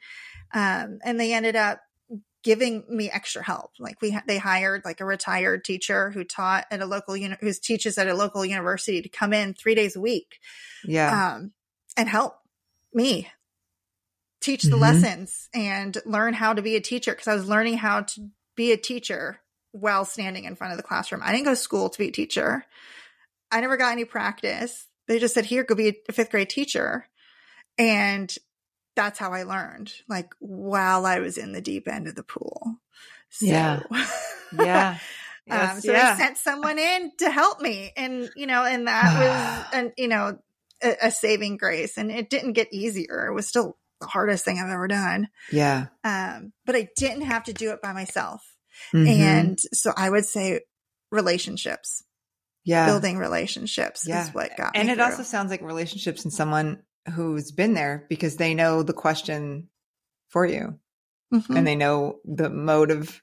Um, 0.54 0.98
and 1.04 1.18
they 1.18 1.32
ended 1.32 1.56
up 1.56 1.80
giving 2.42 2.84
me 2.88 3.10
extra 3.10 3.42
help. 3.42 3.72
Like 3.80 4.00
we, 4.00 4.16
they 4.28 4.38
hired 4.38 4.84
like 4.84 5.00
a 5.00 5.04
retired 5.04 5.64
teacher 5.64 6.10
who 6.12 6.22
taught 6.22 6.64
at 6.70 6.80
a 6.80 6.86
local, 6.86 7.16
uni- 7.16 7.36
who 7.40 7.52
teaches 7.52 7.98
at 7.98 8.06
a 8.06 8.14
local 8.14 8.46
university 8.46 9.02
to 9.02 9.08
come 9.08 9.32
in 9.32 9.52
three 9.52 9.74
days 9.74 9.96
a 9.96 10.00
week. 10.00 10.38
Yeah. 10.84 11.34
Um, 11.34 11.52
and 11.96 12.08
help 12.08 12.36
me 12.94 13.28
teach 14.40 14.62
the 14.62 14.70
mm-hmm. 14.70 14.80
lessons 14.80 15.48
and 15.52 15.96
learn 16.06 16.34
how 16.34 16.52
to 16.52 16.62
be 16.62 16.76
a 16.76 16.80
teacher. 16.80 17.14
Cause 17.14 17.26
I 17.26 17.34
was 17.34 17.48
learning 17.48 17.78
how 17.78 18.02
to 18.02 18.28
be 18.56 18.72
a 18.72 18.76
teacher 18.76 19.40
while 19.72 20.04
standing 20.04 20.44
in 20.44 20.56
front 20.56 20.72
of 20.72 20.76
the 20.76 20.82
classroom. 20.82 21.22
I 21.22 21.32
didn't 21.32 21.44
go 21.44 21.50
to 21.52 21.56
school 21.56 21.88
to 21.88 21.98
be 21.98 22.08
a 22.08 22.12
teacher. 22.12 22.64
I 23.50 23.60
never 23.60 23.76
got 23.76 23.92
any 23.92 24.04
practice. 24.04 24.86
They 25.06 25.18
just 25.18 25.34
said, 25.34 25.44
here, 25.44 25.62
go 25.62 25.74
be 25.74 25.96
a 26.08 26.12
fifth 26.12 26.30
grade 26.30 26.50
teacher. 26.50 27.06
And 27.78 28.34
that's 28.96 29.18
how 29.18 29.32
I 29.32 29.42
learned, 29.42 29.92
like 30.08 30.32
while 30.38 31.04
I 31.04 31.20
was 31.20 31.36
in 31.36 31.52
the 31.52 31.60
deep 31.60 31.86
end 31.86 32.08
of 32.08 32.14
the 32.14 32.22
pool. 32.22 32.76
So, 33.30 33.46
yeah. 33.46 33.80
Yeah. 34.52 34.98
Yes, 35.46 35.74
um, 35.74 35.80
so 35.80 35.92
yeah. 35.92 36.12
I 36.14 36.18
sent 36.18 36.38
someone 36.38 36.78
in 36.78 37.12
to 37.18 37.30
help 37.30 37.60
me. 37.60 37.92
And, 37.96 38.30
you 38.36 38.46
know, 38.46 38.64
and 38.64 38.86
that 38.86 39.04
was, 39.18 39.66
and, 39.72 39.92
you 39.96 40.08
know, 40.08 40.38
a, 40.82 40.96
a, 41.02 41.10
saving 41.10 41.56
grace. 41.56 41.98
And 41.98 42.10
it 42.10 42.30
didn't 42.30 42.52
get 42.52 42.72
easier. 42.72 43.26
It 43.26 43.34
was 43.34 43.48
still 43.48 43.76
the 44.00 44.06
hardest 44.06 44.44
thing 44.44 44.58
I've 44.58 44.70
ever 44.70 44.88
done. 44.88 45.28
Yeah. 45.50 45.86
Um, 46.04 46.52
but 46.64 46.76
I 46.76 46.88
didn't 46.96 47.22
have 47.22 47.44
to 47.44 47.52
do 47.52 47.70
it 47.70 47.82
by 47.82 47.92
myself. 47.92 48.42
Mm-hmm. 48.92 49.06
And 49.06 49.58
so 49.72 49.92
I 49.96 50.10
would 50.10 50.26
say 50.26 50.60
relationships. 51.10 52.02
Yeah. 52.64 52.86
Building 52.86 53.18
relationships 53.18 54.04
yeah. 54.06 54.24
is 54.24 54.34
what 54.34 54.56
got 54.56 54.72
And 54.74 54.90
it 54.90 54.96
through. 54.96 55.04
also 55.04 55.22
sounds 55.22 55.50
like 55.50 55.62
relationships 55.62 56.24
and 56.24 56.32
someone 56.32 56.82
who's 57.14 57.52
been 57.52 57.74
there 57.74 58.06
because 58.08 58.36
they 58.36 58.54
know 58.54 58.82
the 58.82 58.92
question 58.92 59.68
for 60.28 60.44
you 60.44 60.78
mm-hmm. 61.32 61.56
and 61.56 61.66
they 61.66 61.76
know 61.76 62.16
the 62.24 62.50
mode 62.50 62.90
of 62.90 63.22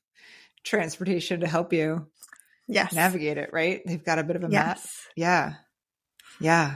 transportation 0.63 1.41
to 1.41 1.47
help 1.47 1.73
you 1.73 2.07
yes. 2.67 2.93
navigate 2.93 3.37
it, 3.37 3.49
right? 3.51 3.81
They've 3.85 4.03
got 4.03 4.19
a 4.19 4.23
bit 4.23 4.37
of 4.37 4.45
a 4.45 4.49
yes. 4.49 4.77
map. 4.77 4.79
Yeah. 5.17 5.53
Yeah. 6.39 6.75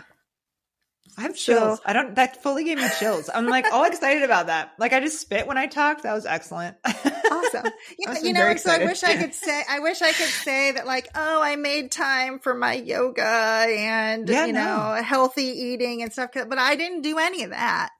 I 1.18 1.24
have 1.24 1.36
chills. 1.36 1.80
So, 1.80 1.84
I 1.84 1.94
don't, 1.94 2.16
that 2.16 2.44
fully 2.44 2.64
gave 2.64 2.78
me 2.78 2.88
chills. 3.00 3.28
I'm 3.34 3.48
like 3.48 3.66
all 3.72 3.86
excited 3.86 4.22
about 4.22 4.48
that. 4.48 4.74
Like 4.78 4.94
I 4.94 5.00
just 5.00 5.20
spit 5.20 5.48
when 5.48 5.58
I 5.58 5.66
talked. 5.66 6.04
That 6.04 6.14
was 6.14 6.28
excellent. 6.28 6.78
awesome. 6.86 7.66
Yeah, 8.00 8.16
you 8.22 8.34
know, 8.34 8.56
so 8.58 8.72
I 8.72 8.86
wish 8.86 9.04
I 9.04 9.16
could 9.16 9.34
say, 9.34 9.64
I 9.68 9.80
wish 9.80 10.02
I 10.02 10.12
could 10.12 10.28
say 10.28 10.72
that 10.74 10.86
like, 10.86 11.08
oh, 11.16 11.42
I 11.42 11.56
made 11.56 11.92
time 11.92 12.40
for 12.40 12.54
my 12.54 12.74
yoga 12.74 13.24
and, 13.24 14.30
yeah, 14.30 14.46
you 14.46 14.54
no. 14.54 14.94
know, 14.94 15.02
healthy 15.02 15.46
eating 15.46 16.04
and 16.04 16.14
stuff. 16.14 16.32
But 16.34 16.58
I 16.60 16.76
didn't 16.76 17.02
do 17.02 17.18
any 17.18 17.44
of 17.44 17.50
that. 17.52 17.92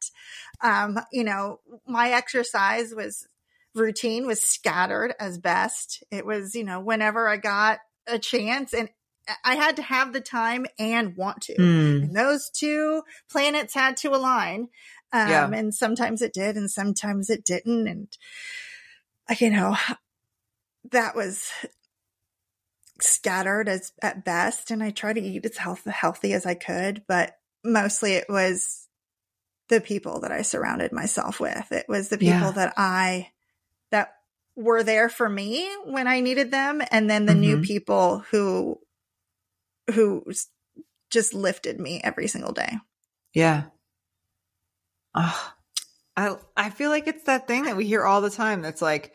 Um, 0.62 1.00
you 1.12 1.24
know, 1.24 1.60
my 1.88 2.12
exercise 2.12 2.94
was 2.94 3.28
routine 3.74 4.28
was 4.28 4.42
scattered 4.42 5.16
as 5.20 5.40
best. 5.40 6.04
It 6.12 6.26
was, 6.26 6.54
you 6.54 6.64
know, 6.64 6.80
whenever 6.80 7.28
I 7.28 7.38
got 7.38 7.80
a 8.08 8.20
chance 8.20 8.74
and 8.74 8.90
I 9.44 9.56
had 9.56 9.76
to 9.78 9.82
have 9.82 10.14
the 10.14 10.22
time 10.22 10.66
and 10.80 11.16
want 11.16 11.42
to. 11.44 11.56
Mm. 11.56 12.04
And 12.04 12.16
those 12.16 12.50
two 12.50 13.04
planets 13.30 13.74
had 13.74 13.98
to 13.98 14.10
align. 14.10 14.70
Um, 15.14 15.30
yeah. 15.30 15.50
and 15.54 15.74
sometimes 15.74 16.22
it 16.22 16.34
did 16.34 16.58
and 16.58 16.70
sometimes 16.70 17.30
it 17.30 17.46
didn't. 17.46 17.88
And, 17.88 18.08
you 19.40 19.50
know, 19.50 19.78
that 20.92 21.16
was 21.16 21.50
scattered 23.00 23.70
as 23.70 23.94
at 24.02 24.26
best. 24.26 24.72
And 24.72 24.84
I 24.84 24.90
tried 24.90 25.14
to 25.14 25.22
eat 25.22 25.46
as 25.46 25.58
health, 25.58 25.86
healthy 25.86 26.34
as 26.34 26.46
I 26.46 26.56
could, 26.56 27.04
but 27.08 27.38
mostly 27.64 28.14
it 28.14 28.28
was 28.30 28.88
the 29.70 29.82
people 29.82 30.22
that 30.22 30.32
I 30.32 30.42
surrounded 30.42 30.92
myself 30.92 31.40
with. 31.40 31.72
It 31.72 31.86
was 31.88 32.10
the 32.10 32.18
people 32.18 32.40
yeah. 32.40 32.52
that 32.52 32.74
I, 32.78 33.30
that 33.92 34.14
were 34.56 34.84
there 34.84 35.08
for 35.08 35.30
me 35.30 35.70
when 35.86 36.08
I 36.08 36.20
needed 36.20 36.52
them. 36.52 36.82
And 36.92 37.10
then 37.10 37.26
the 37.26 37.34
mm-hmm. 37.34 37.42
new 37.42 37.62
people 37.62 38.20
who 38.32 38.80
who 39.94 40.24
just 41.10 41.34
lifted 41.34 41.80
me 41.80 42.02
every 42.04 42.28
single 42.28 42.52
day. 42.52 42.78
Yeah. 43.34 43.66
Oh, 45.16 45.54
I 46.16 46.36
I 46.56 46.70
feel 46.70 46.90
like 46.90 47.08
it's 47.08 47.24
that 47.24 47.48
thing 47.48 47.64
that 47.64 47.78
we 47.78 47.86
hear 47.86 48.04
all 48.04 48.22
the 48.22 48.30
time. 48.30 48.62
That's 48.62 48.82
like 48.82 49.14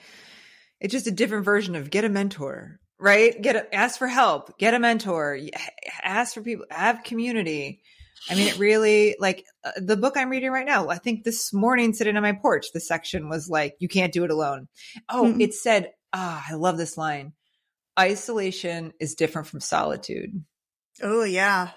it's 0.80 0.92
just 0.92 1.06
a 1.06 1.12
different 1.12 1.44
version 1.44 1.76
of 1.76 1.90
get 1.90 2.04
a 2.04 2.08
mentor, 2.08 2.80
right? 2.98 3.40
Get 3.40 3.56
a, 3.56 3.74
ask 3.74 3.98
for 3.98 4.08
help, 4.08 4.58
get 4.58 4.74
a 4.74 4.78
mentor, 4.78 5.38
ask 6.02 6.34
for 6.34 6.42
people, 6.42 6.66
have 6.70 7.04
community. 7.04 7.82
I 8.30 8.36
mean, 8.36 8.46
it 8.46 8.58
really 8.58 9.16
like 9.18 9.44
uh, 9.64 9.72
the 9.76 9.96
book 9.96 10.16
I'm 10.16 10.30
reading 10.30 10.50
right 10.50 10.66
now. 10.66 10.88
I 10.88 10.98
think 10.98 11.24
this 11.24 11.52
morning, 11.52 11.92
sitting 11.92 12.16
on 12.16 12.22
my 12.22 12.32
porch, 12.32 12.66
the 12.72 12.80
section 12.80 13.28
was 13.28 13.48
like, 13.48 13.74
"You 13.80 13.88
can't 13.88 14.12
do 14.12 14.24
it 14.24 14.30
alone." 14.30 14.68
Oh, 15.08 15.24
mm-hmm. 15.24 15.40
it 15.40 15.54
said, 15.54 15.90
"Ah, 16.12 16.44
oh, 16.48 16.52
I 16.52 16.56
love 16.56 16.78
this 16.78 16.96
line." 16.96 17.32
Isolation 17.98 18.92
is 19.00 19.16
different 19.16 19.48
from 19.48 19.60
solitude. 19.60 20.44
Oh, 21.00 21.24
yeah. 21.24 21.70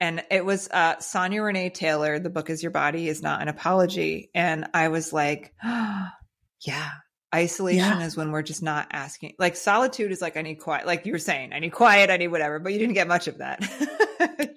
And 0.00 0.22
it 0.30 0.44
was 0.44 0.68
uh, 0.68 0.98
Sonya 1.00 1.42
Renee 1.42 1.70
Taylor. 1.70 2.18
The 2.18 2.30
book 2.30 2.50
is 2.50 2.62
Your 2.62 2.70
Body 2.70 3.08
is 3.08 3.22
Not 3.22 3.42
an 3.42 3.48
Apology. 3.48 4.30
And 4.34 4.68
I 4.74 4.88
was 4.88 5.12
like, 5.12 5.54
oh, 5.64 6.06
yeah, 6.66 6.90
isolation 7.34 7.98
yeah. 7.98 8.06
is 8.06 8.16
when 8.16 8.30
we're 8.30 8.42
just 8.42 8.62
not 8.62 8.88
asking. 8.92 9.34
Like 9.38 9.56
solitude 9.56 10.12
is 10.12 10.22
like, 10.22 10.36
I 10.36 10.42
need 10.42 10.56
quiet. 10.56 10.86
Like 10.86 11.06
you 11.06 11.12
were 11.12 11.18
saying, 11.18 11.52
I 11.52 11.58
need 11.58 11.70
quiet, 11.72 12.10
I 12.10 12.16
need 12.16 12.28
whatever, 12.28 12.58
but 12.58 12.72
you 12.72 12.78
didn't 12.78 12.94
get 12.94 13.08
much 13.08 13.26
of 13.26 13.38
that. 13.38 13.60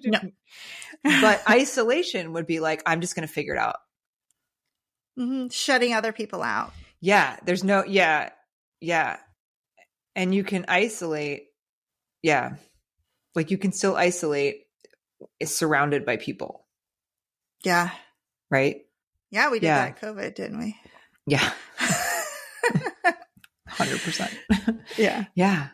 no. 0.04 0.20
but 1.02 1.42
isolation 1.48 2.34
would 2.34 2.46
be 2.46 2.60
like, 2.60 2.82
I'm 2.86 3.00
just 3.00 3.16
going 3.16 3.26
to 3.26 3.32
figure 3.32 3.54
it 3.54 3.58
out. 3.58 3.76
Mm-hmm. 5.18 5.48
Shutting 5.48 5.92
other 5.92 6.12
people 6.12 6.42
out. 6.42 6.72
Yeah. 7.00 7.36
There's 7.44 7.64
no, 7.64 7.84
yeah. 7.84 8.30
Yeah. 8.80 9.18
And 10.14 10.34
you 10.34 10.44
can 10.44 10.66
isolate. 10.68 11.46
Yeah 12.22 12.54
like 13.34 13.50
you 13.50 13.58
can 13.58 13.72
still 13.72 13.96
isolate 13.96 14.66
is 15.40 15.54
surrounded 15.54 16.04
by 16.04 16.16
people. 16.16 16.66
Yeah. 17.64 17.90
Right? 18.50 18.82
Yeah, 19.30 19.50
we 19.50 19.60
did 19.60 19.66
yeah. 19.66 19.86
that 19.86 20.00
COVID, 20.00 20.34
didn't 20.34 20.58
we? 20.58 20.76
Yeah. 21.26 21.52
100%. 23.70 24.80
yeah. 24.98 25.24
Yeah. 25.34 25.68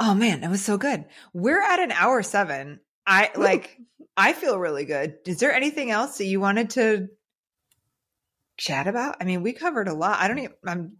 Oh 0.00 0.14
man, 0.14 0.40
that 0.40 0.50
was 0.50 0.64
so 0.64 0.76
good. 0.76 1.04
We're 1.32 1.62
at 1.62 1.80
an 1.80 1.92
hour 1.92 2.22
7. 2.22 2.80
I 3.06 3.30
Ooh. 3.36 3.40
like 3.40 3.76
I 4.16 4.32
feel 4.32 4.58
really 4.58 4.84
good. 4.84 5.16
Is 5.26 5.40
there 5.40 5.52
anything 5.52 5.90
else 5.90 6.18
that 6.18 6.26
you 6.26 6.40
wanted 6.40 6.70
to 6.70 7.08
chat 8.56 8.86
about? 8.86 9.16
I 9.20 9.24
mean, 9.24 9.42
we 9.42 9.52
covered 9.52 9.88
a 9.88 9.94
lot. 9.94 10.20
I 10.20 10.28
don't 10.28 10.38
even 10.38 10.54
I'm 10.66 10.96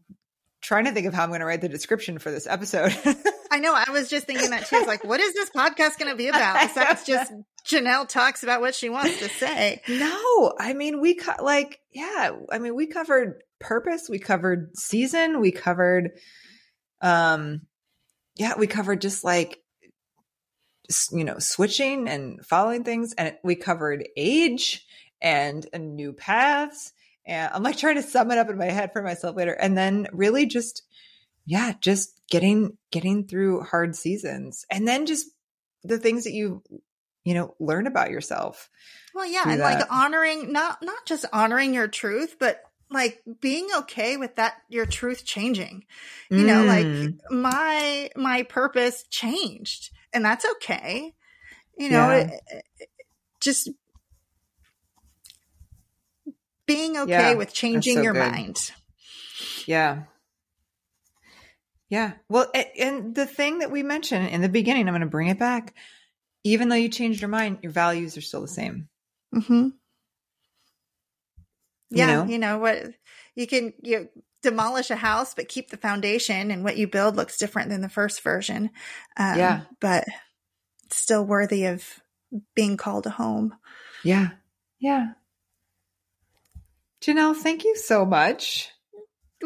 trying 0.63 0.87
to 0.87 0.93
think 0.93 1.07
of 1.07 1.15
how 1.15 1.23
I'm 1.23 1.29
going 1.29 1.41
to 1.41 1.47
write 1.47 1.61
the 1.61 1.69
description 1.69 2.19
for 2.19 2.31
this 2.31 2.47
episode. 2.47 2.97
I 3.55 3.61
know. 3.61 3.73
I 3.73 3.93
was 3.93 4.09
just 4.09 4.27
thinking 4.27 4.51
that 4.51 4.67
too. 4.67 4.75
It's 4.79 4.89
like, 4.89 5.05
what 5.05 5.21
is 5.21 5.33
this 5.33 5.49
podcast 5.49 5.97
going 5.97 6.11
to 6.11 6.17
be 6.17 6.27
about? 6.29 6.61
Besides 6.61 7.05
just 7.05 7.33
Jenelle 7.65 8.09
talks 8.09 8.43
about 8.43 8.61
what 8.61 8.75
she 8.75 8.89
wants 8.89 9.21
to 9.21 9.29
say. 9.29 9.81
No, 9.89 10.53
I 10.59 10.73
mean, 10.75 11.01
we 11.01 11.15
co- 11.15 11.41
like, 11.41 11.79
yeah, 11.93 12.33
I 12.51 12.59
mean, 12.59 12.75
we 12.75 12.89
covered 12.89 13.45
purpose, 13.61 14.09
we 14.09 14.19
covered 14.19 14.77
season, 14.77 15.41
we 15.41 15.53
covered, 15.53 16.11
um, 17.01 17.61
yeah, 18.35 18.55
we 18.59 18.67
covered 18.67 19.01
just 19.01 19.23
like, 19.23 19.63
you 21.13 21.23
know, 21.23 21.39
switching 21.39 22.09
and 22.09 22.45
following 22.45 22.83
things, 22.83 23.15
and 23.17 23.37
we 23.45 23.55
covered 23.55 24.09
age 24.17 24.85
and, 25.23 25.65
and 25.73 25.95
new 25.95 26.13
paths. 26.13 26.93
And 27.25 27.53
I'm 27.55 27.63
like 27.63 27.79
trying 27.79 27.97
to 27.97 28.03
sum 28.03 28.33
it 28.33 28.39
up 28.39 28.51
in 28.51 28.59
my 28.59 28.67
head 28.67 28.93
for 28.93 29.01
myself 29.01 29.37
later, 29.37 29.53
and 29.53 29.79
then 29.79 30.09
really 30.13 30.47
just, 30.47 30.83
yeah, 31.47 31.75
just 31.81 32.14
getting 32.31 32.77
getting 32.91 33.27
through 33.27 33.63
hard 33.63 33.97
seasons, 33.97 34.65
and 34.71 34.87
then 34.87 35.07
just 35.07 35.27
the 35.83 35.99
things 35.99 36.25
that 36.25 36.33
you 36.33 36.63
you 37.25 37.33
know, 37.33 37.55
learn 37.59 37.87
about 37.87 38.11
yourself. 38.11 38.71
Well, 39.15 39.27
yeah, 39.27 39.45
and 39.47 39.61
that. 39.61 39.79
like 39.81 39.87
honoring 39.91 40.53
not 40.53 40.79
not 40.83 41.07
just 41.07 41.25
honoring 41.33 41.75
your 41.75 41.89
truth, 41.89 42.37
but 42.39 42.61
like 42.91 43.23
being 43.41 43.69
okay 43.79 44.17
with 44.17 44.37
that 44.37 44.55
your 44.69 44.87
truth 44.87 45.25
changing. 45.25 45.85
You 46.31 46.39
mm. 46.39 46.47
know, 46.47 46.65
like 46.65 46.87
mm. 46.87 47.19
my 47.31 48.11
my 48.15 48.43
purpose 48.43 49.05
changed, 49.09 49.91
and 50.13 50.25
that's 50.25 50.45
okay. 50.57 51.15
You 51.79 51.91
know, 51.91 52.11
yeah. 52.11 52.17
it, 52.17 52.41
it, 52.79 52.89
just 53.41 53.71
being 56.67 56.97
okay 56.97 57.11
yeah, 57.11 57.35
with 57.35 57.55
changing 57.55 57.97
so 57.97 58.03
your 58.03 58.13
good. 58.13 58.31
mind. 58.31 58.71
Yeah. 59.67 60.03
Yeah. 61.91 62.13
Well, 62.29 62.51
and 62.79 63.15
the 63.15 63.27
thing 63.27 63.59
that 63.59 63.71
we 63.71 63.83
mentioned 63.83 64.29
in 64.29 64.41
the 64.41 64.49
beginning, 64.49 64.89
I'm 64.89 64.93
going 64.95 65.03
to 65.03 65.07
bring 65.07 65.29
it 65.29 65.39
back 65.39 65.75
even 66.45 66.69
though 66.69 66.77
you 66.77 66.91
changed 66.91 67.23
your 67.23 67.31
mind, 67.31 67.59
your 67.63 67.73
values 67.73 68.17
are 68.17 68.21
still 68.21 68.43
the 68.43 68.49
same. 68.49 68.89
Mm-hmm. 69.35 69.69
Yeah, 71.91 72.07
you 72.07 72.13
know? 72.13 72.33
you 72.33 72.39
know 72.39 72.59
what 72.59 72.85
you 73.35 73.47
can 73.47 73.73
you 73.83 74.09
demolish 74.43 74.91
a 74.91 74.97
house 74.97 75.33
but 75.35 75.49
keep 75.49 75.71
the 75.71 75.77
foundation 75.77 76.51
and 76.51 76.63
what 76.63 76.77
you 76.77 76.87
build 76.87 77.17
looks 77.17 77.39
different 77.39 77.71
than 77.71 77.81
the 77.81 77.89
first 77.89 78.23
version. 78.23 78.71
Um, 79.17 79.39
yeah, 79.39 79.61
but 79.81 80.05
still 80.91 81.25
worthy 81.25 81.65
of 81.65 81.85
being 82.55 82.77
called 82.77 83.07
a 83.07 83.11
home. 83.11 83.55
Yeah, 84.03 84.31
yeah. 84.79 85.13
Jenelle, 87.01 87.37
thank 87.37 87.65
you 87.65 87.77
so 87.77 88.05
much. 88.05 88.71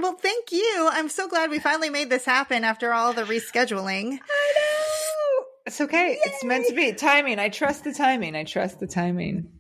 Well, 0.01 0.15
thank 0.15 0.53
you. 0.53 0.89
I'm 0.93 1.09
so 1.09 1.29
glad 1.29 1.51
we 1.51 1.59
finally 1.59 1.91
made 1.91 2.11
this 2.11 2.25
happen 2.25 2.65
after 2.65 2.93
all 2.93 3.13
the 3.13 3.25
rescheduling. 3.25 4.13
I 4.13 4.53
know. 4.57 5.45
It's 5.67 5.81
okay. 5.81 6.13
Yay! 6.13 6.19
It's 6.25 6.45
meant 6.45 6.67
to 6.69 6.75
be. 6.75 6.93
Timing. 6.93 7.39
I 7.39 7.49
trust 7.49 7.85
the 7.85 7.93
timing. 7.93 8.35
I 8.35 8.45
trust 8.45 8.81
the 8.81 8.87
timing. 8.87 9.51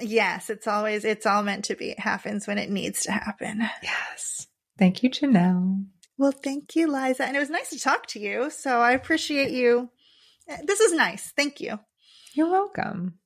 Yes, 0.00 0.50
it's 0.50 0.66
always 0.66 1.04
it's 1.04 1.26
all 1.26 1.42
meant 1.42 1.66
to 1.66 1.74
be. 1.74 1.90
It 1.90 2.00
happens 2.00 2.46
when 2.46 2.58
it 2.58 2.70
needs 2.70 3.02
to 3.02 3.12
happen. 3.12 3.68
Yes. 3.82 4.46
Thank 4.78 5.02
you, 5.02 5.10
Jenelle. 5.10 5.84
Well, 6.16 6.32
thank 6.32 6.76
you, 6.76 6.86
Liza. 6.90 7.24
And 7.24 7.36
it 7.36 7.40
was 7.40 7.50
nice 7.50 7.70
to 7.70 7.78
talk 7.78 8.06
to 8.08 8.20
you. 8.20 8.50
So 8.50 8.80
I 8.80 8.92
appreciate 8.92 9.50
you. 9.50 9.90
This 10.64 10.80
is 10.80 10.92
nice. 10.92 11.32
Thank 11.36 11.60
you. 11.60 11.78
You're 12.32 12.50
welcome. 12.50 13.18